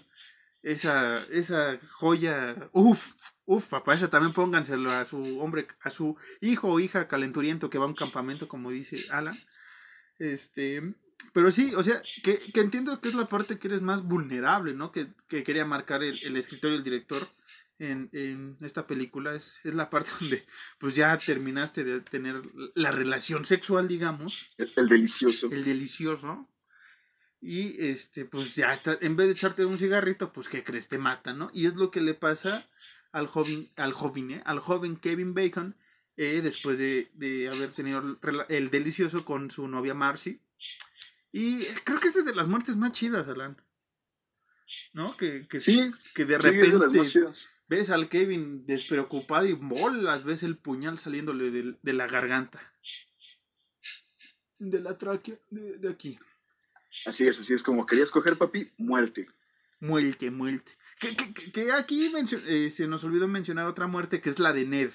Esa, 0.64 1.24
esa 1.24 1.78
joya. 1.90 2.70
Uf, 2.72 3.12
uf, 3.44 3.68
papá, 3.68 3.94
esa 3.94 4.08
también 4.08 4.32
pónganselo 4.32 4.90
a 4.90 5.04
su 5.04 5.38
hombre, 5.40 5.68
a 5.82 5.90
su 5.90 6.16
hijo 6.40 6.68
o 6.68 6.80
hija 6.80 7.06
calenturiento 7.06 7.68
que 7.70 7.78
va 7.78 7.84
a 7.84 7.88
un 7.88 7.94
campamento, 7.94 8.48
como 8.48 8.70
dice 8.70 9.04
Alan. 9.10 9.38
Este. 10.18 10.94
Pero 11.32 11.50
sí, 11.50 11.74
o 11.74 11.82
sea, 11.82 12.02
que, 12.22 12.38
que 12.38 12.60
entiendo 12.60 12.98
que 13.00 13.08
es 13.08 13.14
la 13.14 13.28
parte 13.28 13.58
que 13.58 13.68
eres 13.68 13.82
más 13.82 14.02
vulnerable, 14.02 14.74
¿no? 14.74 14.90
Que, 14.90 15.08
que 15.28 15.42
quería 15.44 15.64
marcar 15.66 16.02
el, 16.02 16.16
el 16.24 16.36
escritor 16.36 16.72
y 16.72 16.76
el 16.76 16.84
director 16.84 17.28
en, 17.78 18.08
en 18.12 18.56
esta 18.62 18.86
película. 18.86 19.34
Es, 19.34 19.60
es 19.64 19.74
la 19.74 19.90
parte 19.90 20.10
donde 20.20 20.44
pues 20.78 20.94
ya 20.94 21.16
terminaste 21.18 21.84
de 21.84 22.00
tener 22.00 22.42
la 22.74 22.90
relación 22.90 23.44
sexual, 23.44 23.86
digamos 23.88 24.54
El, 24.58 24.72
el 24.76 24.88
delicioso. 24.88 25.48
el 25.50 25.64
delicioso. 25.64 26.48
Y 27.46 27.76
este, 27.88 28.24
pues 28.24 28.54
ya 28.54 28.72
está, 28.72 28.96
en 29.02 29.16
vez 29.16 29.26
de 29.26 29.34
echarte 29.34 29.66
un 29.66 29.76
cigarrito, 29.76 30.32
pues 30.32 30.48
¿qué 30.48 30.64
crees? 30.64 30.88
Te 30.88 30.96
mata, 30.96 31.34
¿no? 31.34 31.50
Y 31.52 31.66
es 31.66 31.74
lo 31.74 31.90
que 31.90 32.00
le 32.00 32.14
pasa 32.14 32.66
al 33.12 33.26
joven, 33.26 33.70
al 33.76 33.92
joven, 33.92 34.30
¿eh? 34.30 34.42
al 34.46 34.60
joven 34.60 34.96
Kevin 34.96 35.34
Bacon, 35.34 35.76
eh, 36.16 36.40
después 36.42 36.78
de, 36.78 37.10
de 37.12 37.48
haber 37.50 37.72
tenido 37.72 38.18
el, 38.48 38.70
delicioso 38.70 39.26
con 39.26 39.50
su 39.50 39.68
novia 39.68 39.92
Marcy. 39.92 40.40
Y 41.32 41.64
eh, 41.64 41.74
creo 41.84 42.00
que 42.00 42.08
esta 42.08 42.20
es 42.20 42.24
de 42.24 42.34
las 42.34 42.48
muertes 42.48 42.76
más 42.76 42.92
chidas, 42.92 43.28
Alan. 43.28 43.60
¿No? 44.94 45.14
Que, 45.18 45.46
que, 45.46 45.60
Sí, 45.60 45.90
que 46.14 46.24
de 46.24 46.36
sí, 46.40 46.48
de 46.56 46.62
repente 46.78 47.34
ves 47.68 47.90
al 47.90 48.08
Kevin 48.08 48.64
despreocupado 48.64 49.44
y 49.46 49.52
bolas, 49.52 50.24
ves 50.24 50.42
el 50.42 50.56
puñal 50.56 50.96
saliéndole 50.96 51.50
del- 51.50 51.78
de, 51.82 51.92
la 51.92 52.06
garganta. 52.06 52.72
De 54.58 54.80
la 54.80 54.96
tráquea, 54.96 55.36
de, 55.50 55.76
de 55.76 55.90
aquí. 55.90 56.18
Así 57.06 57.26
es, 57.26 57.38
así 57.40 57.54
es 57.54 57.62
como 57.62 57.86
querías 57.86 58.10
coger, 58.10 58.38
papi, 58.38 58.70
muerte. 58.78 59.26
Muerte, 59.80 60.30
muerte. 60.30 60.72
Que, 61.00 61.16
que- 61.16 61.52
que- 61.52 61.72
aquí 61.72 62.10
eh, 62.46 62.70
se 62.70 62.86
nos 62.86 63.04
olvidó 63.04 63.26
mencionar 63.28 63.66
otra 63.66 63.86
muerte 63.86 64.20
que 64.20 64.30
es 64.30 64.38
la 64.38 64.52
de 64.52 64.64
Ned, 64.64 64.90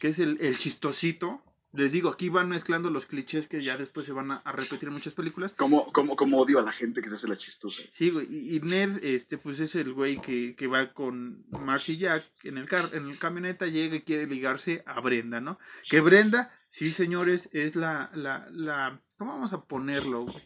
que 0.00 0.08
es 0.08 0.18
el, 0.18 0.38
el 0.40 0.58
chistosito. 0.58 1.42
Les 1.72 1.92
digo, 1.92 2.08
aquí 2.08 2.30
van 2.30 2.48
mezclando 2.48 2.88
los 2.90 3.04
clichés 3.06 3.46
que 3.46 3.60
ya 3.60 3.76
después 3.76 4.06
se 4.06 4.12
van 4.12 4.30
a, 4.30 4.36
a 4.38 4.52
repetir 4.52 4.88
en 4.88 4.94
muchas 4.94 5.12
películas. 5.12 5.52
Como, 5.52 5.92
como, 5.92 6.16
como 6.16 6.38
odio 6.38 6.58
a 6.58 6.62
la 6.62 6.72
gente 6.72 7.02
que 7.02 7.10
se 7.10 7.16
hace 7.16 7.28
la 7.28 7.36
chistosa. 7.36 7.82
Sí, 7.92 8.08
güey, 8.10 8.26
y, 8.30 8.56
y 8.56 8.60
Ned, 8.60 9.04
este, 9.04 9.36
pues 9.38 9.60
es 9.60 9.74
el 9.76 9.92
güey 9.92 10.16
que, 10.20 10.56
que 10.56 10.66
va 10.66 10.92
con 10.94 11.44
Marcy 11.50 11.98
Jack 11.98 12.24
en 12.42 12.56
el 12.56 12.66
car 12.68 12.90
en 12.94 13.06
el 13.10 13.18
camioneta, 13.18 13.66
llega 13.66 13.96
y 13.96 14.02
quiere 14.02 14.26
ligarse 14.26 14.82
a 14.86 14.98
Brenda, 15.00 15.40
¿no? 15.42 15.58
Que 15.88 16.00
Brenda, 16.00 16.52
sí 16.70 16.90
señores, 16.90 17.50
es 17.52 17.76
la, 17.76 18.10
la, 18.14 18.48
la, 18.50 19.00
¿cómo 19.18 19.32
vamos 19.34 19.52
a 19.52 19.62
ponerlo, 19.64 20.22
güey? 20.24 20.36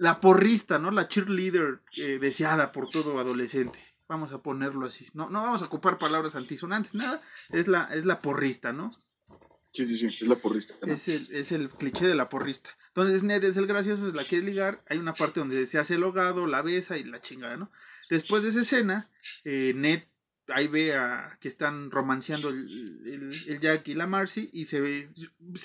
La 0.00 0.18
porrista, 0.20 0.78
¿no? 0.78 0.90
La 0.90 1.08
cheerleader 1.08 1.80
eh, 1.98 2.18
deseada 2.18 2.72
por 2.72 2.88
todo 2.90 3.18
adolescente. 3.18 3.78
Vamos 4.08 4.32
a 4.32 4.38
ponerlo 4.42 4.86
así. 4.86 5.06
No, 5.12 5.28
no 5.28 5.42
vamos 5.42 5.60
a 5.62 5.66
ocupar 5.66 5.98
palabras 5.98 6.34
antisonantes, 6.34 6.94
nada. 6.94 7.20
Es 7.50 7.68
la, 7.68 7.84
es 7.94 8.04
la 8.06 8.20
porrista, 8.20 8.72
¿no? 8.72 8.90
Sí, 9.72 9.84
sí, 9.84 9.96
sí, 9.98 10.06
es 10.06 10.22
la 10.22 10.36
porrista. 10.36 10.74
¿no? 10.84 10.92
Es 10.92 11.06
el, 11.06 11.28
es 11.30 11.52
el 11.52 11.68
cliché 11.68 12.08
de 12.08 12.14
la 12.14 12.28
porrista. 12.28 12.70
Entonces 12.88 13.22
Ned 13.22 13.44
es 13.44 13.56
el 13.56 13.66
gracioso, 13.66 14.10
se 14.10 14.16
la 14.16 14.24
quiere 14.24 14.44
ligar. 14.46 14.82
Hay 14.88 14.98
una 14.98 15.14
parte 15.14 15.38
donde 15.40 15.66
se 15.66 15.78
hace 15.78 15.94
el 15.94 16.02
hogado, 16.02 16.46
la 16.46 16.62
besa 16.62 16.96
y 16.96 17.04
la 17.04 17.20
chingada, 17.20 17.56
¿no? 17.58 17.70
Después 18.08 18.42
de 18.42 18.48
esa 18.48 18.62
escena, 18.62 19.10
eh, 19.44 19.74
Ned 19.76 20.04
ahí 20.48 20.66
ve 20.66 20.96
a 20.96 21.36
que 21.40 21.46
están 21.48 21.90
romanceando 21.92 22.48
el, 22.48 22.66
el- 23.06 23.44
el 23.46 23.60
Jack 23.60 23.86
y 23.86 23.94
la 23.94 24.06
Marcy 24.08 24.50
y 24.52 24.64
se 24.64 24.80
ve, 24.80 25.10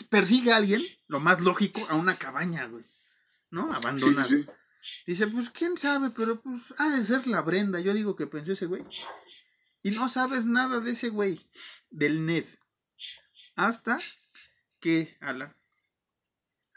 persigue 0.10 0.52
a 0.52 0.58
alguien, 0.58 0.82
lo 1.08 1.20
más 1.20 1.42
lógico, 1.42 1.82
a 1.90 1.96
una 1.96 2.20
cabaña, 2.20 2.66
güey. 2.68 2.84
¿No? 3.56 3.72
Abandonada. 3.74 4.28
sí, 4.28 4.44
sí. 4.44 4.50
Dice, 5.08 5.28
pues 5.28 5.50
quién 5.50 5.78
sabe, 5.78 6.10
pero 6.12 6.42
pues 6.42 6.74
ha 6.78 6.90
de 6.90 7.06
ser 7.06 7.26
la 7.26 7.42
Brenda. 7.42 7.80
Yo 7.80 7.94
digo 7.94 8.16
que 8.18 8.28
pensó 8.28 8.52
ese 8.52 8.66
güey. 8.66 8.84
Y 9.82 9.92
no 9.92 10.10
sabes 10.10 10.46
nada 10.46 10.82
de 10.82 10.92
ese 10.92 11.08
güey, 11.10 11.40
del 11.90 12.26
Ned. 12.26 12.46
Hasta 13.56 14.00
que, 14.82 15.16
Alan, 15.22 15.56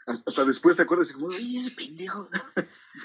Hasta 0.07 0.45
después 0.45 0.75
te 0.77 0.83
acuerdas 0.83 1.09
y 1.11 1.13
como, 1.13 1.31
¡ay, 1.31 1.57
ese 1.57 1.71
pendejo! 1.71 2.29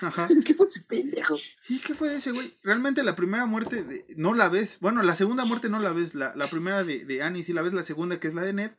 Ajá. 0.00 0.28
¿Qué 0.46 0.54
fue 0.54 0.66
ese 0.68 0.80
pendejo? 0.82 1.36
¿Y 1.68 1.80
qué 1.80 1.94
fue 1.94 2.14
ese 2.16 2.30
güey? 2.30 2.56
Realmente 2.62 3.02
la 3.02 3.16
primera 3.16 3.44
muerte 3.44 3.82
de- 3.82 4.06
no 4.16 4.34
la 4.34 4.48
ves. 4.48 4.78
Bueno, 4.80 5.02
la 5.02 5.16
segunda 5.16 5.44
muerte 5.44 5.68
no 5.68 5.80
la 5.80 5.92
ves. 5.92 6.14
La, 6.14 6.34
la 6.36 6.48
primera 6.48 6.84
de, 6.84 7.04
de 7.04 7.22
Annie 7.22 7.42
sí 7.42 7.52
la 7.52 7.62
ves. 7.62 7.74
La 7.74 7.82
segunda, 7.82 8.20
que 8.20 8.28
es 8.28 8.34
la 8.34 8.42
de 8.42 8.52
Ned, 8.52 8.70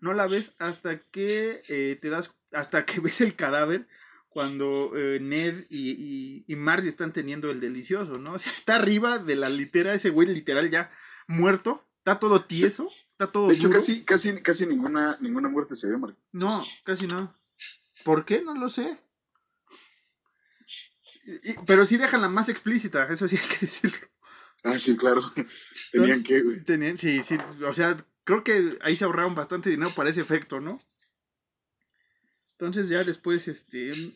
no 0.00 0.12
la 0.12 0.26
ves 0.28 0.54
hasta 0.58 0.98
que 0.98 1.62
eh, 1.68 1.98
te 2.00 2.10
das. 2.10 2.30
Hasta 2.52 2.84
que 2.84 3.00
ves 3.00 3.20
el 3.22 3.34
cadáver 3.34 3.88
cuando 4.32 4.92
eh, 4.96 5.18
Ned 5.20 5.66
y, 5.68 5.90
y, 5.90 6.44
y 6.46 6.56
Marcy 6.56 6.88
están 6.88 7.12
teniendo 7.12 7.50
el 7.50 7.60
delicioso, 7.60 8.18
¿no? 8.18 8.32
O 8.34 8.38
sea, 8.38 8.52
está 8.52 8.76
arriba 8.76 9.18
de 9.18 9.36
la 9.36 9.48
litera, 9.48 9.94
ese 9.94 10.10
güey 10.10 10.28
literal 10.28 10.70
ya 10.70 10.90
muerto. 11.26 11.86
Está 11.98 12.18
todo 12.18 12.44
tieso. 12.44 12.88
Está 13.12 13.30
todo 13.30 13.46
De 13.48 13.54
hecho, 13.54 13.68
duro. 13.68 13.78
casi, 13.78 14.04
casi, 14.04 14.42
casi 14.42 14.66
ninguna, 14.66 15.16
ninguna 15.20 15.48
muerte 15.48 15.76
se 15.76 15.86
ve, 15.86 15.96
Marco. 15.96 16.18
No, 16.32 16.62
casi 16.84 17.06
no. 17.06 17.32
¿Por 18.04 18.24
qué? 18.24 18.42
No 18.42 18.54
lo 18.54 18.68
sé. 18.68 18.98
Y- 21.24 21.54
pero 21.66 21.84
sí 21.84 21.96
dejan 21.96 22.20
la 22.22 22.28
más 22.28 22.48
explícita, 22.48 23.06
eso 23.08 23.28
sí 23.28 23.36
hay 23.36 23.48
que 23.48 23.58
decirlo. 23.66 24.08
Ah, 24.64 24.78
sí, 24.78 24.96
claro. 24.96 25.22
Tenían 25.92 26.22
que, 26.24 26.42
güey. 26.42 26.64
Tenían- 26.64 26.96
sí, 26.96 27.22
sí, 27.22 27.36
o 27.64 27.74
sea, 27.74 28.04
creo 28.24 28.42
que 28.42 28.78
ahí 28.82 28.96
se 28.96 29.04
ahorraron 29.04 29.34
bastante 29.36 29.70
dinero 29.70 29.94
para 29.94 30.10
ese 30.10 30.20
efecto, 30.20 30.60
¿no? 30.60 30.80
Entonces 32.58 32.88
ya 32.88 33.02
después, 33.04 33.46
este, 33.48 34.12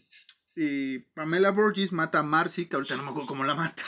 y 0.57 0.99
Pamela 0.99 1.51
Burgess 1.51 1.93
mata 1.93 2.21
a 2.21 2.23
Marcy, 2.23 2.67
que 2.67 2.77
ahorita 2.77 2.97
no 2.97 3.03
me 3.05 3.11
acuerdo 3.11 3.29
cómo 3.29 3.45
la 3.45 3.55
mata. 3.55 3.83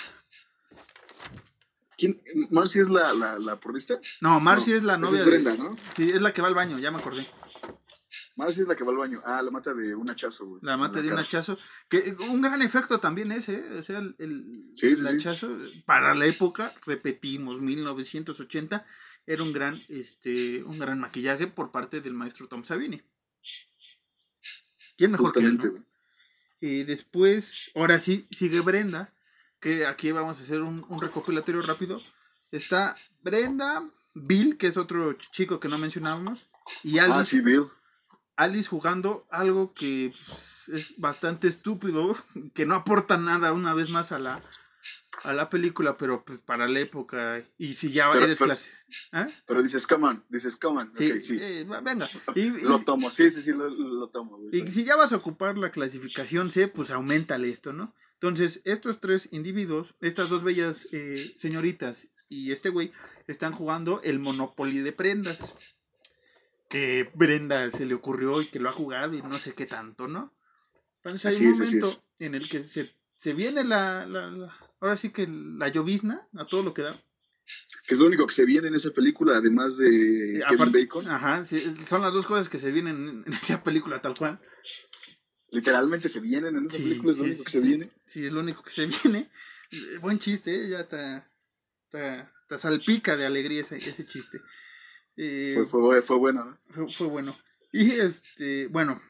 ¿Quién? 1.97 2.23
¿Marcy 2.51 2.79
es 2.79 2.89
la, 2.89 3.13
la, 3.13 3.39
la 3.39 3.57
porrista? 3.57 3.99
No, 4.21 4.39
Marcy 4.39 4.71
No, 4.71 4.77
es 4.77 4.85
la 4.85 4.99
novia 4.99 5.21
es 5.21 5.25
de... 5.25 5.31
Brenda, 5.33 5.57
¿no? 5.57 5.77
Sí, 5.97 6.05
es 6.09 6.23
la 6.23 6.33
que 6.33 6.43
va 6.43 6.49
al 6.49 6.55
baño, 6.55 6.79
ya 6.79 6.93
me 6.93 6.99
acordé. 6.99 7.27
Marcy 8.37 8.61
es 8.61 8.69
la 8.69 8.77
que 8.77 8.85
va 8.85 8.93
al 8.93 8.99
baño. 8.99 9.21
Ah, 9.25 9.43
la 9.43 9.51
mata 9.51 9.75
de 9.75 9.97
un 9.97 10.09
hachazo, 10.09 10.47
güey. 10.47 10.61
La 10.63 10.77
mata 10.77 11.03
de 11.03 11.11
un 11.11 11.19
hachazo. 11.19 11.59
Que 11.89 12.15
un 12.21 12.41
gran 12.41 12.63
efecto 12.63 13.01
también 13.01 13.33
ese, 13.33 13.55
¿eh? 13.55 13.79
O 13.79 13.83
sea, 13.83 13.99
el, 13.99 14.15
el, 14.19 14.71
Sí, 14.75 14.95
sí, 14.95 15.03
el 15.05 15.21
sí. 15.21 15.29
hachazo, 15.29 15.49
para 15.87 16.15
la 16.15 16.27
época, 16.27 16.73
repetimos, 16.87 17.61
1980, 17.61 18.87
era 19.27 19.43
un 19.43 19.53
gran, 19.53 19.77
este, 19.89 20.63
un 20.63 20.79
gran 20.79 21.01
maquillaje 21.01 21.49
por 21.49 21.73
parte 21.73 22.01
del 22.01 22.15
maestro 22.15 22.47
Tom 22.47 22.63
Savini. 22.63 23.03
¿Quién 24.97 25.11
mejor 25.11 25.33
que 25.33 25.41
él, 25.41 25.59
no? 25.59 25.85
Y 26.61 26.85
después, 26.85 27.71
ahora 27.75 27.99
sí, 27.99 28.27
sigue 28.31 28.61
Brenda, 28.61 29.13
que 29.61 29.87
aquí 29.87 30.11
vamos 30.13 30.41
a 30.41 30.43
hacer 30.43 30.61
un, 30.63 30.85
un 30.89 31.01
recopilatorio 31.01 31.61
rápido. 31.63 32.01
Está 32.51 32.97
Brenda, 33.23 33.89
Bill, 34.15 34.57
que 34.59 34.67
es 34.69 34.77
otro 34.77 35.13
ch- 35.17 35.31
chico 35.33 35.61
que 35.61 35.69
no 35.69 35.79
mencionábamos, 35.79 36.49
y 36.83 36.99
Alice, 36.99 37.19
Ah, 37.19 37.25
sí, 37.25 37.41
Bill. 37.41 37.65
Alice 38.37 38.69
jugando 38.69 39.27
algo 39.31 39.73
que 39.75 40.13
pues, 40.29 40.69
es 40.69 40.95
bastante 40.97 41.49
estúpido, 41.49 42.17
que 42.55 42.67
no 42.67 42.75
aporta 42.75 43.17
nada 43.19 43.53
una 43.53 43.75
vez 43.75 43.91
más 43.91 44.13
a 44.13 44.19
la, 44.19 44.41
a 45.25 45.33
la 45.33 45.49
película, 45.51 45.97
pero 45.97 46.25
pues 46.25 46.39
para 46.41 46.69
la 46.69 46.81
época, 46.81 47.43
y 47.59 47.75
si 47.75 47.91
ya 47.91 48.11
Pero- 48.13 48.25
eres 48.25 48.39
pero- 48.39 48.47
clase. 48.49 48.71
¿Ah? 49.13 49.29
Pero 49.47 49.63
dices, 49.63 49.87
come 49.87 50.07
on. 50.09 50.25
Dices, 50.31 50.57
come 50.57 50.81
on. 50.83 50.95
Sí, 50.95 51.13
Ok, 51.13 51.21
sí. 51.21 51.39
eh, 51.41 51.67
venga. 51.83 52.07
Y, 52.37 52.49
Lo 52.63 52.81
tomo. 52.83 53.11
Sí, 53.11 53.31
sí, 53.31 53.43
sí, 53.43 53.53
lo, 53.53 53.69
lo 53.69 54.09
tomo, 54.09 54.39
güey. 54.39 54.63
y 54.67 54.73
si 54.73 54.85
ya 54.85 54.97
vas 54.97 55.13
a 55.13 55.17
ocupar 55.17 55.59
la 55.59 55.71
clasificación 55.71 56.51
C, 56.51 56.69
pues 56.69 56.91
aumentale 56.91 57.51
esto, 57.51 57.73
¿no? 57.73 57.95
Entonces, 58.15 58.63
estos 58.65 59.01
tres 59.01 59.29
individuos, 59.31 59.95
estas 60.01 60.29
dos 60.29 60.43
bellas 60.43 60.89
eh, 60.93 61.35
señoritas 61.39 62.09
y 62.29 62.51
este 62.53 62.69
güey, 62.71 62.93
están 63.27 63.53
jugando 63.53 64.01
el 64.03 64.19
Monopoly 64.19 64.79
de 64.81 64.93
prendas. 64.93 65.55
Que 66.69 67.11
Brenda 67.15 67.71
se 67.71 67.87
le 67.87 67.95
ocurrió 67.95 68.43
y 68.43 68.47
que 68.47 68.59
lo 68.61 68.69
ha 68.69 68.73
jugado 68.73 69.15
y 69.15 69.23
no 69.23 69.39
sé 69.39 69.55
qué 69.55 69.65
tanto, 69.67 70.07
¿no? 70.07 70.35
Entonces 71.03 71.27
hay 71.27 71.35
Así 71.37 71.47
un 71.47 71.53
es, 71.53 71.61
así 71.61 71.77
momento 71.77 72.03
en 72.19 72.35
el 72.35 72.49
que 72.49 72.63
se, 72.65 72.95
se 73.19 73.33
viene 73.33 73.65
la, 73.65 74.05
la- 74.07 74.31
la- 74.31 74.57
ahora 74.81 74.97
sí 74.97 75.11
que 75.11 75.27
la 75.29 75.69
llovizna 75.69 76.27
a 76.35 76.47
todo 76.47 76.63
lo 76.63 76.75
que 76.75 76.83
da. 76.83 77.01
Que 77.87 77.95
es 77.95 77.99
lo 78.01 78.07
único 78.07 78.27
que 78.27 78.35
se 78.35 78.45
viene 78.45 78.69
en 78.69 78.75
esa 78.75 78.91
película, 78.91 79.39
además 79.39 79.77
de 79.79 80.39
Eh, 80.39 80.43
Kevin 80.49 80.73
Bacon. 80.73 81.09
Ajá, 81.09 81.45
sí, 81.47 81.75
son 81.87 82.03
las 82.03 82.13
dos 82.13 82.27
cosas 82.27 82.49
que 82.49 82.59
se 82.59 82.71
vienen 82.71 83.25
en 83.27 83.33
esa 83.33 83.63
película 83.65 84.03
tal 84.03 84.15
cual. 84.17 84.39
Literalmente 85.51 86.09
se 86.11 86.21
vienen 86.21 86.57
en 86.57 86.67
esa 86.67 86.77
Sí, 86.77 86.83
película, 86.83 87.11
es 87.13 87.17
lo 87.19 87.25
único 87.25 87.45
que 87.45 87.51
se 87.51 87.61
viene. 87.61 87.91
Sí, 88.07 88.27
es 88.27 88.33
lo 88.33 88.41
único 88.41 88.63
que 88.63 88.71
se 88.71 88.87
viene. 89.05 89.31
Eh, 89.71 89.99
Buen 89.99 90.19
chiste, 90.19 90.55
¿eh? 90.55 90.69
ya 90.69 90.81
está, 90.81 91.31
está, 91.85 92.33
está 92.43 92.59
salpica 92.59 93.17
de 93.17 93.25
alegría 93.27 93.63
ese, 93.63 93.77
ese 93.79 94.05
chiste. 94.07 94.41
Eh, 95.17 95.53
Fue, 95.55 95.67
fue, 95.69 96.03
fue 96.03 96.17
bueno, 96.19 96.45
¿no? 96.45 96.59
fue, 96.75 96.93
fue 96.93 97.07
bueno. 97.07 97.37
Y 97.73 97.93
este, 97.93 98.67
bueno, 98.69 99.01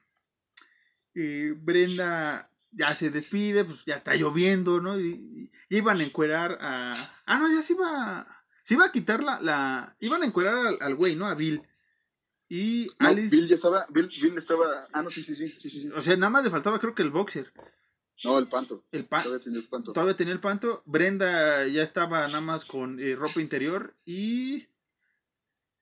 eh, 1.15 1.55
Brenda 1.57 2.51
ya 2.71 2.95
se 2.95 3.11
despide, 3.11 3.65
pues 3.65 3.85
ya 3.87 3.97
está 3.97 4.15
lloviendo, 4.15 4.81
¿no? 4.81 4.99
Y, 4.99 5.51
y 5.69 5.77
iban 5.77 6.01
a 6.01 6.05
encuerar 6.05 6.59
a... 6.61 7.13
Ah, 7.27 7.39
no, 7.39 7.49
ya 7.49 7.63
se 7.63 7.73
iba... 7.75 8.27
Se 8.65 8.75
iba 8.75 8.87
a 8.87 8.93
quitar 8.93 9.23
la... 9.23 9.41
la 9.41 9.97
iban 10.01 10.23
a 10.23 10.27
encuerar 10.27 10.55
al, 10.55 10.79
al 10.81 10.95
güey, 10.95 11.17
¿no? 11.17 11.27
A 11.27 11.35
Bill. 11.35 11.63
Y 12.49 12.91
No, 12.99 13.09
Alice... 13.09 13.35
Bill 13.35 13.49
ya 13.49 13.55
estaba, 13.55 13.87
Bill, 13.91 14.09
Bill 14.23 14.39
estaba, 14.39 14.89
ah, 14.93 15.03
no, 15.03 15.11
sí, 15.11 15.23
sí, 15.23 15.37
sí, 15.37 15.55
sí, 15.59 15.71
sí. 15.71 15.91
O 15.95 16.01
sea, 16.01 16.17
nada 16.17 16.31
más 16.31 16.45
le 16.45 16.51
faltaba 16.51 16.79
creo 16.79 16.95
que 16.95 17.03
el 17.03 17.11
boxer. 17.11 17.53
No, 18.25 18.39
el 18.39 18.49
panto, 18.49 18.85
El 18.91 19.07
todavía 19.07 19.39
tenía 19.39 19.61
el 19.61 19.69
panto. 19.69 19.93
Todavía 19.93 20.17
tenía 20.17 20.33
el 20.33 20.41
panto. 20.41 20.83
Brenda 20.87 21.67
ya 21.69 21.85
estaba 21.85 22.27
nada 22.27 22.41
más 22.41 22.65
con 22.65 22.99
eh, 22.99 23.15
ropa 23.15 23.41
interior. 23.41 23.95
Y. 24.05 24.67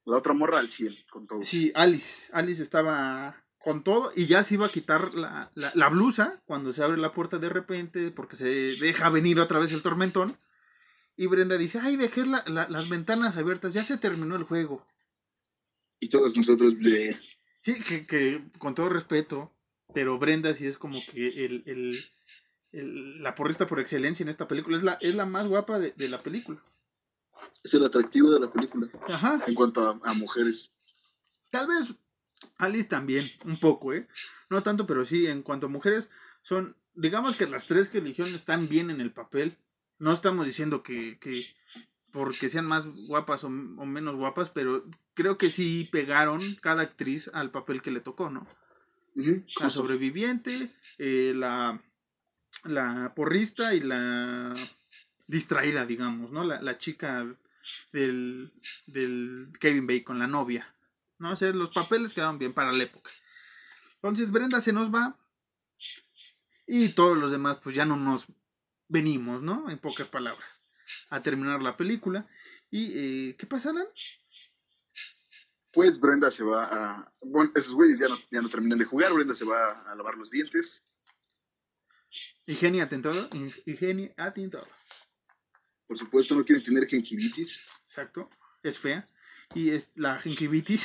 La 0.04 0.18
otra 0.18 0.34
morra 0.34 0.58
al 0.58 0.68
100, 0.68 0.94
con 1.10 1.26
todo. 1.26 1.42
Sí, 1.42 1.72
Alice. 1.74 2.30
Alice 2.32 2.62
estaba 2.62 3.45
con 3.66 3.82
todo. 3.82 4.12
Y 4.14 4.26
ya 4.26 4.44
se 4.44 4.54
iba 4.54 4.66
a 4.66 4.70
quitar 4.70 5.12
la, 5.14 5.50
la- 5.56 5.72
la 5.74 5.88
blusa 5.88 6.40
cuando 6.46 6.72
se 6.72 6.84
abre 6.84 6.98
la 6.98 7.12
puerta 7.12 7.38
de 7.38 7.48
repente. 7.48 8.12
Porque 8.12 8.36
se 8.36 8.44
deja 8.46 9.10
venir 9.10 9.40
otra 9.40 9.58
vez 9.58 9.72
el 9.72 9.82
tormentón. 9.82 10.38
Y 11.16 11.26
Brenda 11.26 11.58
dice: 11.58 11.80
Ay, 11.82 11.96
dejé 11.96 12.24
la- 12.26 12.44
la- 12.46 12.68
las 12.68 12.88
ventanas 12.88 13.36
abiertas. 13.36 13.74
Ya 13.74 13.84
se 13.84 13.98
terminó 13.98 14.36
el 14.36 14.44
juego. 14.44 14.86
Y 15.98 16.08
todos 16.10 16.36
nosotros, 16.36 16.76
bleh. 16.78 17.18
Sí, 17.62 17.82
que, 17.82 18.06
que 18.06 18.44
con 18.58 18.76
todo 18.76 18.88
respeto. 18.88 19.52
Pero 19.92 20.16
Brenda 20.18 20.54
sí 20.54 20.66
es 20.68 20.78
como 20.78 20.98
que 21.12 21.26
el. 21.44 21.64
el- 21.66 22.04
el- 22.72 23.22
la 23.22 23.34
porrista 23.34 23.66
por 23.66 23.80
excelencia 23.80 24.22
en 24.22 24.28
esta 24.28 24.46
película 24.46 24.76
es 24.76 24.82
la, 24.84 24.92
es 25.00 25.14
la 25.16 25.26
más 25.26 25.46
guapa 25.48 25.78
de, 25.80 25.92
de 25.96 26.08
la 26.08 26.22
película. 26.22 26.62
es 27.64 27.74
el 27.74 27.84
atractivo 27.84 28.30
de 28.30 28.38
la 28.40 28.52
película 28.52 28.88
Ajá. 29.08 29.42
en 29.46 29.54
cuanto 29.54 29.80
a, 29.80 29.98
a 30.10 30.12
mujeres. 30.12 30.70
Tal 31.50 31.66
vez 31.68 31.94
Alice 32.58 32.88
también, 32.88 33.24
un 33.44 33.58
poco, 33.58 33.92
¿eh? 33.92 34.06
No 34.50 34.62
tanto, 34.62 34.86
pero 34.86 35.04
sí, 35.04 35.26
en 35.26 35.42
cuanto 35.42 35.66
a 35.66 35.70
mujeres, 35.70 36.10
son, 36.42 36.76
digamos 36.94 37.36
que 37.36 37.46
las 37.46 37.66
tres 37.66 37.88
que 37.88 37.98
eligieron 37.98 38.34
están 38.34 38.68
bien 38.68 38.90
en 38.90 39.00
el 39.00 39.12
papel. 39.12 39.56
No 39.98 40.12
estamos 40.12 40.46
diciendo 40.46 40.82
que, 40.82 41.18
que 41.18 41.42
porque 42.12 42.48
sean 42.48 42.66
más 42.66 42.86
guapas 42.86 43.44
o, 43.44 43.48
o 43.48 43.50
menos 43.50 44.16
guapas, 44.16 44.50
pero 44.50 44.84
creo 45.14 45.38
que 45.38 45.50
sí 45.50 45.88
pegaron 45.90 46.56
cada 46.60 46.82
actriz 46.82 47.30
al 47.32 47.50
papel 47.50 47.82
que 47.82 47.90
le 47.90 48.00
tocó, 48.00 48.30
¿no? 48.30 48.46
La 49.60 49.70
sobreviviente, 49.70 50.70
eh, 50.98 51.32
la, 51.34 51.82
la 52.64 53.14
porrista 53.16 53.74
y 53.74 53.80
la 53.80 54.54
distraída, 55.26 55.86
digamos, 55.86 56.30
¿no? 56.30 56.44
La, 56.44 56.60
la 56.60 56.78
chica 56.78 57.26
del, 57.92 58.52
del 58.86 59.48
Kevin 59.58 59.86
Bacon, 59.86 60.18
la 60.18 60.26
novia. 60.26 60.72
¿No? 61.18 61.32
O 61.32 61.36
sea, 61.36 61.50
los 61.52 61.70
papeles 61.70 62.12
quedaron 62.12 62.38
bien 62.38 62.52
para 62.52 62.72
la 62.72 62.82
época. 62.82 63.10
Entonces 63.96 64.30
Brenda 64.30 64.60
se 64.60 64.72
nos 64.72 64.94
va 64.94 65.18
y 66.66 66.90
todos 66.90 67.16
los 67.16 67.30
demás 67.30 67.58
pues 67.62 67.74
ya 67.74 67.84
no 67.84 67.96
nos 67.96 68.26
venimos, 68.88 69.42
¿no? 69.42 69.70
En 69.70 69.78
pocas 69.78 70.08
palabras, 70.08 70.62
a 71.10 71.22
terminar 71.22 71.62
la 71.62 71.76
película. 71.76 72.28
¿Y 72.70 73.30
eh, 73.30 73.36
qué 73.36 73.46
pasa, 73.46 73.70
Alan? 73.70 73.86
Pues 75.72 76.00
Brenda 76.00 76.30
se 76.30 76.42
va 76.42 76.64
a. 76.64 77.12
Bueno, 77.20 77.52
esos 77.54 77.72
güeyes 77.72 77.98
ya 77.98 78.08
no, 78.08 78.16
ya 78.30 78.40
no 78.40 78.48
terminan 78.48 78.78
de 78.78 78.84
jugar. 78.84 79.12
Brenda 79.12 79.34
se 79.34 79.44
va 79.44 79.82
a 79.82 79.94
lavar 79.94 80.16
los 80.16 80.30
dientes. 80.30 80.82
Todo. 83.02 83.28
Higiene 83.66 84.14
en 84.16 84.50
todo. 84.50 84.66
Por 85.86 85.98
supuesto, 85.98 86.34
no 86.34 86.44
quieren 86.44 86.64
tener 86.64 86.86
gingivitis. 86.86 87.62
Exacto, 87.88 88.30
es 88.62 88.78
fea. 88.78 89.08
Y 89.54 89.70
es 89.70 89.90
la 89.94 90.18
gingivitis, 90.20 90.84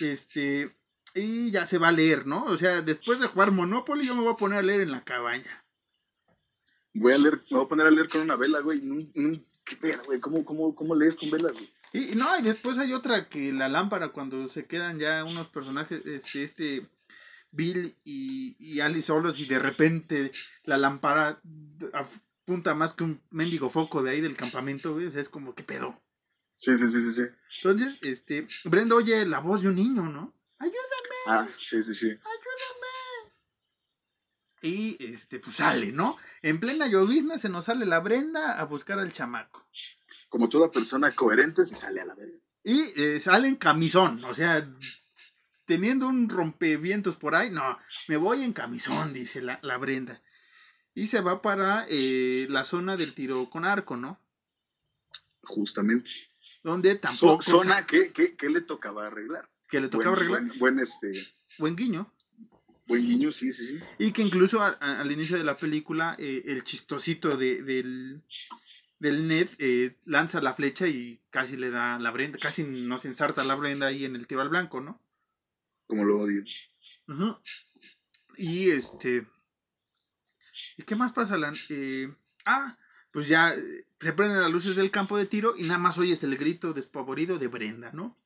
este, 0.00 0.76
y 1.14 1.50
ya 1.50 1.66
se 1.66 1.78
va 1.78 1.88
a 1.88 1.92
leer, 1.92 2.26
¿no? 2.26 2.44
O 2.44 2.56
sea, 2.56 2.82
después 2.82 3.20
de 3.20 3.26
jugar 3.26 3.50
Monopoly, 3.50 4.06
yo 4.06 4.14
me 4.14 4.22
voy 4.22 4.32
a 4.32 4.36
poner 4.36 4.58
a 4.58 4.62
leer 4.62 4.80
en 4.82 4.92
la 4.92 5.04
cabaña. 5.04 5.64
Voy 6.94 7.12
a 7.12 7.18
leer, 7.18 7.40
me 7.50 7.56
voy 7.56 7.66
a 7.66 7.68
poner 7.68 7.86
a 7.86 7.90
leer 7.90 8.08
con 8.08 8.20
una 8.20 8.36
vela, 8.36 8.60
güey. 8.60 8.80
¿Qué 9.64 9.76
pedo, 9.76 10.02
güey? 10.04 10.20
¿Cómo, 10.20 10.44
cómo, 10.44 10.74
¿Cómo 10.74 10.94
lees 10.94 11.16
con 11.16 11.30
velas, 11.30 11.52
güey? 11.52 11.72
Y, 11.92 12.14
no, 12.14 12.38
y 12.38 12.42
después 12.42 12.78
hay 12.78 12.92
otra 12.94 13.28
que 13.28 13.52
la 13.52 13.68
lámpara, 13.68 14.12
cuando 14.12 14.48
se 14.48 14.66
quedan 14.66 14.98
ya 14.98 15.24
unos 15.24 15.48
personajes, 15.48 16.04
este, 16.06 16.44
este, 16.44 16.88
Bill 17.50 17.96
y, 18.04 18.56
y 18.58 18.80
Alice 18.80 19.08
solos, 19.08 19.38
y 19.40 19.46
de 19.46 19.58
repente 19.58 20.32
la 20.64 20.78
lámpara 20.78 21.40
apunta 21.92 22.74
más 22.74 22.94
que 22.94 23.04
un 23.04 23.20
mendigo 23.30 23.68
foco 23.68 24.02
de 24.02 24.12
ahí 24.12 24.20
del 24.22 24.36
campamento, 24.36 24.94
güey. 24.94 25.06
O 25.06 25.10
sea, 25.10 25.20
es 25.20 25.28
como, 25.28 25.54
¿qué 25.54 25.62
pedo? 25.62 26.00
Sí, 26.62 26.78
sí, 26.78 26.88
sí, 26.90 27.00
sí, 27.00 27.12
sí. 27.12 27.22
Entonces, 27.64 27.98
este, 28.02 28.46
Brenda 28.62 28.94
oye 28.94 29.26
la 29.26 29.40
voz 29.40 29.62
de 29.62 29.68
un 29.70 29.74
niño, 29.74 30.04
¿no? 30.04 30.32
Ayúdame, 30.60 31.16
Ah, 31.26 31.48
sí, 31.58 31.82
sí, 31.82 31.92
sí. 31.92 32.06
ayúdame. 32.06 33.32
Y 34.62 35.12
este, 35.12 35.40
pues 35.40 35.56
sale, 35.56 35.90
¿no? 35.90 36.18
En 36.40 36.60
plena 36.60 36.86
llovizna 36.86 37.36
se 37.38 37.48
nos 37.48 37.64
sale 37.64 37.84
la 37.84 37.98
Brenda 37.98 38.60
a 38.60 38.64
buscar 38.64 39.00
al 39.00 39.12
chamaco. 39.12 39.66
Como 40.28 40.48
toda 40.48 40.70
persona 40.70 41.16
coherente 41.16 41.66
se 41.66 41.74
sale 41.74 42.00
a 42.00 42.04
la 42.04 42.14
verga. 42.14 42.38
Y 42.62 42.92
eh, 42.94 43.18
sale 43.18 43.48
en 43.48 43.56
camisón, 43.56 44.24
o 44.24 44.32
sea, 44.32 44.64
teniendo 45.64 46.06
un 46.06 46.28
rompevientos 46.28 47.16
por 47.16 47.34
ahí, 47.34 47.50
no, 47.50 47.76
me 48.06 48.16
voy 48.16 48.44
en 48.44 48.52
camisón, 48.52 49.12
dice 49.12 49.40
la, 49.40 49.58
la 49.62 49.78
Brenda. 49.78 50.22
Y 50.94 51.08
se 51.08 51.22
va 51.22 51.42
para 51.42 51.86
eh, 51.88 52.46
la 52.48 52.62
zona 52.62 52.96
del 52.96 53.16
tiro 53.16 53.50
con 53.50 53.64
arco, 53.64 53.96
¿no? 53.96 54.20
Justamente. 55.42 56.31
Donde 56.62 56.92
So- 56.94 57.00
tampoco... 57.00 57.42
zona 57.42 57.86
que, 57.86 58.12
que, 58.12 58.36
que 58.36 58.48
le 58.48 58.60
tocaba 58.60 59.06
arreglar. 59.06 59.48
que 59.68 59.80
le 59.80 59.88
tocaba 59.88 60.10
Buen- 60.14 60.18
arreglar. 60.20 60.40
Buen, 60.58 60.58
buen, 60.58 60.78
este, 60.80 61.26
Buen 61.58 61.76
guiño. 61.76 62.12
buen 62.86 63.06
guiño, 63.06 63.30
sí, 63.32 63.52
sí, 63.52 63.66
sí. 63.66 63.78
Y 63.98 64.12
que 64.12 64.22
incluso 64.22 64.60
a- 64.62 64.76
a- 64.80 65.00
al 65.00 65.10
inicio 65.10 65.36
de 65.36 65.44
la 65.44 65.56
película, 65.56 66.14
eh, 66.18 66.42
el 66.46 66.62
chistosito 66.64 67.36
de- 67.36 67.62
del, 67.62 68.22
del 68.98 69.26
Ned 69.28 69.48
eh, 69.58 69.96
lanza 70.04 70.40
la 70.40 70.54
flecha 70.54 70.86
y 70.88 71.20
casi 71.30 71.56
le 71.56 71.70
da 71.70 71.98
la 71.98 72.10
Brenda, 72.10 72.38
casi 72.40 72.62
nos 72.64 73.04
ensarta 73.04 73.42
la 73.44 73.54
Brenda 73.54 73.86
ahí 73.88 74.04
en 74.04 74.14
el 74.14 74.26
tiro 74.26 74.40
al 74.42 74.48
blanco, 74.50 74.80
¿no? 74.80 75.00
Como 75.86 76.04
lo 76.04 76.20
odio. 76.20 76.44
Y 78.36 78.70
este. 78.70 79.26
¿Y 80.76 80.82
qué 80.84 80.94
más 80.96 81.12
pasa, 81.12 81.34
Alan? 81.34 81.56
Eh, 81.68 82.12
ah, 82.44 82.76
pues 83.12 83.28
ya 83.28 83.54
eh, 83.54 83.84
se 84.00 84.12
prenden 84.12 84.40
las 84.40 84.50
luces 84.50 84.74
del 84.74 84.90
campo 84.90 85.16
de 85.16 85.26
tiro 85.26 85.54
y 85.56 85.62
nada 85.62 85.78
más 85.78 85.98
oyes 85.98 86.22
el 86.24 86.36
grito 86.36 86.72
despavorido 86.72 87.38
de 87.38 87.46
Brenda, 87.46 87.90
¿no? 87.92 88.16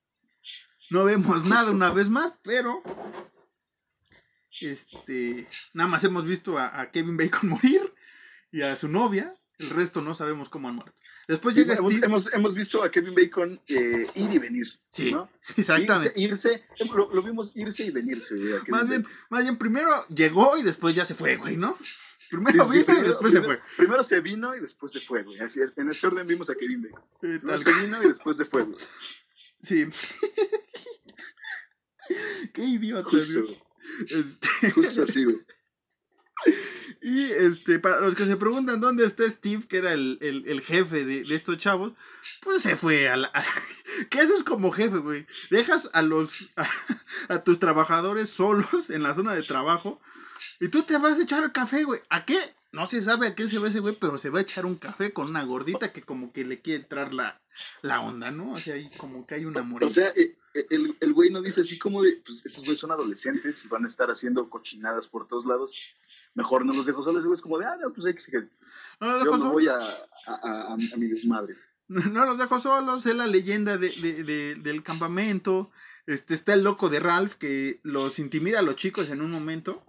No 0.91 1.05
vemos 1.05 1.45
nada 1.45 1.71
una 1.71 1.91
vez 1.91 2.09
más, 2.09 2.33
pero. 2.43 2.83
Este. 4.61 5.49
Nada 5.75 5.89
más 5.91 6.05
hemos 6.05 6.25
visto 6.25 6.59
a, 6.59 6.81
a 6.81 6.91
Kevin 6.91 7.17
Bacon 7.17 7.51
morir 7.51 7.93
y 8.53 8.63
a 8.63 8.77
su 8.77 8.89
novia. 8.89 9.35
El 9.59 9.71
resto 9.71 10.03
no 10.03 10.15
sabemos 10.15 10.49
cómo 10.49 10.69
han 10.69 10.77
muerto. 10.77 10.95
Después 11.29 11.57
llega 11.57 11.75
hemos, 11.75 11.93
Steve. 11.93 12.07
hemos, 12.07 12.33
hemos 12.33 12.55
visto 12.55 12.85
a 12.85 12.91
Kevin 12.91 13.15
Bacon 13.15 13.61
eh, 13.67 14.07
ir 14.15 14.33
y 14.33 14.39
venir. 14.39 14.67
Sí, 14.93 15.11
¿no? 15.11 15.29
exactamente. 15.57 16.13
Irse, 16.21 16.65
irse 16.79 16.95
lo, 16.95 17.13
lo 17.13 17.23
vimos 17.23 17.51
irse 17.55 17.85
y 17.85 17.91
venirse. 17.91 18.35
Más 18.69 18.89
bien, 18.89 19.05
más 19.29 19.43
bien, 19.43 19.57
primero 19.57 20.07
llegó 20.09 20.57
y 20.57 20.63
después 20.63 20.95
ya 20.95 21.05
se 21.05 21.15
fue, 21.15 21.37
güey, 21.37 21.57
¿no? 21.57 21.77
Primero 22.45 22.69
vino 22.69 22.81
y 22.81 22.85
primero- 22.85 23.09
después 23.09 23.33
se 23.33 23.43
fue. 23.43 23.61
Primero 23.77 24.03
se 24.03 24.21
vino 24.21 24.55
y 24.57 24.61
después 24.61 24.93
se 24.93 25.01
fue, 25.01 25.23
güey. 25.23 25.39
Así 25.41 25.61
es. 25.61 25.73
En 25.77 25.91
ese 25.91 26.07
orden 26.07 26.27
vimos 26.27 26.49
a 26.51 26.55
Kevin 26.55 26.83
Bacon. 26.83 27.03
Eh, 27.23 27.39
Primero 27.41 27.59
se 27.59 27.73
vino 27.83 28.03
y 28.03 28.09
después 28.09 28.37
se 28.37 28.45
fue, 28.45 28.63
güey. 28.65 28.79
Sí. 29.63 29.87
Qué 32.55 32.63
idiota, 32.65 33.09
Justo, 33.09 33.43
güey. 33.43 33.63
Este, 34.11 34.71
justo 34.71 35.03
así, 35.03 35.25
güey. 35.25 35.39
y 37.03 37.25
este, 37.33 37.79
para 37.79 38.01
los 38.01 38.15
que 38.15 38.27
se 38.27 38.37
preguntan 38.37 38.81
dónde 38.81 39.05
está 39.07 39.29
Steve, 39.31 39.67
que 39.69 39.79
era 39.79 39.93
el, 39.93 40.19
el- 40.21 40.47
el 40.47 40.61
jefe 40.61 41.05
de, 41.05 41.23
de 41.25 41.35
estos 41.35 41.59
chavos, 41.59 41.95
pues 42.43 42.63
se 42.63 42.77
fue 42.77 43.09
a 43.09 43.17
la. 43.17 43.29
a- 43.35 43.43
que 44.11 44.21
eso 44.21 44.37
es 44.37 44.45
como 44.45 44.71
jefe, 44.71 44.99
güey. 44.99 45.27
Dejas 45.51 45.89
a 45.93 46.03
los. 46.03 46.33
A, 46.57 46.69
a 47.29 47.43
tus 47.45 47.59
trabajadores 47.59 48.31
solos 48.31 48.91
en 48.91 49.03
la 49.03 49.15
zona 49.15 49.35
de 49.35 49.43
trabajo 49.43 50.01
y 50.61 50.69
tú 50.69 50.83
te 50.85 50.99
vas 50.99 51.19
a 51.19 51.23
echar 51.23 51.51
café, 51.53 51.85
güey. 51.85 52.01
¿A 52.11 52.25
qué? 52.25 52.39
No 52.73 52.87
se 52.87 53.01
sabe 53.03 53.29
a 53.29 53.35
qué 53.35 53.49
se 53.49 53.59
va 53.59 53.69
ese 53.69 53.81
güey, 53.81 53.97
pero 53.99 54.19
se 54.19 54.29
va 54.31 54.41
a 54.41 54.43
echar 54.43 54.67
un 54.67 54.77
café 54.77 55.13
con 55.13 55.29
una 55.29 55.45
gordita 55.45 55.93
que 55.93 56.03
como 56.03 56.33
que 56.33 56.45
le 56.45 56.61
quiere 56.61 56.83
entrar 56.83 57.15
la, 57.15 57.41
la 57.83 58.03
onda, 58.03 58.31
¿no? 58.31 58.53
O 58.55 58.61
sea, 58.61 58.75
ahí 58.75 58.91
como 58.99 59.27
que 59.27 59.35
hay 59.37 59.45
un 59.47 59.57
amor. 59.57 59.83
O 59.85 59.89
sea, 59.91 60.09
eh, 60.09 60.37
eh, 60.53 60.67
el, 60.71 60.95
el 61.01 61.13
güey 61.15 61.31
no 61.31 61.41
dice 61.41 61.63
así 61.63 61.79
como 61.79 62.03
de, 62.03 62.21
pues 62.27 62.45
esos 62.45 62.59
güeyes 62.65 62.79
son 62.79 62.91
adolescentes 62.91 63.65
y 63.65 63.69
van 63.69 63.85
a 63.85 63.89
estar 63.89 64.11
haciendo 64.11 64.51
cochinadas 64.51 65.09
por 65.09 65.27
todos 65.27 65.47
lados. 65.47 65.75
Mejor 66.35 66.67
no 66.67 66.75
los 66.75 66.85
dejo 66.85 67.03
solos. 67.03 67.21
Ese 67.21 67.29
güey 67.29 67.37
es 67.37 67.43
como 67.43 67.59
de, 67.59 67.65
ah, 67.67 67.77
no, 67.81 67.93
pues 67.95 68.07
hay 68.07 68.15
que 68.15 68.49
no, 69.01 69.19
Yo 69.19 69.25
dejo 69.33 69.39
me 69.45 69.51
voy 69.53 69.69
a, 69.69 69.79
a, 69.79 70.33
a, 70.35 70.73
a 70.75 70.77
mi 70.77 71.07
desmadre. 71.07 71.57
No 71.89 72.27
los 72.27 72.37
dejo 72.37 72.59
solos, 72.61 73.07
es 73.07 73.15
la 73.15 73.27
leyenda 73.29 73.79
de, 73.79 73.89
de- 73.91 74.25
de- 74.25 74.55
del 74.57 74.83
campamento. 74.83 75.71
Este, 76.07 76.35
está 76.35 76.53
el 76.55 76.63
loco 76.63 76.89
de 76.89 77.01
Ralph 77.01 77.35
que 77.35 77.81
los 77.85 78.19
intimida 78.19 78.59
a 78.59 78.63
los 78.63 78.77
chicos 78.77 79.09
en 79.09 79.21
un 79.23 79.31
momento. 79.31 79.83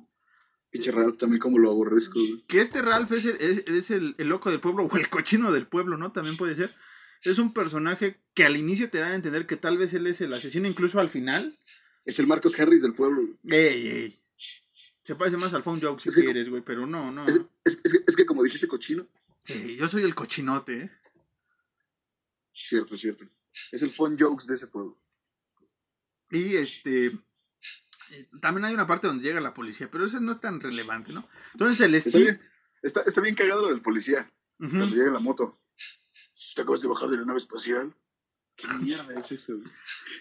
Pinche 0.78 0.92
raro 0.92 1.14
también 1.16 1.40
como 1.40 1.58
lo 1.60 1.72
aborrezco, 1.72 2.20
güey. 2.20 2.44
Que 2.48 2.62
este 2.62 2.82
Ralph 2.82 3.12
es, 3.12 3.26
el, 3.26 3.36
es, 3.40 3.64
es 3.68 3.92
el, 3.92 4.16
el 4.18 4.28
loco 4.30 4.50
del 4.52 4.60
pueblo 4.60 4.84
o 4.86 4.98
el 4.98 5.10
cochino 5.10 5.52
del 5.52 5.68
pueblo, 5.68 5.98
¿no? 5.98 6.12
También 6.12 6.38
puede 6.38 6.56
ser. 6.56 6.74
Es 7.24 7.40
un 7.40 7.54
personaje 7.54 8.20
que 8.34 8.44
al 8.46 8.56
inicio 8.58 8.90
te 8.90 9.00
da 9.00 9.08
a 9.08 9.16
entender 9.16 9.48
que 9.48 9.58
tal 9.58 9.78
vez 9.78 9.94
él 9.94 10.08
es 10.08 10.22
el 10.22 10.34
asesino, 10.34 10.68
incluso 10.68 11.00
al 11.00 11.10
final. 11.10 11.58
Es 12.06 12.20
el 12.20 12.28
Marcos 12.28 12.58
Harris 12.60 12.82
del 12.84 12.94
pueblo. 12.94 13.22
güey. 13.44 13.60
¡Ey, 13.60 13.88
ey! 13.88 14.20
Se 15.04 15.16
parece 15.16 15.38
más 15.38 15.54
al 15.54 15.64
Phone 15.64 15.82
Joke 15.82 16.02
si 16.02 16.10
Es 16.10 16.16
que- 16.16 16.24
quieres, 16.24 16.50
güey, 16.50 16.62
pero 16.62 16.86
no, 16.86 17.12
no. 17.12 17.26
Es, 17.64 18.16
que, 18.16 18.26
como 18.26 18.44
dijiste 18.44 18.68
cochino, 18.68 19.08
Ey, 19.46 19.76
yo 19.78 19.88
soy 19.90 20.04
el 20.04 20.14
cochinote, 20.16 20.82
¿eh? 20.84 20.92
cierto, 22.54 22.98
cierto. 22.98 23.26
Es 23.72 23.82
el 23.82 23.94
fun 23.94 24.18
jokes 24.20 24.46
de 24.48 24.56
ese 24.56 24.68
pueblo. 24.68 24.98
Y 26.32 26.56
este. 26.58 27.18
Eh, 28.12 28.28
También 28.42 28.66
hay 28.66 28.74
una 28.74 28.88
parte 28.88 29.08
donde 29.08 29.24
llega 29.24 29.40
la 29.42 29.54
policía, 29.54 29.90
pero 29.92 30.06
eso 30.06 30.20
no 30.20 30.32
es 30.34 30.40
tan 30.42 30.60
relevante, 30.60 31.14
¿no? 31.14 31.28
Entonces 31.54 31.82
el 31.82 31.96
Está 31.96 32.10
Steve. 32.12 32.24
bien, 32.24 32.42
está, 32.82 33.02
está 33.02 33.22
bien 33.22 33.36
cagado 33.36 33.62
lo 33.64 33.70
del 33.70 33.82
policía. 33.82 34.32
Cuando 34.58 34.88
llega 34.88 35.12
la 35.12 35.20
moto. 35.20 35.60
¿Te 36.56 36.62
acabas 36.62 36.82
de 36.82 36.88
bajar 36.88 37.10
de 37.10 37.18
la 37.18 37.26
nave 37.26 37.40
espacial? 37.40 37.94
¿Qué 38.56 38.68
mierda 38.80 39.20
es 39.20 39.32
eso? 39.32 39.56
güey? 39.58 39.68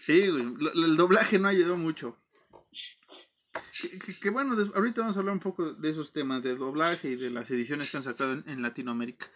Sí, 0.06 0.28
güey, 0.28 0.54
el 0.84 0.96
doblaje 0.96 1.38
no 1.38 1.48
ayudó 1.48 1.76
mucho. 1.76 2.18
Que, 3.80 3.98
que- 3.98 4.18
que 4.18 4.30
bueno, 4.30 4.54
ahorita 4.74 5.00
vamos 5.02 5.16
a 5.16 5.20
hablar 5.20 5.34
un 5.34 5.40
poco 5.40 5.72
de 5.74 5.90
esos 5.90 6.12
temas 6.12 6.42
de 6.42 6.54
doblaje 6.56 7.10
y 7.10 7.16
de 7.16 7.30
las 7.30 7.50
ediciones 7.50 7.90
que 7.90 7.96
han 7.96 8.02
sacado 8.02 8.32
en, 8.34 8.44
en 8.46 8.62
Latinoamérica. 8.62 9.26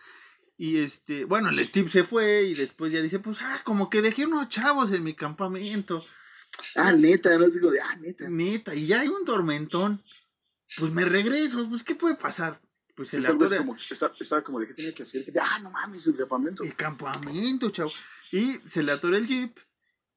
Y 0.58 0.78
este, 0.78 1.24
bueno, 1.24 1.48
el 1.48 1.58
Steve 1.64 1.88
se 1.88 2.04
fue 2.04 2.42
y 2.42 2.54
después 2.54 2.92
ya 2.92 3.00
dice, 3.00 3.18
pues, 3.18 3.38
ah, 3.40 3.60
como 3.64 3.88
que 3.88 4.02
dejé 4.02 4.26
unos 4.26 4.48
chavos 4.50 4.92
en 4.92 5.02
mi 5.02 5.14
campamento. 5.14 6.04
Ah, 6.76 6.92
neta, 6.92 7.36
no 7.38 7.48
digo 7.48 7.70
de, 7.70 7.80
ah, 7.80 7.96
neta. 7.96 8.28
Neta, 8.28 8.74
y 8.74 8.86
ya 8.86 9.00
hay 9.00 9.08
un 9.08 9.24
tormentón. 9.24 10.02
Pues 10.76 10.92
me 10.92 11.04
regreso, 11.04 11.68
pues, 11.68 11.82
¿qué 11.82 11.94
puede 11.94 12.14
pasar? 12.16 12.60
Pues 12.94 13.08
se 13.08 13.20
Sí, 13.20 13.26
atora 13.26 13.58
como, 13.58 13.76
está- 13.76 14.12
estaba 14.18 14.42
como 14.42 14.60
de, 14.60 14.68
¿qué 14.68 14.74
tenía 14.74 14.94
que 14.94 15.02
hacer? 15.04 15.24
Que 15.24 15.32
ah, 15.40 15.58
no 15.60 15.70
mames, 15.70 16.06
el 16.06 16.16
campamento. 16.16 16.62
el 16.62 16.74
campamento, 16.76 17.70
chavo. 17.70 17.90
Y 18.30 18.58
se 18.68 18.82
le 18.82 18.92
atora 18.92 19.16
el 19.16 19.26
jeep. 19.26 19.56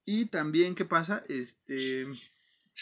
Y 0.06 0.26
también, 0.26 0.76
¿qué 0.76 0.86
pasa? 0.86 1.24
Este... 1.30 2.06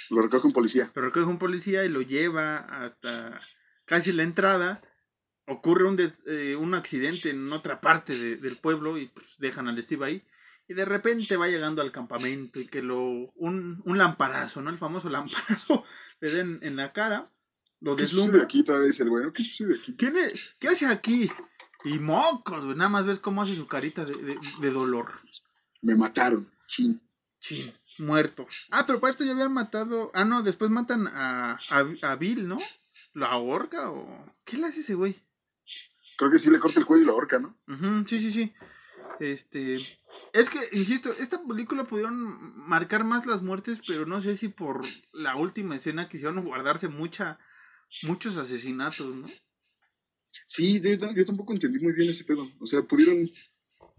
Lo 0.09 0.21
recoge 0.21 0.47
un 0.47 0.53
policía. 0.53 0.91
Lo 0.95 1.01
recoge 1.03 1.25
un 1.25 1.37
policía 1.37 1.83
y 1.85 1.89
lo 1.89 2.01
lleva 2.01 2.57
hasta 2.57 3.39
casi 3.85 4.11
la 4.11 4.23
entrada. 4.23 4.81
Ocurre 5.45 5.87
un, 5.87 5.97
des- 5.97 6.13
eh, 6.25 6.55
un 6.55 6.73
accidente 6.73 7.29
en 7.29 7.51
otra 7.53 7.79
parte 7.81 8.17
de- 8.17 8.37
del 8.37 8.57
pueblo 8.57 8.97
y 8.97 9.07
pues 9.07 9.35
dejan 9.37 9.67
al 9.67 9.81
Steve 9.83 10.05
ahí. 10.05 10.23
Y 10.71 10.73
de 10.73 10.85
repente 10.85 11.35
va 11.35 11.49
llegando 11.49 11.81
al 11.81 11.91
campamento 11.91 12.57
y 12.61 12.65
que 12.67 12.81
lo. 12.81 12.97
Un, 13.35 13.81
un 13.83 13.97
lamparazo, 13.97 14.61
¿no? 14.61 14.69
El 14.69 14.77
famoso 14.77 15.09
lamparazo 15.09 15.83
le 16.21 16.29
den 16.31 16.59
en 16.61 16.77
la 16.77 16.93
cara. 16.93 17.29
Lo 17.81 17.97
¿Qué 17.97 18.03
deslumbra. 18.03 18.43
aquí? 18.43 18.63
Todavía 18.63 18.87
dice 18.87 19.03
el 19.03 19.09
güey, 19.09 19.25
¿no? 19.25 19.33
¿qué 19.33 19.43
sucede 19.43 19.75
aquí? 19.81 19.93
¿Quién 19.97 20.15
es- 20.15 20.39
¿Qué 20.59 20.69
hace 20.69 20.85
aquí? 20.85 21.29
Y 21.83 21.99
mocos, 21.99 22.63
güey. 22.63 22.77
Nada 22.77 22.89
más 22.89 23.05
ves 23.05 23.19
cómo 23.19 23.41
hace 23.41 23.53
su 23.57 23.67
carita 23.67 24.05
de, 24.05 24.15
de- 24.15 24.39
de 24.61 24.71
dolor. 24.71 25.11
Me 25.81 25.93
mataron. 25.95 26.49
Chin. 26.67 27.01
Chin, 27.41 27.73
muerto. 27.97 28.47
Ah, 28.69 28.85
pero 28.87 29.01
para 29.01 29.11
esto 29.11 29.25
ya 29.25 29.31
habían 29.33 29.53
matado. 29.53 30.09
Ah, 30.13 30.23
no, 30.23 30.41
después 30.41 30.71
matan 30.71 31.05
a, 31.07 31.57
a, 31.69 31.85
a 32.03 32.15
Bill, 32.15 32.47
¿no? 32.47 32.59
¿La 33.13 33.27
ahorca 33.31 33.89
o.? 33.91 34.25
¿Qué 34.45 34.55
le 34.55 34.67
hace 34.67 34.79
ese 34.79 34.93
güey? 34.93 35.21
Creo 36.17 36.31
que 36.31 36.39
sí 36.39 36.49
le 36.49 36.59
corta 36.59 36.79
el 36.79 36.85
cuello 36.85 37.03
y 37.03 37.07
lo 37.07 37.13
ahorca, 37.13 37.39
¿no? 37.39 37.57
Sí, 38.05 38.19
sí, 38.19 38.31
sí. 38.31 38.53
Este. 39.21 39.75
Es 40.33 40.49
que, 40.49 40.59
insisto, 40.71 41.13
esta 41.13 41.43
película 41.43 41.83
pudieron 41.83 42.57
marcar 42.57 43.03
más 43.03 43.27
las 43.27 43.43
muertes, 43.43 43.79
pero 43.85 44.07
no 44.07 44.19
sé 44.19 44.35
si 44.35 44.47
por 44.47 44.83
la 45.13 45.35
última 45.35 45.75
escena 45.75 46.09
quisieron 46.09 46.43
guardarse 46.43 46.87
mucha, 46.87 47.37
muchos 48.01 48.37
asesinatos, 48.37 49.15
¿no? 49.15 49.29
Sí, 50.47 50.79
yo, 50.81 51.13
yo 51.13 51.25
tampoco 51.25 51.53
entendí 51.53 51.79
muy 51.79 51.93
bien 51.93 52.09
ese 52.09 52.23
pedo. 52.23 52.49
O 52.59 52.65
sea, 52.65 52.81
pudieron 52.81 53.29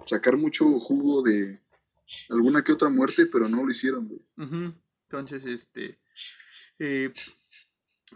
sacar 0.06 0.36
mucho 0.36 0.64
jugo 0.80 1.22
de 1.22 1.60
alguna 2.30 2.64
que 2.64 2.72
otra 2.72 2.88
muerte, 2.88 3.26
pero 3.26 3.48
no 3.48 3.64
lo 3.64 3.70
hicieron, 3.70 4.08
güey. 4.08 4.20
Entonces, 5.08 5.44
este. 5.44 6.00
eh, 6.80 7.12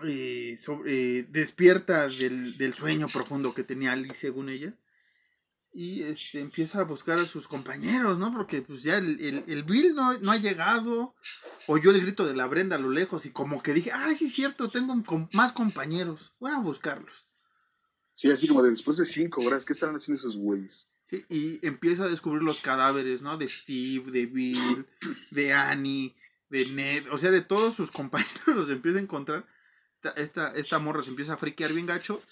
eh, 0.04 0.56
sobre- 0.60 1.18
eh, 1.20 1.26
despierta 1.30 2.08
del, 2.08 2.58
del 2.58 2.74
sueño 2.74 3.06
profundo 3.08 3.54
que 3.54 3.62
tenía 3.62 3.92
Alice, 3.92 4.14
según 4.16 4.48
ella. 4.48 4.74
Y 5.78 6.02
este, 6.04 6.40
empieza 6.40 6.80
a 6.80 6.84
buscar 6.84 7.18
a 7.18 7.26
sus 7.26 7.46
compañeros, 7.46 8.18
¿no? 8.18 8.32
Porque 8.32 8.62
pues 8.62 8.82
ya 8.82 8.96
el, 8.96 9.20
el- 9.20 9.44
el 9.46 9.62
Bill 9.62 9.94
no, 9.94 10.16
no 10.18 10.30
ha 10.32 10.38
llegado. 10.38 11.14
Oyó 11.66 11.90
el 11.90 12.00
grito 12.00 12.24
de 12.24 12.34
la 12.34 12.46
Brenda 12.46 12.76
a 12.76 12.78
lo 12.78 12.88
lejos 12.90 13.26
y 13.26 13.30
como 13.30 13.62
que 13.62 13.74
dije, 13.74 13.90
ay, 13.92 14.16
sí 14.16 14.26
es 14.26 14.32
cierto, 14.34 14.70
tengo 14.70 14.94
más 15.32 15.52
compañeros. 15.52 16.32
Voy 16.40 16.52
a 16.52 16.60
buscarlos. 16.60 17.12
Sí, 18.14 18.30
así 18.30 18.48
como 18.48 18.62
de 18.62 18.70
después 18.70 18.96
de 18.96 19.04
cinco 19.04 19.42
horas, 19.42 19.66
¿qué 19.66 19.74
estarán 19.74 19.96
haciendo 19.96 20.18
esos 20.18 20.36
güeyes? 20.38 20.86
Sí, 21.10 21.24
Y 21.28 21.66
empieza 21.66 22.04
a 22.04 22.08
descubrir 22.08 22.42
los 22.42 22.60
cadáveres, 22.60 23.20
¿no? 23.20 23.36
De 23.36 23.48
Steve, 23.48 24.10
de 24.10 24.24
Bill, 24.26 24.86
de 25.30 25.52
Annie, 25.52 26.14
de 26.48 26.66
Ned, 26.70 27.04
o 27.12 27.18
sea, 27.18 27.30
de 27.30 27.42
todos 27.42 27.74
sus 27.74 27.90
compañeros 28.00 28.46
los 28.46 28.70
empieza 28.70 28.98
a 28.98 29.02
encontrar. 29.02 29.44
esta, 29.96 30.10
esta, 30.22 30.52
esta 30.54 30.78
morra 30.78 31.02
se 31.02 31.10
empieza 31.10 31.34
a 31.34 31.36
friquear 31.36 31.72
bien 31.74 31.84
gacho. 31.86 32.22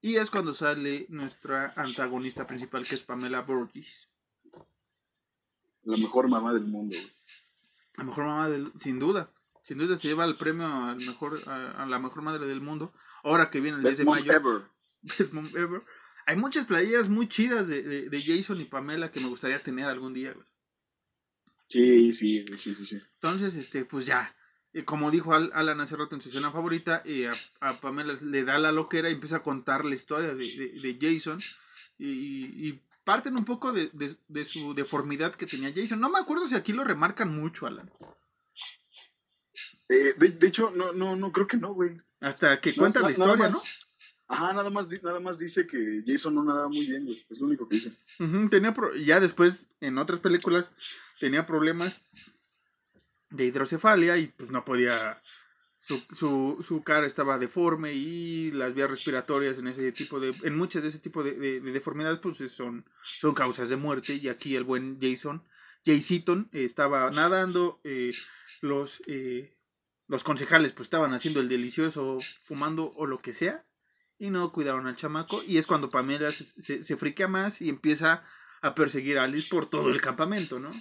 Y 0.00 0.16
es 0.16 0.30
cuando 0.30 0.54
sale 0.54 1.06
nuestra 1.08 1.72
antagonista 1.76 2.46
principal, 2.46 2.86
que 2.86 2.94
es 2.94 3.02
Pamela 3.02 3.40
Burgess. 3.40 4.08
La 5.82 5.96
mejor 5.96 6.28
mamá 6.28 6.52
del 6.52 6.64
mundo, 6.64 6.96
güey. 6.96 7.12
La 7.96 8.04
mejor 8.04 8.24
mamá 8.26 8.48
del, 8.48 8.72
sin 8.78 8.98
duda. 8.98 9.30
Sin 9.64 9.78
duda 9.78 9.98
se 9.98 10.08
lleva 10.08 10.24
el 10.24 10.36
premio 10.36 10.66
al 10.66 10.98
mejor, 10.98 11.42
a, 11.48 11.82
a 11.82 11.86
la 11.86 11.98
mejor 11.98 12.22
madre 12.22 12.46
del 12.46 12.60
mundo. 12.60 12.92
Ahora 13.24 13.50
que 13.50 13.60
viene 13.60 13.78
el 13.78 13.82
10 13.82 13.90
Best 13.90 13.98
de 13.98 14.04
mom 14.04 14.14
mayo. 14.14 14.32
ever. 14.32 14.62
Best 15.18 15.32
mom 15.32 15.46
ever. 15.56 15.82
Hay 16.26 16.36
muchas 16.36 16.66
playeras 16.66 17.08
muy 17.08 17.28
chidas 17.28 17.66
de, 17.66 17.82
de, 17.82 18.08
de 18.08 18.22
Jason 18.22 18.60
y 18.60 18.64
Pamela 18.64 19.10
que 19.10 19.20
me 19.20 19.28
gustaría 19.28 19.62
tener 19.62 19.86
algún 19.86 20.14
día, 20.14 20.32
güey. 20.32 20.46
Sí, 21.68 22.12
sí, 22.12 22.46
sí, 22.56 22.74
sí, 22.74 22.86
sí. 22.86 23.02
Entonces, 23.14 23.54
este, 23.56 23.84
pues 23.84 24.06
ya. 24.06 24.34
Eh, 24.74 24.84
como 24.84 25.10
dijo 25.10 25.34
Al- 25.34 25.50
Alan 25.54 25.80
hace 25.80 25.96
rato 25.96 26.14
en 26.14 26.20
su 26.22 26.28
escena 26.28 26.50
favorita, 26.50 27.02
eh, 27.04 27.28
a, 27.28 27.68
a 27.70 27.80
Pamela 27.80 28.14
le 28.22 28.44
da 28.44 28.58
la 28.58 28.72
loquera 28.72 29.08
y 29.10 29.14
empieza 29.14 29.36
a 29.36 29.42
contar 29.42 29.84
la 29.84 29.94
historia 29.94 30.34
de, 30.34 30.44
de- 30.44 30.80
de 30.80 30.98
Jason. 31.00 31.40
Y, 31.98 32.68
y 32.68 32.82
parten 33.04 33.36
un 33.36 33.44
poco 33.44 33.72
de, 33.72 33.90
de- 34.28 34.44
su 34.44 34.74
deformidad 34.74 35.34
que 35.34 35.46
tenía 35.46 35.72
Jason. 35.74 35.98
No 36.00 36.10
me 36.10 36.18
acuerdo 36.18 36.46
si 36.46 36.54
aquí 36.54 36.72
lo 36.72 36.84
remarcan 36.84 37.34
mucho, 37.34 37.66
Alan. 37.66 37.90
Eh, 39.88 40.14
de, 40.18 40.46
hecho, 40.46 40.70
no, 40.70 40.92
no, 40.92 41.16
no 41.16 41.32
creo 41.32 41.46
que 41.46 41.56
no, 41.56 41.72
güey. 41.72 41.96
Hasta 42.20 42.60
que 42.60 42.70
No, 42.70 42.76
cuenta 42.76 43.00
la 43.00 43.10
historia, 43.10 43.44
más- 43.46 43.52
¿no? 43.54 43.62
Ajá, 44.30 44.52
nada 44.52 44.68
más, 44.68 44.86
nada 45.02 45.20
más 45.20 45.38
dice 45.38 45.66
que 45.66 46.02
Jason 46.06 46.34
no 46.34 46.44
nadaba 46.44 46.68
muy 46.68 46.86
bien, 46.86 47.06
güey. 47.06 47.24
Es 47.30 47.40
lo 47.40 47.46
único 47.46 47.66
que 47.66 47.76
dice. 47.76 47.92
Tenía 48.50 48.74
pro- 48.74 48.94
ya 48.94 49.20
después, 49.20 49.66
en 49.80 49.96
otras 49.96 50.20
películas, 50.20 50.70
tenía 51.18 51.46
problemas 51.46 52.02
de 53.30 53.44
hidrocefalia 53.44 54.16
y 54.18 54.28
pues 54.28 54.50
no 54.50 54.64
podía. 54.64 55.20
Su, 55.80 56.02
su, 56.12 56.62
su 56.66 56.82
cara 56.82 57.06
estaba 57.06 57.38
deforme 57.38 57.94
y 57.94 58.50
las 58.50 58.74
vías 58.74 58.90
respiratorias 58.90 59.58
en 59.58 59.68
ese 59.68 59.92
tipo 59.92 60.18
de. 60.20 60.34
En 60.42 60.56
muchas 60.56 60.82
de 60.82 60.88
ese 60.88 60.98
tipo 60.98 61.22
de, 61.22 61.32
de- 61.32 61.60
de 61.60 61.72
deformidades, 61.72 62.18
pues 62.18 62.36
son, 62.52 62.84
son 63.02 63.34
causas 63.34 63.68
de 63.68 63.76
muerte. 63.76 64.14
Y 64.14 64.28
aquí 64.28 64.56
el 64.56 64.64
buen 64.64 64.98
Jason, 65.00 65.44
Jay 65.84 66.02
Seaton, 66.02 66.48
estaba 66.52 67.10
nadando. 67.10 67.80
eh, 67.84 68.12
los, 68.60 69.02
eh, 69.06 69.56
los 70.08 70.24
concejales, 70.24 70.72
pues 70.72 70.86
estaban 70.86 71.14
haciendo 71.14 71.40
el 71.40 71.48
delicioso, 71.48 72.18
fumando 72.42 72.92
o 72.96 73.06
lo 73.06 73.20
que 73.20 73.32
sea 73.32 73.64
y 74.18 74.30
no 74.30 74.50
cuidaron 74.52 74.88
al 74.88 74.96
chamaco. 74.96 75.44
Y 75.46 75.58
es 75.58 75.66
cuando 75.68 75.90
Pamela 75.90 76.32
se, 76.32 76.44
se, 76.60 76.82
se 76.82 76.96
friquea 76.96 77.28
más 77.28 77.60
y 77.62 77.68
empieza 77.68 78.24
a 78.60 78.74
perseguir 78.74 79.18
a 79.20 79.24
Alice 79.24 79.48
por 79.48 79.70
todo 79.70 79.90
el 79.90 80.00
campamento, 80.00 80.58
¿no? 80.58 80.72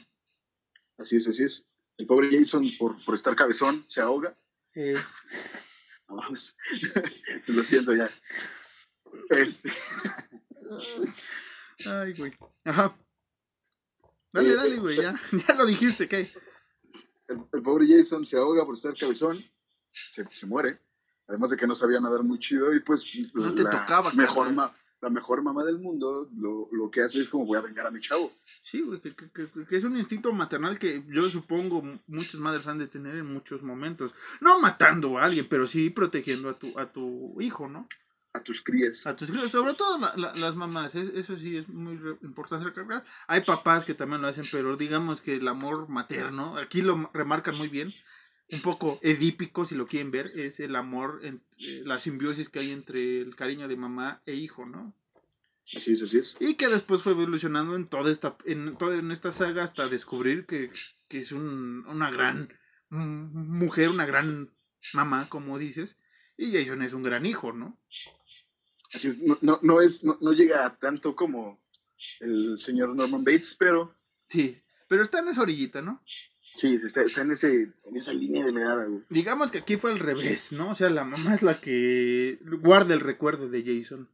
Así 0.98 1.18
es, 1.18 1.28
así 1.28 1.44
es. 1.44 1.68
El 1.98 2.06
pobre 2.06 2.30
Jason, 2.32 2.64
por, 2.78 3.04
por 3.04 3.16
estar 3.16 3.36
cabezón, 3.36 3.86
se 3.88 4.02
ahoga. 4.02 4.36
Eh, 4.76 4.96
lo 7.48 7.64
siento 7.64 7.94
ya. 7.96 8.10
Este, 9.30 9.72
ay, 11.86 12.14
güey. 12.14 12.34
Ajá. 12.66 12.96
Dale, 14.34 14.56
dale, 14.56 14.78
güey, 14.80 14.98
ya. 14.98 15.20
Ya 15.48 15.56
lo 15.56 15.66
dijiste, 15.66 16.08
¿qué? 16.08 16.32
el, 17.28 17.44
el 17.54 17.62
pobre 17.62 17.86
Jason 17.88 18.26
se 18.26 18.38
ahoga 18.38 18.66
por 18.66 18.76
estar 18.76 18.94
cabezón. 18.98 19.44
Se, 20.12 20.26
se 20.32 20.46
muere. 20.46 20.80
Además 21.28 21.50
de 21.50 21.58
que 21.58 21.68
no 21.68 21.76
sabía 21.76 22.00
nadar 22.00 22.24
muy 22.24 22.40
chido. 22.40 22.74
Y 22.74 22.80
pues 22.82 23.04
No 23.34 23.54
te 23.56 23.64
la, 23.64 23.72
tocaba, 23.72 24.14
mejor 24.14 24.54
ma- 24.54 24.76
la 25.02 25.10
mejor 25.10 25.42
mamá 25.42 25.64
del 25.66 25.80
mundo 25.80 26.30
lo, 26.38 26.70
lo 26.72 26.90
que 26.92 27.02
hace 27.02 27.22
es 27.22 27.30
como 27.30 27.46
voy 27.46 27.58
a 27.58 27.62
vengar 27.62 27.88
a 27.88 27.92
mi 27.92 28.00
chavo. 28.02 28.32
Sí, 28.64 28.82
güey, 28.82 29.00
que, 29.00 29.16
que- 29.16 29.30
que- 29.32 29.66
que 29.66 29.76
es 29.78 29.84
un 29.84 29.98
instinto 29.98 30.32
maternal 30.34 30.78
que 30.78 31.04
yo 31.08 31.24
supongo 31.30 31.82
mu- 31.82 32.00
muchas 32.08 32.40
madres 32.40 32.68
han 32.68 32.78
de 32.80 32.88
tener 32.88 33.16
en 33.16 33.26
muchos 33.34 33.62
momentos. 33.64 34.14
No 34.42 34.60
matando 34.60 35.18
a 35.18 35.24
alguien, 35.26 35.48
pero 35.50 35.68
sí 35.68 35.90
protegiendo 35.90 36.50
a 36.50 36.60
tu, 36.60 36.78
a 36.78 36.92
tu 36.92 37.40
hijo, 37.42 37.70
¿no? 37.70 37.88
A 38.34 38.42
tus 38.42 38.62
crías. 38.62 39.08
A 39.08 39.16
tus 39.16 39.30
hijos, 39.30 39.50
sobre 39.50 39.74
todo 39.74 39.98
la- 39.98 40.16
la- 40.18 40.36
las 40.36 40.56
mamás, 40.56 40.94
es- 40.96 41.12
eso 41.16 41.38
sí 41.38 41.56
es 41.58 41.70
muy 41.70 41.98
re- 41.98 42.18
importante 42.24 42.66
recalcar. 42.66 43.06
Hay 43.28 43.42
papás 43.42 43.86
que 43.86 43.94
también 43.94 44.22
lo 44.22 44.28
hacen, 44.28 44.46
pero 44.52 44.76
digamos 44.76 45.22
que 45.22 45.36
el 45.38 45.48
amor 45.48 45.88
materno, 45.90 46.58
aquí 46.58 46.82
lo 46.82 47.10
remarcan 47.14 47.58
muy 47.58 47.70
bien, 47.70 47.90
un 48.52 48.62
poco 48.62 49.00
edípico 49.02 49.66
si 49.66 49.76
lo 49.76 49.88
quieren 49.88 50.12
ver, 50.12 50.28
es 50.36 50.60
el 50.60 50.76
amor, 50.76 51.20
en- 51.24 51.42
eh, 51.60 51.82
la 51.86 52.00
simbiosis 52.00 52.50
que 52.50 52.60
hay 52.60 52.72
entre 52.72 53.22
el 53.22 53.36
cariño 53.36 53.68
de 53.68 53.76
mamá 53.78 54.22
e 54.26 54.36
hijo, 54.36 54.66
¿no? 54.66 54.94
Así 55.76 55.94
es, 55.94 56.02
así 56.02 56.18
es. 56.20 56.38
Y 56.40 56.56
que 56.56 56.68
después 56.70 57.02
fue 57.02 57.12
evolucionando 57.12 57.76
en 57.76 57.88
toda 57.88 58.12
esta, 58.12 58.38
en 58.46 58.78
toda 58.78 58.96
en 58.98 59.12
esta 59.12 59.32
saga 59.32 59.64
hasta 59.64 59.88
descubrir 59.90 60.46
que, 60.46 60.72
que 61.10 61.20
es 61.20 61.32
un- 61.32 61.86
una 61.88 62.10
gran 62.10 62.50
mujer, 62.90 63.90
una 63.90 64.06
gran 64.06 64.50
mamá, 64.94 65.28
como 65.30 65.58
dices, 65.58 65.98
y 66.38 66.52
Jason 66.54 66.82
es 66.84 66.94
un 66.94 67.04
gran 67.04 67.26
hijo, 67.26 67.52
¿no? 67.52 67.78
Así 68.94 69.10
es. 69.10 69.18
No, 69.20 69.38
no, 69.42 69.60
no 69.62 69.82
es, 69.82 70.04
no, 70.04 70.18
no 70.22 70.32
llega 70.32 70.66
a 70.66 70.78
tanto 70.78 71.16
como 71.16 71.62
el 72.22 72.58
señor 72.60 72.96
Norman 72.96 73.24
Bates, 73.24 73.56
pero 73.60 73.94
Sí, 74.30 74.58
pero 74.88 75.04
está 75.04 75.20
en 75.20 75.28
esa 75.30 75.42
orillita, 75.42 75.82
¿no? 75.82 76.02
sí, 76.06 76.74
está, 76.76 77.02
está 77.04 77.22
en, 77.22 77.32
ese, 77.32 77.54
en 77.84 77.96
esa 77.96 78.12
línea 78.14 78.44
delgada, 78.46 78.86
güey. 78.86 79.04
Digamos 79.10 79.52
que 79.52 79.60
aquí 79.60 79.78
fue 79.78 79.92
al 79.92 80.00
revés, 80.00 80.54
¿no? 80.54 80.72
O 80.72 80.76
sea, 80.76 80.90
la 80.90 81.04
mamá 81.04 81.36
es 81.36 81.44
la 81.44 81.60
que 81.62 82.40
guarda 82.62 82.94
el 82.94 83.00
recuerdo 83.02 83.48
de 83.50 83.64
Jason. 83.64 84.10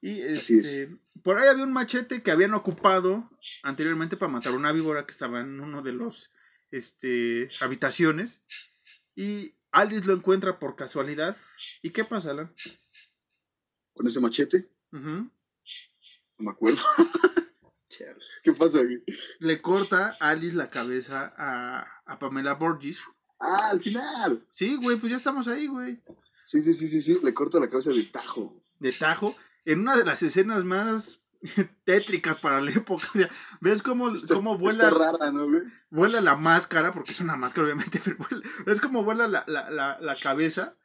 Y 0.00 0.22
este, 0.22 0.96
por 1.22 1.38
ahí 1.38 1.48
había 1.48 1.64
un 1.64 1.72
machete 1.72 2.22
que 2.22 2.30
habían 2.30 2.54
ocupado 2.54 3.28
anteriormente 3.62 4.16
para 4.16 4.30
matar 4.30 4.54
una 4.54 4.72
víbora 4.72 5.04
que 5.06 5.10
estaba 5.10 5.40
en 5.40 5.60
uno 5.60 5.82
de 5.82 5.92
los 5.92 6.30
este, 6.70 7.48
habitaciones. 7.60 8.40
Y 9.16 9.54
Alice 9.72 10.06
lo 10.06 10.14
encuentra 10.14 10.58
por 10.58 10.76
casualidad. 10.76 11.36
¿Y 11.82 11.90
qué 11.90 12.04
pasa, 12.04 12.30
Alan? 12.30 12.54
Con 13.92 14.06
ese 14.06 14.20
machete, 14.20 14.68
no 14.92 15.30
me 16.38 16.50
acuerdo. 16.50 16.82
¿Qué 18.44 18.52
pasa, 18.52 18.78
güey? 18.78 19.02
Le 19.40 19.60
corta 19.60 20.14
Alice 20.20 20.54
la 20.54 20.70
cabeza 20.70 21.34
a, 21.36 22.02
a 22.06 22.18
Pamela 22.20 22.54
Borges. 22.54 23.00
Ah, 23.40 23.70
al 23.70 23.80
final. 23.80 24.46
Sí, 24.52 24.76
güey, 24.76 24.98
pues 24.98 25.10
ya 25.10 25.16
estamos 25.16 25.48
ahí, 25.48 25.66
güey. 25.66 25.98
Sí, 26.44 26.62
sí, 26.62 26.72
sí, 26.74 26.88
sí, 26.88 27.02
sí. 27.02 27.18
Le 27.22 27.34
corta 27.34 27.58
la 27.58 27.68
cabeza 27.68 27.90
de 27.90 28.04
tajo. 28.04 28.62
de 28.78 28.92
Tajo 28.92 29.34
en 29.72 29.80
una 29.80 29.96
de 29.96 30.04
las 30.04 30.22
escenas 30.22 30.64
más 30.64 31.20
tétricas 31.84 32.38
para 32.40 32.60
la 32.60 32.70
época. 32.72 33.08
O 33.14 33.18
sea, 33.18 33.30
¿Ves 33.60 33.82
cómo, 33.82 34.12
Está, 34.14 34.34
cómo 34.34 34.58
vuela, 34.58 34.90
rara, 34.90 35.30
¿no, 35.30 35.46
vuela 35.90 36.20
la 36.20 36.36
máscara? 36.36 36.92
Porque 36.92 37.12
es 37.12 37.20
una 37.20 37.36
máscara, 37.36 37.64
obviamente, 37.66 38.00
pero 38.04 38.16
vuela- 38.16 38.42
ves 38.66 38.80
cómo 38.80 39.04
vuela 39.04 39.28
la, 39.28 39.44
la, 39.46 39.70
la, 39.70 39.98
la 40.00 40.16
cabeza 40.16 40.76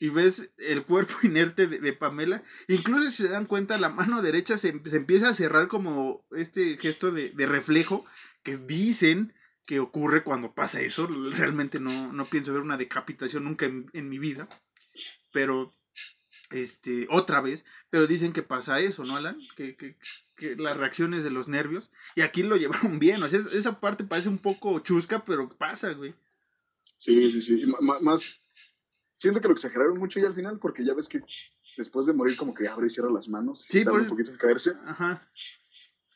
y 0.00 0.10
ves 0.10 0.50
el 0.58 0.84
cuerpo 0.84 1.14
inerte 1.22 1.66
de, 1.66 1.78
de 1.80 1.92
Pamela. 1.92 2.42
Incluso 2.68 3.10
si 3.10 3.22
se 3.24 3.28
dan 3.28 3.46
cuenta, 3.46 3.78
la 3.78 3.88
mano 3.88 4.22
derecha 4.22 4.58
se, 4.58 4.80
se 4.84 4.96
empieza 4.96 5.28
a 5.28 5.34
cerrar 5.34 5.68
como 5.68 6.24
este 6.32 6.76
gesto 6.78 7.10
de, 7.10 7.30
de 7.30 7.46
reflejo 7.46 8.04
que 8.42 8.56
dicen 8.56 9.34
que 9.66 9.80
ocurre 9.80 10.22
cuando 10.24 10.54
pasa 10.54 10.80
eso. 10.80 11.06
Realmente 11.36 11.78
no, 11.80 12.12
no 12.12 12.30
pienso 12.30 12.52
ver 12.52 12.62
una 12.62 12.76
decapitación 12.78 13.44
nunca 13.44 13.66
en, 13.66 13.90
en 13.92 14.08
mi 14.08 14.18
vida. 14.18 14.48
Pero 15.32 15.74
este, 16.50 17.06
otra 17.10 17.40
vez, 17.40 17.64
pero 17.90 18.06
dicen 18.06 18.32
que 18.32 18.42
pasa 18.42 18.80
eso, 18.80 19.04
¿no, 19.04 19.16
Alan? 19.16 19.38
Que, 19.56 19.76
que, 19.76 19.96
que 20.36 20.56
las 20.56 20.76
reacciones 20.76 21.24
de 21.24 21.30
los 21.30 21.48
nervios, 21.48 21.90
y 22.14 22.22
aquí 22.22 22.42
lo 22.42 22.56
llevaron 22.90 22.98
bien, 22.98 23.22
o 23.22 23.28
sea, 23.28 23.38
es- 23.40 23.46
esa 23.46 23.80
parte 23.80 24.04
parece 24.04 24.28
un 24.28 24.38
poco 24.38 24.78
chusca, 24.80 25.24
pero 25.24 25.48
pasa, 25.58 25.92
güey. 25.92 26.14
Sí, 26.96 27.30
sí, 27.30 27.42
sí. 27.42 27.66
Ma- 27.80 28.00
más. 28.00 28.38
Siento 29.18 29.40
que 29.40 29.48
lo 29.48 29.54
exageraron 29.54 29.98
mucho 29.98 30.20
ya 30.20 30.28
al 30.28 30.34
final, 30.34 30.58
porque 30.60 30.84
ya 30.84 30.94
ves 30.94 31.08
que 31.08 31.20
después 31.76 32.06
de 32.06 32.12
morir, 32.12 32.36
como 32.36 32.54
que 32.54 32.68
abre 32.68 32.86
y 32.86 32.90
cierra 32.90 33.10
las 33.10 33.28
manos. 33.28 33.64
Sí, 33.68 33.84
por 33.84 33.94
un 33.94 34.00
eso- 34.02 34.10
poquito 34.10 34.30
en 34.30 34.36
caerse. 34.38 34.72
Ajá. 34.86 35.28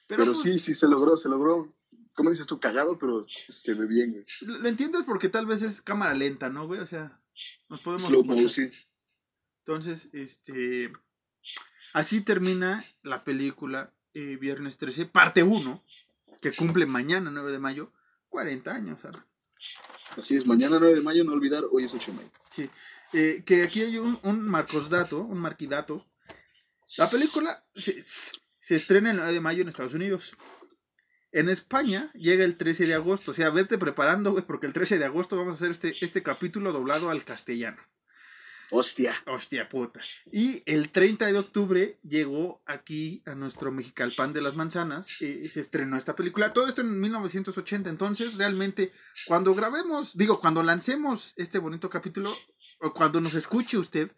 Pero, 0.06 0.24
pues, 0.26 0.40
sí, 0.42 0.58
sí, 0.58 0.74
se 0.74 0.86
logró, 0.88 1.16
se 1.16 1.28
logró. 1.28 1.74
¿Cómo 2.14 2.30
dices 2.30 2.46
tú? 2.46 2.60
Cagado, 2.60 2.98
pero 2.98 3.24
se 3.28 3.74
ve 3.74 3.86
bien, 3.86 4.12
güey. 4.12 4.24
Lo 4.42 4.58
lo 4.58 4.68
entiendes 4.68 5.02
porque 5.04 5.28
tal 5.30 5.46
vez 5.46 5.62
es 5.62 5.80
cámara 5.80 6.12
lenta, 6.14 6.48
¿no, 6.50 6.66
güey? 6.66 6.80
O 6.80 6.86
sea, 6.86 7.18
nos 7.70 7.80
podemos... 7.80 8.06
Slow 8.08 8.22
mo, 8.24 8.32
suponer. 8.34 8.50
sí. 8.50 8.70
Entonces, 9.64 10.08
este... 10.12 10.92
Así 11.92 12.22
termina 12.22 12.84
la 13.02 13.22
película 13.22 13.92
eh, 14.14 14.36
Viernes 14.40 14.78
13, 14.78 15.06
parte 15.06 15.42
1, 15.42 15.84
que 16.40 16.54
cumple 16.54 16.86
mañana, 16.86 17.30
9 17.30 17.52
de 17.52 17.58
mayo, 17.58 17.92
40 18.28 18.70
años, 18.70 19.04
Alan. 19.04 19.24
Así 20.16 20.36
es, 20.36 20.46
mañana 20.46 20.78
9 20.78 20.94
de 20.94 21.00
mayo, 21.02 21.24
no 21.24 21.32
olvidar, 21.32 21.64
hoy 21.70 21.84
es 21.84 21.94
8 21.94 22.10
de 22.10 22.16
mayo. 22.16 22.30
Sí. 22.54 22.70
Eh, 23.12 23.42
que 23.44 23.62
aquí 23.62 23.82
hay 23.82 23.98
un, 23.98 24.18
un 24.22 24.40
Marcos 24.42 24.88
Dato, 24.88 25.20
un 25.20 25.38
Marquidato. 25.38 26.06
La 26.96 27.10
película 27.10 27.64
se, 27.74 28.02
se 28.02 28.76
estrena 28.76 29.10
el 29.10 29.18
9 29.18 29.32
de 29.32 29.40
mayo 29.40 29.62
en 29.62 29.68
Estados 29.68 29.94
Unidos. 29.94 30.36
En 31.30 31.48
España 31.48 32.10
llega 32.14 32.44
el 32.44 32.56
13 32.56 32.86
de 32.86 32.94
agosto. 32.94 33.30
O 33.30 33.34
sea, 33.34 33.50
vete 33.50 33.78
preparando, 33.78 34.32
güey, 34.32 34.44
porque 34.44 34.66
el 34.66 34.72
13 34.72 34.98
de 34.98 35.04
agosto 35.06 35.36
vamos 35.36 35.54
a 35.54 35.56
hacer 35.56 35.70
este, 35.70 36.04
este 36.04 36.22
capítulo 36.22 36.72
doblado 36.72 37.10
al 37.10 37.24
castellano. 37.24 37.82
Hostia. 38.74 39.14
Hostia 39.26 39.68
puta. 39.68 40.00
Y 40.32 40.62
el 40.64 40.90
30 40.90 41.26
de 41.26 41.38
octubre 41.38 41.98
llegó 42.02 42.62
aquí 42.64 43.22
a 43.26 43.34
nuestro 43.34 43.70
Mexicalpan 43.70 44.32
de 44.32 44.40
las 44.40 44.56
Manzanas. 44.56 45.08
eh, 45.20 45.50
se 45.52 45.60
estrenó 45.60 45.98
esta 45.98 46.16
película. 46.16 46.54
Todo 46.54 46.66
esto 46.66 46.80
en 46.80 46.98
1980. 46.98 47.90
Entonces, 47.90 48.34
realmente, 48.34 48.92
cuando 49.26 49.54
grabemos, 49.54 50.16
digo, 50.16 50.40
cuando 50.40 50.62
lancemos 50.62 51.34
este 51.36 51.58
bonito 51.58 51.90
capítulo, 51.90 52.32
o 52.80 52.94
cuando 52.94 53.20
nos 53.20 53.34
escuche 53.34 53.76
usted, 53.76 54.10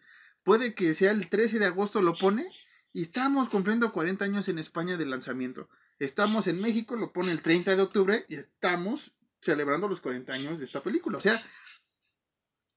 puede 0.44 0.76
que 0.76 0.94
sea 0.94 1.10
el 1.10 1.28
13 1.28 1.58
de 1.58 1.66
agosto 1.66 2.00
lo 2.00 2.14
pone 2.14 2.46
y 2.92 3.02
estamos 3.02 3.48
cumpliendo 3.48 3.92
40 3.92 4.24
años 4.24 4.48
en 4.48 4.60
España 4.60 4.96
de 4.96 5.06
lanzamiento. 5.06 5.68
Estamos 5.98 6.46
en 6.46 6.60
México, 6.60 6.94
lo 6.94 7.12
pone 7.12 7.32
el 7.32 7.42
30 7.42 7.74
de 7.74 7.82
octubre 7.82 8.24
y 8.28 8.36
estamos 8.36 9.12
celebrando 9.40 9.88
los 9.88 10.00
40 10.00 10.32
años 10.32 10.58
de 10.60 10.64
esta 10.64 10.80
película. 10.80 11.18
O 11.18 11.20
sea, 11.20 11.44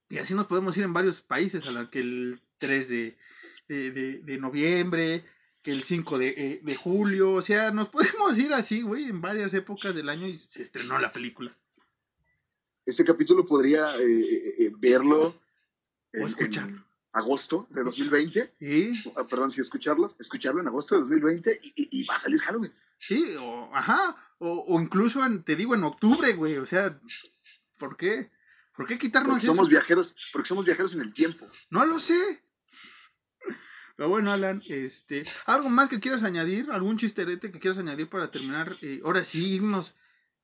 y 0.09 0.17
así 0.17 0.33
nos 0.33 0.47
podemos 0.47 0.75
ir 0.77 0.83
en 0.83 0.93
varios 0.93 1.21
países, 1.21 1.67
a 1.67 1.71
la 1.71 1.89
que 1.89 1.99
el 1.99 2.41
3 2.59 2.89
de, 2.89 3.17
de, 3.67 4.37
noviembre, 4.39 5.23
que 5.61 5.71
el 5.71 5.83
5 5.83 6.17
de, 6.17 6.27
eh, 6.29 6.59
de, 6.63 6.75
julio, 6.75 7.33
o 7.33 7.41
sea, 7.41 7.71
nos 7.71 7.89
podemos 7.89 8.37
ir 8.37 8.53
así, 8.53 8.81
güey, 8.81 9.05
en 9.05 9.21
varias 9.21 9.53
épocas 9.53 9.93
del 9.93 10.09
año 10.09 10.27
y 10.27 10.37
se 10.37 10.61
estrenó 10.61 10.99
la 10.99 11.11
película. 11.11 11.55
Ese 12.85 13.03
capítulo 13.03 13.45
podría 13.45 13.85
eh, 13.99 14.65
eh, 14.65 14.71
verlo. 14.79 15.41
o 16.13 16.25
escucharlo 16.25 16.87
agosto 17.17 17.67
de 17.69 17.83
2020. 17.83 18.53
¿Y? 18.59 19.09
Ah, 19.15 19.25
perdón, 19.27 19.51
sí, 19.51 19.61
escucharlo, 19.61 20.07
escucharlo 20.19 20.61
en 20.61 20.67
agosto 20.67 20.95
de 20.95 21.01
2020 21.01 21.59
y, 21.75 22.05
va 22.05 22.15
a 22.15 22.19
salir 22.19 22.39
Halloween. 22.39 22.73
Sí, 22.99 23.35
o, 23.39 23.69
ajá, 23.73 24.15
o, 24.39 24.79
incluso, 24.79 25.19
te 25.43 25.55
digo, 25.55 25.75
en 25.75 25.83
octubre, 25.83 26.33
güey, 26.33 26.57
o 26.57 26.65
sea, 26.65 26.99
¿por 27.77 27.97
qué? 27.97 28.29
¿Por 28.77 28.85
qué 28.85 28.99
quitarnos 28.99 29.33
porque 29.33 29.45
somos 29.47 29.69
viajeros, 29.69 30.15
porque 30.31 30.47
somos 30.47 30.63
viajeros 30.63 30.93
en 30.93 31.01
el 31.01 31.11
tiempo. 31.11 31.49
No 31.71 31.83
lo 31.83 31.97
sé. 31.97 32.43
Pero 33.95 34.09
bueno, 34.09 34.31
Alan, 34.31 34.61
este, 34.67 35.25
¿algo 35.47 35.69
más 35.69 35.89
que 35.89 35.99
quieras 35.99 36.21
añadir? 36.21 36.69
¿Algún 36.69 36.97
chisterete 36.97 37.51
que 37.51 37.59
quieras 37.59 37.79
añadir 37.79 38.07
para 38.07 38.29
terminar? 38.29 38.75
Eh, 38.83 39.01
ahora 39.03 39.23
sí, 39.23 39.55
irnos 39.55 39.95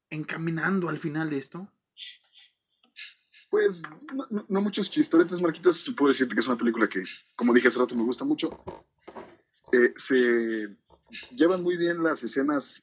encaminando 0.09 0.89
al 0.89 0.97
final 0.97 1.29
de 1.29 1.37
esto. 1.37 1.71
Pues 3.51 3.83
no, 4.49 4.61
muchos 4.61 4.89
chistoretes, 4.89 5.39
Marquitos. 5.39 5.93
Puedo 5.95 6.11
decirte 6.11 6.33
que 6.33 6.41
es 6.41 6.47
una 6.47 6.57
película 6.57 6.89
que, 6.89 7.03
como 7.35 7.53
dije 7.53 7.67
hace 7.67 7.77
rato, 7.77 7.93
me 7.93 8.01
gusta 8.01 8.25
mucho. 8.25 8.63
Eh, 9.71 9.93
se 9.95 10.75
llevan 11.35 11.61
muy 11.61 11.77
bien 11.77 12.01
las 12.01 12.23
escenas 12.23 12.82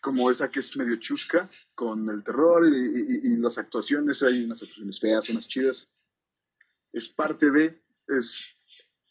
como 0.00 0.30
esa 0.30 0.50
que 0.50 0.60
es 0.60 0.76
medio 0.76 0.96
chusca 0.96 1.50
con 1.74 2.08
el 2.08 2.22
terror 2.22 2.66
y, 2.66 3.36
las 3.36 3.58
actuaciones. 3.58 4.22
Hay 4.22 4.44
unas 4.44 4.62
actuaciones 4.62 5.00
feas, 5.00 5.28
unas 5.28 5.48
chidas. 5.48 5.88
Es 6.92 7.08
parte 7.08 7.50
de, 7.50 7.82
es 8.08 8.56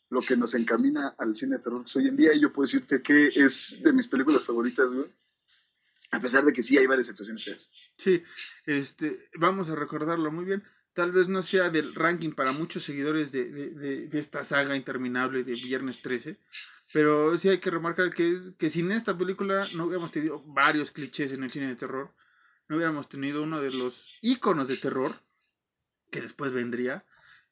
lo 0.10 0.22
que 0.22 0.38
nos 0.38 0.54
encamina 0.54 1.16
al 1.18 1.36
cine 1.36 1.58
de 1.58 1.64
terror 1.64 1.86
hoy 1.96 2.08
en 2.08 2.18
día. 2.18 2.34
Y 2.34 2.42
yo 2.42 2.52
puedo 2.52 2.68
decirte 2.68 3.02
que 3.02 3.28
es 3.28 3.82
de 3.82 3.94
mis 3.94 4.08
películas 4.08 4.46
favoritas, 4.46 4.92
güey. 4.92 5.10
A 6.12 6.20
pesar 6.20 6.46
de 6.46 6.54
que 6.54 6.62
sí 6.62 6.78
hay 6.78 6.88
varias 6.88 7.08
situaciones 7.08 7.44
feas. 7.44 7.70
Sí, 7.98 8.24
este, 8.66 9.30
vamos 9.38 9.70
a 9.70 9.76
recordarlo 9.76 10.32
muy 10.32 10.46
bien. 10.46 10.64
Tal 10.94 11.12
vez 11.12 11.28
no 11.28 11.44
sea 11.44 11.70
del 11.70 11.94
ranking 11.94 12.32
para 12.32 12.54
muchos 12.54 12.84
seguidores 12.84 13.32
de, 13.32 13.52
de, 13.52 14.08
de, 14.08 14.20
esta 14.20 14.44
saga 14.44 14.76
interminable 14.76 15.44
de 15.44 15.52
Viernes 15.52 16.02
13, 16.02 16.40
pero 16.98 17.38
sí 17.38 17.48
hay 17.48 17.60
que 17.60 17.70
remarcar 17.70 18.12
que, 18.12 18.40
que 18.58 18.72
sin 18.72 18.92
esta 18.92 19.16
película 19.16 19.68
no 19.76 19.86
hubiéramos 19.86 20.12
tenido 20.12 20.42
varios 20.48 20.90
clichés 20.90 21.32
en 21.32 21.44
el 21.44 21.52
cine 21.52 21.68
de 21.68 21.76
terror, 21.76 22.12
no 22.68 22.78
hubiéramos 22.78 23.08
tenido 23.08 23.44
uno 23.44 23.62
de 23.62 23.70
los 23.70 24.18
íconos 24.24 24.68
de 24.68 24.78
terror, 24.78 25.22
que 26.10 26.22
después 26.22 26.52
vendría 26.54 27.06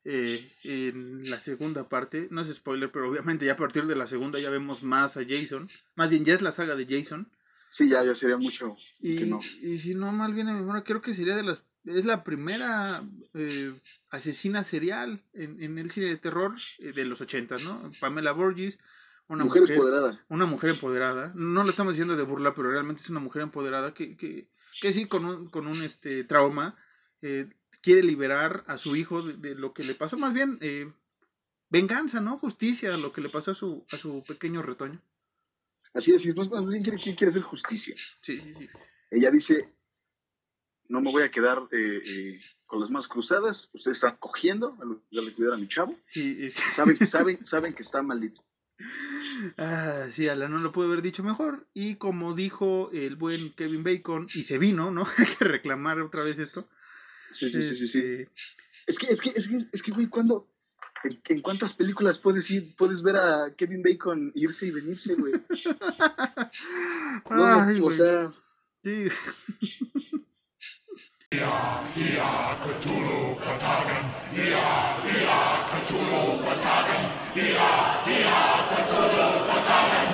eh, 0.04 0.52
en 0.64 1.30
la 1.30 1.40
segunda 1.40 1.88
parte, 1.90 2.28
no 2.32 2.42
es 2.42 2.52
spoiler, 2.56 2.92
pero 2.92 3.08
obviamente 3.08 3.46
ya 3.46 3.52
a 3.52 3.56
partir 3.56 3.86
de 3.86 3.96
la 3.96 4.08
segunda 4.08 4.40
ya 4.40 4.50
vemos 4.50 4.82
más 4.82 5.16
a 5.16 5.22
Jason, 5.24 5.70
más 5.94 6.10
bien 6.10 6.26
ya 6.26 6.34
es 6.34 6.42
la 6.42 6.52
saga 6.52 6.76
de 6.76 6.88
Jason, 6.88 7.30
Sí, 7.70 7.90
ya, 7.90 8.04
ya 8.04 8.16
sería 8.16 8.38
mucho. 8.38 8.78
Y, 9.00 9.22
y 9.62 9.80
si 9.80 9.94
no 9.94 10.12
mal 10.14 10.34
viene 10.34 10.54
mi 10.54 10.62
memoria, 10.62 10.86
creo 10.86 11.02
que 11.02 11.14
sería 11.14 11.36
de 11.36 11.44
las. 11.44 11.62
Es 11.84 12.06
la 12.06 12.24
primera 12.24 13.04
eh, 13.34 13.78
asesina 14.10 14.64
serial 14.64 15.22
en, 15.34 15.62
en, 15.62 15.78
el 15.78 15.92
cine 15.92 16.08
de 16.08 16.16
terror 16.16 16.56
eh, 16.80 16.94
de 16.94 17.04
los 17.04 17.20
80, 17.20 17.58
¿no? 17.58 17.92
Pamela 18.00 18.32
Borges. 18.32 18.80
Una 19.28 19.44
mujer, 19.46 19.70
empoderada. 19.70 20.26
Una 20.30 20.46
mujer 20.46 20.70
empoderada. 20.72 21.32
No 21.36 21.64
lo 21.64 21.70
estamos 21.70 21.94
diciendo 21.94 22.16
de 22.16 22.24
burla, 22.24 22.54
pero 22.54 22.72
realmente 22.72 23.02
es 23.02 23.10
una 23.10 23.20
mujer 23.20 23.42
empoderada 23.42 23.94
que, 23.94 24.16
que, 24.16 24.50
que 24.82 24.94
sí, 24.94 25.08
con 25.08 25.26
un, 25.26 25.50
con 25.50 25.68
un 25.68 25.82
este, 25.82 26.24
trauma, 26.24 26.78
eh, 27.22 27.50
quiere 27.82 28.04
liberar 28.04 28.64
a 28.68 28.78
su 28.78 28.96
hijo 28.96 29.22
de, 29.22 29.34
de, 29.38 29.56
lo 29.56 29.74
que 29.74 29.84
le 29.84 29.96
pasó. 29.96 30.18
Más 30.18 30.34
bien, 30.34 30.60
venganza, 31.70 32.22
¿no? 32.22 32.38
Justicia, 32.38 32.96
lo 32.98 33.12
que 33.12 33.22
le 33.22 33.30
pasó 33.30 33.52
a 33.52 33.56
su, 33.56 33.86
a 33.92 33.98
su 33.98 34.24
pequeño 34.24 34.62
retoño. 34.62 35.02
Así 35.94 36.14
es, 36.14 36.36
más, 36.36 36.50
más 36.50 36.68
bien 36.68 36.84
quiere, 36.84 36.98
quiere 36.98 37.28
hacer 37.28 37.42
justicia. 37.42 37.96
Sí, 38.22 38.40
sí, 38.42 38.54
sí. 38.60 38.70
Ella 39.12 39.32
dice, 39.32 39.74
no 40.90 41.02
me 41.02 41.12
voy 41.12 41.24
a 41.24 41.32
quedar 41.32 41.60
eh, 41.72 42.02
eh, 42.06 42.42
con 42.66 42.82
las 42.82 42.90
manos 42.90 43.08
cruzadas, 43.08 43.70
ustedes 43.74 43.98
están 43.98 44.18
cogiendo 44.18 44.78
a 44.82 45.22
de 45.22 45.34
cuidar 45.34 45.54
a 45.54 45.58
mi 45.58 45.68
chavo. 45.68 45.98
Sí, 46.08 46.52
saben, 46.52 46.98
saben, 47.08 47.46
saben 47.46 47.74
que 47.74 47.84
está 47.84 48.02
maldito. 48.02 48.44
Ah, 49.58 50.08
sí, 50.12 50.28
Ala, 50.28 50.48
no 50.50 50.60
lo 50.60 50.72
puedo 50.72 50.88
haber 50.88 51.02
dicho 51.02 51.24
mejor. 51.24 51.68
Y 51.74 51.96
como 51.96 52.34
dijo 52.34 52.90
el 52.92 53.16
buen 53.16 53.54
Kevin 53.54 53.84
Bacon, 53.84 54.28
y 54.34 54.44
se 54.44 54.58
vino, 54.58 54.92
¿no? 54.92 55.06
Hay 55.18 55.26
que 55.26 55.46
reclamar 55.46 56.00
otra 56.02 56.24
vez 56.24 56.38
esto. 56.40 56.68
Sí, 57.32 57.50
sí, 57.50 57.62
sí, 57.62 57.76
sí, 57.78 57.88
sí. 57.88 58.00
Este, 58.00 58.30
es 58.88 58.98
que, 58.98 59.08
es 59.08 59.22
que, 59.22 59.30
es 59.30 59.48
que, 59.48 59.68
es 59.72 59.82
que, 59.82 59.92
güey, 59.92 60.08
cuando, 60.08 60.48
¿En, 61.28 61.42
cuántas 61.42 61.74
películas 61.74 62.18
puedes 62.18 62.50
ir, 62.50 62.76
puedes 62.76 63.04
ver 63.04 63.18
a 63.18 63.54
Kevin 63.56 63.84
Bacon 63.84 64.32
irse 64.36 64.68
y 64.68 64.72
venirse, 64.72 65.16
güey? 65.16 65.34
Ay, 67.30 67.82
o 67.82 67.92
sea. 67.92 68.34
Sí. 68.84 69.08
Ea, 71.32 71.82
Ea, 71.98 72.56
Cthulhu, 72.62 73.36
Katagan. 73.36 74.06
Ea, 74.38 74.94
Ea, 75.10 75.42
Cthulhu, 75.72 76.38
Katagan. 76.46 77.04
Ea, 77.36 77.72
Ea, 78.06 78.42
Cthulhu, 78.70 79.28
Katagan. 79.50 80.05